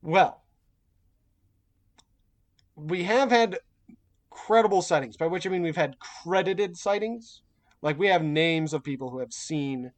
Well, 0.00 0.42
we 2.74 3.04
have 3.04 3.30
had 3.30 3.58
credible 4.30 4.82
sightings, 4.82 5.16
by 5.16 5.26
which 5.26 5.46
I 5.46 5.50
mean 5.50 5.62
we've 5.62 5.76
had 5.76 5.98
credited 5.98 6.76
sightings 6.76 7.42
Like 7.82 7.98
we 7.98 8.08
have 8.08 8.22
names 8.22 8.72
of 8.72 8.82
people 8.82 9.10
who 9.10 9.18
have 9.18 9.32
seen 9.32 9.92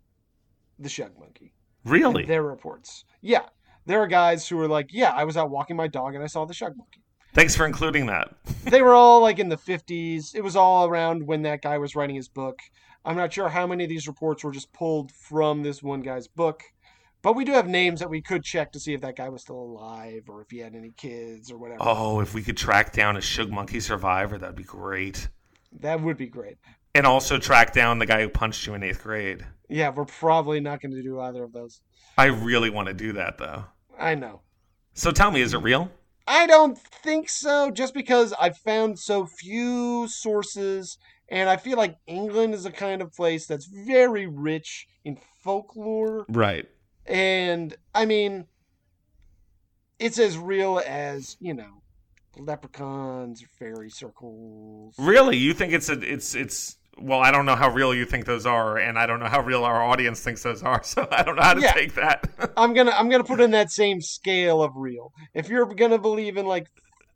the 0.78 0.88
Shug 0.88 1.12
Monkey. 1.18 1.52
Really? 1.84 2.22
and 2.22 2.30
Their 2.30 2.42
reports. 2.42 3.04
Yeah. 3.20 3.46
There 3.86 4.00
are 4.00 4.06
guys 4.06 4.48
who 4.48 4.58
are 4.60 4.68
like, 4.68 4.88
yeah, 4.92 5.10
I 5.10 5.24
was 5.24 5.36
out 5.36 5.50
walking 5.50 5.76
my 5.76 5.88
dog 5.88 6.14
and 6.14 6.24
I 6.24 6.26
saw 6.26 6.44
the 6.44 6.54
Shug 6.54 6.76
Monkey. 6.76 7.02
Thanks 7.34 7.56
for 7.56 7.66
including 7.66 8.06
that. 8.06 8.34
they 8.64 8.80
were 8.80 8.94
all 8.94 9.20
like 9.20 9.38
in 9.38 9.48
the 9.48 9.56
50s. 9.56 10.34
It 10.34 10.42
was 10.42 10.56
all 10.56 10.86
around 10.86 11.26
when 11.26 11.42
that 11.42 11.62
guy 11.62 11.78
was 11.78 11.94
writing 11.94 12.16
his 12.16 12.28
book. 12.28 12.58
I'm 13.04 13.16
not 13.16 13.32
sure 13.32 13.48
how 13.48 13.66
many 13.66 13.84
of 13.84 13.90
these 13.90 14.08
reports 14.08 14.42
were 14.44 14.52
just 14.52 14.72
pulled 14.72 15.12
from 15.12 15.62
this 15.62 15.82
one 15.82 16.00
guy's 16.00 16.26
book, 16.26 16.62
but 17.20 17.34
we 17.34 17.44
do 17.44 17.52
have 17.52 17.68
names 17.68 18.00
that 18.00 18.08
we 18.08 18.22
could 18.22 18.44
check 18.44 18.72
to 18.72 18.80
see 18.80 18.94
if 18.94 19.02
that 19.02 19.16
guy 19.16 19.28
was 19.28 19.42
still 19.42 19.58
alive 19.58 20.22
or 20.28 20.40
if 20.40 20.50
he 20.50 20.58
had 20.58 20.74
any 20.74 20.92
kids 20.96 21.50
or 21.50 21.58
whatever. 21.58 21.82
Oh, 21.82 22.20
if 22.20 22.32
we 22.32 22.42
could 22.42 22.56
track 22.56 22.92
down 22.92 23.16
a 23.18 23.20
Shug 23.20 23.50
Monkey 23.50 23.80
survivor, 23.80 24.38
that'd 24.38 24.56
be 24.56 24.62
great. 24.62 25.28
That 25.80 26.00
would 26.00 26.16
be 26.16 26.28
great. 26.28 26.56
And 26.94 27.06
also 27.06 27.38
track 27.38 27.72
down 27.72 27.98
the 27.98 28.06
guy 28.06 28.22
who 28.22 28.28
punched 28.28 28.66
you 28.66 28.74
in 28.74 28.82
eighth 28.82 29.02
grade. 29.02 29.44
Yeah, 29.68 29.90
we're 29.90 30.04
probably 30.04 30.60
not 30.60 30.80
going 30.80 30.92
to 30.92 31.02
do 31.02 31.20
either 31.20 31.42
of 31.42 31.52
those. 31.52 31.80
I 32.16 32.26
really 32.26 32.70
want 32.70 32.86
to 32.88 32.94
do 32.94 33.12
that 33.14 33.38
though. 33.38 33.64
I 33.98 34.14
know. 34.14 34.42
So 34.92 35.10
tell 35.10 35.30
me, 35.32 35.40
is 35.40 35.54
it 35.54 35.58
real? 35.58 35.90
I 36.26 36.46
don't 36.46 36.78
think 36.78 37.28
so, 37.28 37.70
just 37.70 37.92
because 37.92 38.32
I've 38.40 38.56
found 38.56 38.98
so 38.98 39.26
few 39.26 40.08
sources, 40.08 40.96
and 41.28 41.50
I 41.50 41.56
feel 41.56 41.76
like 41.76 41.96
England 42.06 42.54
is 42.54 42.64
a 42.64 42.70
kind 42.70 43.02
of 43.02 43.12
place 43.12 43.46
that's 43.46 43.66
very 43.66 44.26
rich 44.26 44.86
in 45.04 45.18
folklore. 45.42 46.24
Right. 46.28 46.66
And 47.06 47.76
I 47.94 48.06
mean, 48.06 48.46
it's 49.98 50.18
as 50.18 50.38
real 50.38 50.80
as 50.86 51.36
you 51.40 51.54
know, 51.54 51.82
leprechauns, 52.38 53.42
or 53.42 53.48
fairy 53.58 53.90
circles. 53.90 54.94
Really? 54.98 55.36
You 55.36 55.52
think 55.52 55.72
it's 55.72 55.88
a 55.88 56.00
it's 56.00 56.34
it's 56.34 56.76
well, 56.98 57.20
I 57.20 57.30
don't 57.30 57.46
know 57.46 57.56
how 57.56 57.70
real 57.70 57.94
you 57.94 58.04
think 58.04 58.24
those 58.24 58.46
are, 58.46 58.78
and 58.78 58.98
I 58.98 59.06
don't 59.06 59.20
know 59.20 59.26
how 59.26 59.40
real 59.42 59.64
our 59.64 59.82
audience 59.82 60.20
thinks 60.20 60.42
those 60.42 60.62
are, 60.62 60.82
so 60.84 61.06
I 61.10 61.22
don't 61.22 61.36
know 61.36 61.42
how 61.42 61.54
to 61.54 61.60
Yeah. 61.60 61.72
take 61.72 61.94
that. 61.94 62.28
I'm 62.56 62.74
gonna 62.74 62.92
I'm 62.92 63.08
gonna 63.08 63.24
put 63.24 63.40
in 63.40 63.50
that 63.52 63.70
same 63.70 64.00
scale 64.00 64.62
of 64.62 64.72
real. 64.76 65.12
If 65.34 65.48
you're 65.48 65.66
gonna 65.66 65.98
believe 65.98 66.36
in 66.36 66.46
like, 66.46 66.66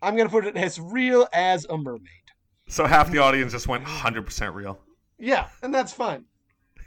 I'm 0.02 0.16
gonna 0.16 0.28
put 0.30 0.46
it 0.46 0.56
as 0.56 0.80
real 0.80 1.26
as 1.32 1.64
a 1.70 1.76
mermaid. 1.76 2.02
so 2.68 2.86
half 2.86 3.10
the 3.10 3.18
audience 3.18 3.52
just 3.52 3.68
went 3.68 3.84
100% 3.84 4.54
real, 4.54 4.78
Yeah, 5.18 5.48
and 5.62 5.74
that's 5.74 5.92
fine. 5.92 6.24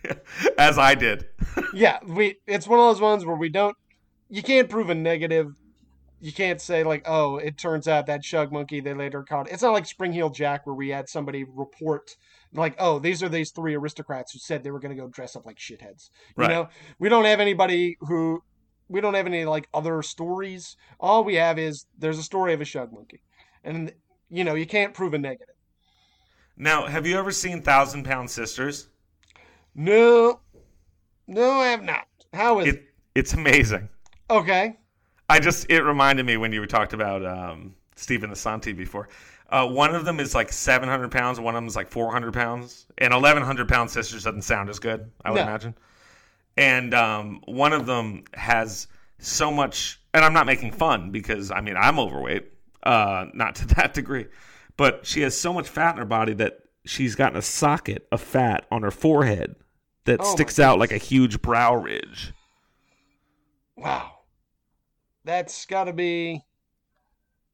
as 0.58 0.78
I 0.78 0.96
did. 0.96 1.26
Yeah, 1.74 2.00
we 2.06 2.38
it's 2.48 2.68
one 2.68 2.80
of 2.80 2.86
those 2.86 3.02
ones 3.02 3.26
where 3.26 3.36
we 3.36 3.50
don't 3.50 3.76
you 4.30 4.42
can't 4.42 4.70
prove 4.70 4.90
a 4.90 4.96
negative. 4.96 5.54
You 6.24 6.32
can't 6.32 6.62
say 6.62 6.84
like, 6.84 7.04
oh, 7.08 7.38
it 7.38 7.58
turns 7.58 7.88
out 7.88 8.06
that 8.06 8.24
Shug 8.24 8.52
monkey 8.52 8.80
they 8.80 8.94
later 8.94 9.24
caught. 9.24 9.50
It's 9.52 9.64
not 9.64 9.74
like 9.74 9.86
Spring 9.88 10.14
Heel 10.14 10.30
Jack 10.30 10.66
where 10.68 10.76
we 10.76 10.90
had 10.90 11.10
somebody 11.10 11.44
report 11.44 12.12
like, 12.54 12.76
oh, 12.80 13.00
these 13.00 13.24
are 13.24 13.30
these 13.30 13.52
three 13.52 13.76
aristocrats 13.76 14.34
who 14.34 14.40
said 14.40 14.64
they 14.64 14.72
were 14.72 14.80
going 14.80 14.96
to 14.96 15.02
go 15.02 15.08
dress 15.08 15.36
up 15.36 15.46
like 15.46 15.58
shitheads. 15.58 16.10
You 16.38 16.44
Right. 16.44 16.50
know, 16.50 16.70
we 17.00 17.10
don't 17.10 17.26
have 17.26 17.40
anybody 17.40 17.98
who 18.02 18.44
we 18.90 19.00
don't 19.02 19.14
have 19.14 19.26
any 19.28 19.46
like 19.46 19.70
other 19.74 20.02
stories. 20.02 20.76
All 21.00 21.24
we 21.24 21.36
have 21.36 21.58
is 21.58 21.86
there's 21.98 22.20
a 22.20 22.24
story 22.24 22.54
of 22.54 22.62
a 22.62 22.66
Shug 22.66 22.92
monkey, 22.92 23.22
and 23.64 23.94
you 24.30 24.44
know 24.44 24.56
you 24.56 24.66
can't 24.66 24.94
prove 24.94 25.14
a 25.14 25.18
negative. 25.18 25.56
Now, 26.58 26.86
have 26.88 27.06
you 27.08 27.18
ever 27.18 27.32
seen 27.32 27.62
Thousand 27.62 28.04
Pound 28.04 28.30
Sisters? 28.30 28.88
No, 29.76 30.42
no, 31.28 31.52
I 31.60 31.68
have 31.70 31.84
not. 31.84 32.08
How 32.34 32.60
is 32.60 32.68
it? 32.68 32.76
It 32.76 32.84
it's 33.16 33.34
amazing. 33.34 33.90
Okay. 34.30 34.78
I 35.30 35.40
just 35.40 35.70
it 35.70 35.82
reminded 35.82 36.26
me 36.26 36.38
when 36.38 36.52
you 36.52 36.66
talked 36.66 36.94
about 36.94 37.26
um, 37.26 37.76
Stephen 37.96 38.30
the 38.30 38.36
Santi 38.36 38.74
before. 38.74 39.08
Uh, 39.52 39.68
one 39.68 39.94
of 39.96 40.06
them 40.06 40.20
is 40.20 40.34
like 40.34 40.52
700 40.54 41.12
pounds, 41.12 41.40
one 41.40 41.56
of 41.56 41.58
them 41.58 41.68
is 41.68 41.76
like 41.76 41.90
400 41.90 42.34
pounds, 42.34 42.88
and 42.98 43.14
1100 43.14 43.68
pound 43.68 43.90
sisters 43.92 44.24
doesn't 44.24 44.44
sound 44.44 44.70
as 44.70 44.80
good, 44.80 45.12
I 45.26 45.32
would 45.32 45.42
No. 45.42 45.42
imagine. 45.42 45.76
And 46.58 46.94
um, 46.94 47.42
one 47.46 47.74
of 47.74 47.86
them 47.86 48.24
has 48.34 48.88
so 49.20 49.52
much, 49.52 50.02
and 50.14 50.26
I'm 50.26 50.34
not 50.34 50.46
making 50.46 50.72
fun 50.74 51.12
because 51.12 51.52
I 51.52 51.62
mean 51.62 51.76
I'm 51.78 52.00
overweight, 52.00 52.52
uh, 52.84 53.26
not 53.34 53.56
to 53.56 53.68
that 53.76 53.94
degree, 53.94 54.28
but 54.78 55.06
she 55.06 55.22
has 55.22 55.38
so 55.38 55.54
much 55.54 55.68
fat 55.70 55.94
in 55.94 56.00
her 56.00 56.06
body 56.06 56.34
that 56.36 56.60
she's 56.86 57.16
gotten 57.16 57.38
a 57.38 57.42
socket 57.42 58.08
of 58.12 58.22
fat 58.22 58.66
on 58.72 58.84
her 58.84 58.92
forehead 58.92 59.56
that 60.06 60.22
Oh 60.22 60.26
sticks 60.26 60.60
out 60.60 60.80
like 60.80 60.92
a 60.92 60.98
huge 60.98 61.42
brow 61.42 61.76
ridge. 61.76 62.34
Wow. 63.76 64.20
That's 65.24 65.66
got 65.66 65.86
to 65.86 65.94
be 65.94 66.46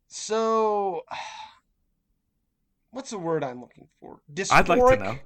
so. 0.08 1.04
What's 2.98 3.12
the 3.12 3.20
word 3.20 3.44
I'm 3.44 3.62
looking 3.62 3.88
for? 4.02 4.22
Dysphoric. 4.34 4.52
I'd 4.54 4.70
like 4.70 4.80
to 4.80 5.04
know, 5.04 5.20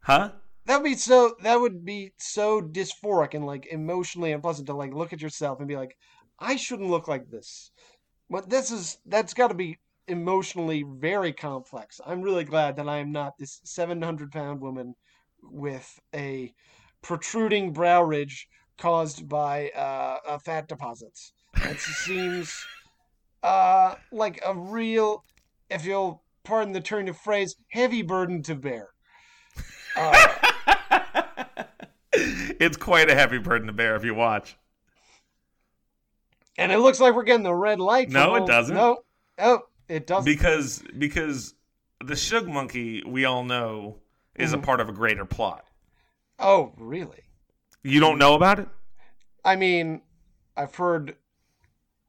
huh? 0.00 0.32
That 0.66 0.82
would 0.82 0.84
be 0.84 0.94
so. 0.94 1.34
That 1.42 1.58
would 1.58 1.82
be 1.82 2.12
so 2.18 2.60
dysphoric 2.60 3.32
and 3.32 3.46
like 3.46 3.64
emotionally 3.64 4.32
unpleasant 4.32 4.66
to 4.66 4.74
like 4.74 4.92
look 4.92 5.14
at 5.14 5.22
yourself 5.22 5.58
and 5.58 5.66
be 5.66 5.74
like, 5.74 5.96
I 6.38 6.56
shouldn't 6.56 6.90
look 6.90 7.08
like 7.08 7.30
this. 7.30 7.70
But 8.28 8.50
this 8.50 8.70
is 8.70 8.98
that's 9.06 9.32
got 9.32 9.48
to 9.48 9.54
be 9.54 9.78
emotionally 10.06 10.84
very 10.86 11.32
complex. 11.32 11.98
I'm 12.04 12.20
really 12.20 12.44
glad 12.44 12.76
that 12.76 12.90
I 12.90 12.98
am 12.98 13.10
not 13.10 13.38
this 13.38 13.58
700 13.64 14.30
pound 14.30 14.60
woman 14.60 14.94
with 15.42 15.98
a 16.14 16.52
protruding 17.00 17.72
brow 17.72 18.02
ridge 18.02 18.48
caused 18.76 19.26
by 19.30 19.70
uh, 19.70 20.18
uh, 20.28 20.38
fat 20.40 20.68
deposits. 20.68 21.32
That 21.54 21.80
seems 21.80 22.54
uh, 23.42 23.94
like 24.12 24.42
a 24.44 24.54
real, 24.54 25.24
if 25.70 25.86
you'll 25.86 26.23
pardon 26.44 26.72
the 26.72 26.80
turn 26.80 27.08
of 27.08 27.16
phrase, 27.18 27.56
heavy 27.70 28.02
burden 28.02 28.42
to 28.44 28.54
bear. 28.54 28.88
Uh, 29.96 30.26
it's 32.12 32.76
quite 32.76 33.10
a 33.10 33.14
heavy 33.14 33.38
burden 33.38 33.66
to 33.66 33.72
bear 33.72 33.96
if 33.96 34.04
you 34.04 34.14
watch. 34.14 34.56
and 36.58 36.70
it 36.72 36.78
looks 36.78 37.00
like 37.00 37.14
we're 37.14 37.24
getting 37.24 37.42
the 37.42 37.54
red 37.54 37.80
light. 37.80 38.10
No, 38.10 38.34
it 38.36 38.46
doesn't. 38.46 38.74
No, 38.74 38.98
oh, 39.38 39.60
it 39.88 40.06
doesn't. 40.06 40.24
Because 40.24 40.82
because 40.98 41.54
the 42.04 42.16
Shug 42.16 42.46
monkey 42.48 43.02
we 43.06 43.24
all 43.24 43.44
know 43.44 43.98
is 44.36 44.50
Mm-hmm. 44.50 44.60
a 44.60 44.62
part 44.64 44.80
of 44.80 44.88
a 44.88 44.92
greater 44.92 45.24
plot. 45.24 45.64
oh, 46.38 46.72
really? 46.76 47.20
You 47.82 48.00
don't 48.00 48.18
know 48.18 48.34
about 48.34 48.58
it? 48.60 48.68
I 49.44 49.56
mean, 49.56 50.00
I've 50.56 50.74
heard 50.74 51.16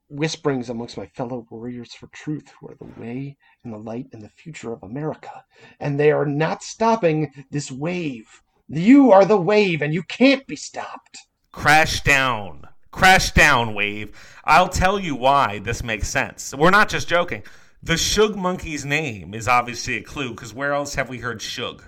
whisperings 0.09 0.69
amongst 0.69 0.97
my 0.97 1.07
fellow 1.07 1.45
warriors 1.49 1.93
for 1.93 2.07
truth 2.07 2.51
who 2.59 2.67
are 2.67 2.75
the 2.75 3.01
way 3.01 3.37
and 3.63 3.73
the 3.73 3.77
light 3.77 4.07
and 4.13 4.21
the 4.21 4.29
future 4.29 4.71
of 4.71 4.83
America. 4.83 5.43
And 5.79 5.99
they 5.99 6.11
are 6.11 6.25
not 6.25 6.63
stopping 6.63 7.45
this 7.51 7.71
wave. 7.71 8.41
You 8.67 9.11
are 9.11 9.25
the 9.25 9.37
wave 9.37 9.81
and 9.81 9.93
you 9.93 10.03
can't 10.03 10.45
be 10.47 10.55
stopped. 10.55 11.17
Crash 11.51 12.01
down. 12.01 12.67
Crash 12.91 13.31
down, 13.31 13.73
wave. 13.73 14.15
I'll 14.45 14.69
tell 14.69 14.99
you 14.99 15.15
why 15.15 15.59
this 15.59 15.83
makes 15.83 16.07
sense. 16.07 16.53
We're 16.55 16.69
not 16.69 16.89
just 16.89 17.07
joking. 17.07 17.43
The 17.83 17.97
Shug 17.97 18.35
monkey's 18.35 18.85
name 18.85 19.33
is 19.33 19.47
obviously 19.47 19.97
a 19.97 20.01
clue 20.01 20.31
because 20.31 20.53
where 20.53 20.73
else 20.73 20.95
have 20.95 21.09
we 21.09 21.19
heard 21.19 21.41
Shug? 21.41 21.83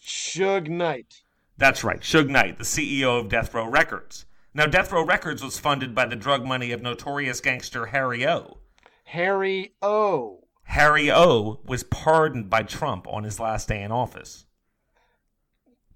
Suge 0.00 0.68
Knight. 0.68 1.22
That's 1.58 1.84
right, 1.84 2.00
Suge 2.00 2.28
Knight, 2.28 2.58
the 2.58 2.64
CEO 2.64 3.20
of 3.20 3.28
Death 3.28 3.52
Row 3.52 3.68
Records. 3.68 4.26
Now, 4.56 4.66
Death 4.66 4.92
Row 4.92 5.04
Records 5.04 5.42
was 5.42 5.58
funded 5.58 5.96
by 5.96 6.06
the 6.06 6.14
drug 6.14 6.46
money 6.46 6.70
of 6.70 6.80
notorious 6.80 7.40
gangster 7.40 7.86
Harry 7.86 8.24
O. 8.24 8.58
Harry 9.06 9.74
O. 9.82 10.44
Harry 10.62 11.10
O 11.10 11.60
was 11.64 11.82
pardoned 11.82 12.48
by 12.50 12.62
Trump 12.62 13.08
on 13.08 13.24
his 13.24 13.40
last 13.40 13.66
day 13.66 13.82
in 13.82 13.90
office. 13.90 14.46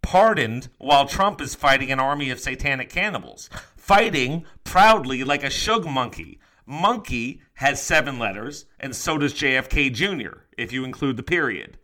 Pardoned 0.02 0.68
while 0.78 1.06
Trump 1.06 1.40
is 1.40 1.54
fighting 1.54 1.92
an 1.92 2.00
army 2.00 2.30
of 2.30 2.40
satanic 2.40 2.90
cannibals, 2.90 3.48
fighting 3.76 4.44
proudly 4.64 5.22
like 5.22 5.44
a 5.44 5.50
shug 5.50 5.86
monkey. 5.86 6.40
Monkey 6.66 7.40
has 7.54 7.80
seven 7.80 8.18
letters, 8.18 8.66
and 8.80 8.94
so 8.94 9.18
does 9.18 9.34
JFK 9.34 9.92
Jr., 9.94 10.40
if 10.56 10.72
you 10.72 10.84
include 10.84 11.16
the 11.16 11.22
period. 11.22 11.78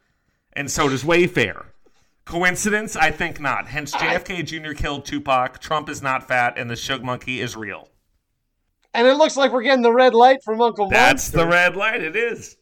And 0.52 0.68
so 0.68 0.88
does 0.88 1.04
Wayfair. 1.04 1.66
Coincidence? 2.24 2.96
I 2.96 3.10
think 3.10 3.40
not. 3.40 3.68
Hence, 3.68 3.94
JFK 3.94 4.44
Jr. 4.44 4.72
killed 4.72 5.04
Tupac, 5.04 5.60
Trump 5.60 5.88
is 5.88 6.02
not 6.02 6.26
fat, 6.26 6.54
and 6.56 6.70
the 6.70 6.76
shug 6.76 7.04
monkey 7.04 7.40
is 7.40 7.56
real. 7.56 7.90
And 8.94 9.06
it 9.06 9.14
looks 9.14 9.36
like 9.36 9.52
we're 9.52 9.62
getting 9.62 9.82
the 9.82 9.92
red 9.92 10.14
light 10.14 10.38
from 10.44 10.60
Uncle 10.60 10.88
That's 10.88 11.32
Monster. 11.32 11.36
the 11.36 11.46
red 11.46 11.76
light, 11.76 12.02
it 12.02 12.16
is. 12.16 12.56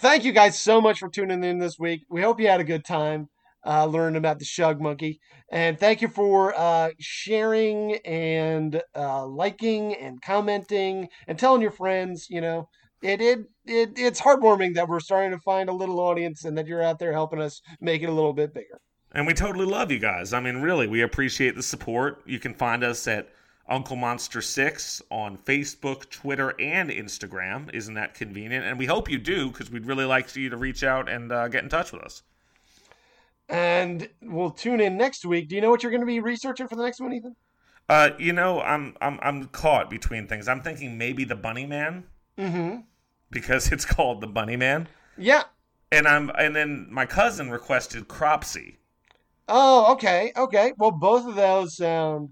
Thank 0.00 0.24
you 0.24 0.32
guys 0.32 0.58
so 0.58 0.80
much 0.80 0.98
for 0.98 1.08
tuning 1.08 1.42
in 1.42 1.58
this 1.58 1.78
week. 1.78 2.02
We 2.10 2.20
hope 2.20 2.40
you 2.40 2.48
had 2.48 2.60
a 2.60 2.64
good 2.64 2.84
time 2.84 3.28
uh, 3.66 3.86
learning 3.86 4.16
about 4.16 4.38
the 4.38 4.44
Shug 4.44 4.80
Monkey. 4.80 5.20
And 5.50 5.78
thank 5.78 6.02
you 6.02 6.08
for 6.08 6.52
uh, 6.58 6.90
sharing 6.98 7.96
and 8.04 8.82
uh, 8.94 9.26
liking 9.26 9.94
and 9.94 10.20
commenting 10.20 11.08
and 11.26 11.38
telling 11.38 11.62
your 11.62 11.70
friends. 11.70 12.26
You 12.28 12.40
know, 12.40 12.68
it, 13.02 13.20
it 13.20 13.38
it 13.66 13.92
it's 13.96 14.20
heartwarming 14.20 14.74
that 14.74 14.88
we're 14.88 15.00
starting 15.00 15.30
to 15.32 15.38
find 15.38 15.68
a 15.68 15.72
little 15.72 16.00
audience 16.00 16.44
and 16.44 16.56
that 16.56 16.66
you're 16.66 16.82
out 16.82 16.98
there 16.98 17.12
helping 17.12 17.40
us 17.40 17.60
make 17.80 18.02
it 18.02 18.08
a 18.08 18.12
little 18.12 18.32
bit 18.32 18.54
bigger. 18.54 18.80
And 19.12 19.26
we 19.26 19.34
totally 19.34 19.66
love 19.66 19.90
you 19.90 19.98
guys. 19.98 20.32
I 20.32 20.40
mean, 20.40 20.56
really, 20.58 20.86
we 20.86 21.02
appreciate 21.02 21.54
the 21.54 21.62
support. 21.62 22.22
You 22.26 22.38
can 22.38 22.54
find 22.54 22.84
us 22.84 23.06
at 23.06 23.30
Uncle 23.68 23.96
Monster 23.96 24.42
6 24.42 25.02
on 25.10 25.38
Facebook, 25.38 26.10
Twitter, 26.10 26.54
and 26.60 26.90
Instagram. 26.90 27.72
Isn't 27.74 27.94
that 27.94 28.14
convenient? 28.14 28.64
And 28.64 28.78
we 28.78 28.86
hope 28.86 29.10
you 29.10 29.18
do 29.18 29.48
because 29.48 29.70
we'd 29.70 29.86
really 29.86 30.04
like 30.04 30.28
for 30.28 30.40
you 30.40 30.50
to 30.50 30.56
reach 30.56 30.84
out 30.84 31.08
and 31.08 31.32
uh, 31.32 31.48
get 31.48 31.62
in 31.62 31.70
touch 31.70 31.92
with 31.92 32.02
us. 32.02 32.22
And 33.48 34.08
we'll 34.22 34.50
tune 34.50 34.80
in 34.80 34.96
next 34.96 35.24
week. 35.24 35.48
Do 35.48 35.54
you 35.54 35.60
know 35.60 35.70
what 35.70 35.82
you're 35.82 35.92
going 35.92 36.00
to 36.02 36.06
be 36.06 36.20
researching 36.20 36.68
for 36.68 36.76
the 36.76 36.82
next 36.82 37.00
one, 37.00 37.12
Ethan? 37.12 37.36
Uh, 37.88 38.10
you 38.18 38.32
know, 38.32 38.60
I'm 38.60 38.96
I'm 39.00 39.18
I'm 39.22 39.46
caught 39.46 39.88
between 39.88 40.26
things. 40.26 40.48
I'm 40.48 40.60
thinking 40.60 40.98
maybe 40.98 41.22
the 41.22 41.36
Bunny 41.36 41.64
Man 41.64 42.04
Mm-hmm. 42.38 42.80
because 43.30 43.72
it's 43.72 43.84
called 43.84 44.20
the 44.20 44.26
Bunny 44.26 44.56
Man, 44.56 44.88
Yeah. 45.16 45.44
and 45.92 46.06
I'm 46.06 46.30
and 46.38 46.54
then 46.54 46.88
my 46.90 47.06
cousin 47.06 47.50
requested 47.50 48.08
Cropsy. 48.08 48.76
Oh, 49.48 49.92
okay, 49.92 50.32
okay. 50.36 50.72
Well, 50.76 50.90
both 50.90 51.26
of 51.26 51.34
those 51.36 51.76
sound 51.76 52.30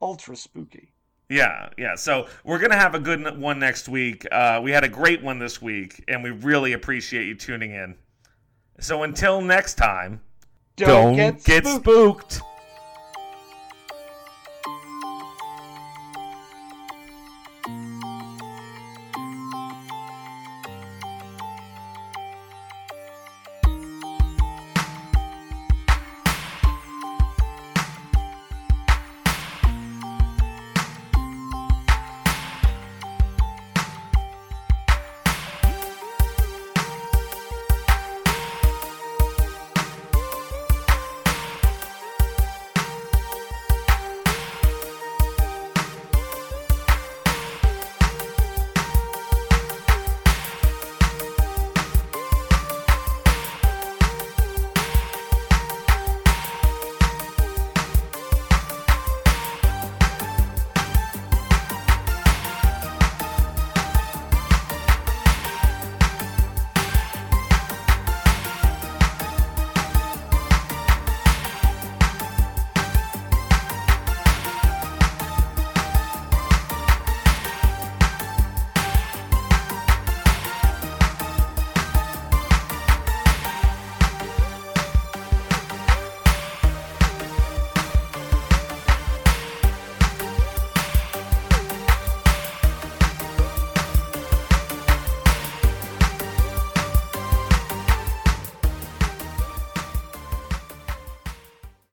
ultra 0.00 0.34
spooky. 0.36 0.92
Yeah, 1.28 1.68
yeah. 1.78 1.94
So 1.94 2.26
we're 2.44 2.58
gonna 2.58 2.76
have 2.78 2.94
a 2.94 2.98
good 2.98 3.38
one 3.38 3.58
next 3.58 3.88
week. 3.88 4.26
Uh, 4.32 4.60
we 4.62 4.70
had 4.70 4.84
a 4.84 4.88
great 4.88 5.22
one 5.22 5.38
this 5.38 5.60
week, 5.62 6.02
and 6.08 6.22
we 6.22 6.30
really 6.30 6.72
appreciate 6.72 7.26
you 7.26 7.34
tuning 7.34 7.70
in. 7.72 7.96
So 8.80 9.02
until 9.04 9.40
next 9.40 9.74
time, 9.74 10.20
Don't, 10.76 11.16
get, 11.16 11.40
spooked. 11.40 12.32
spooked. 12.32 12.40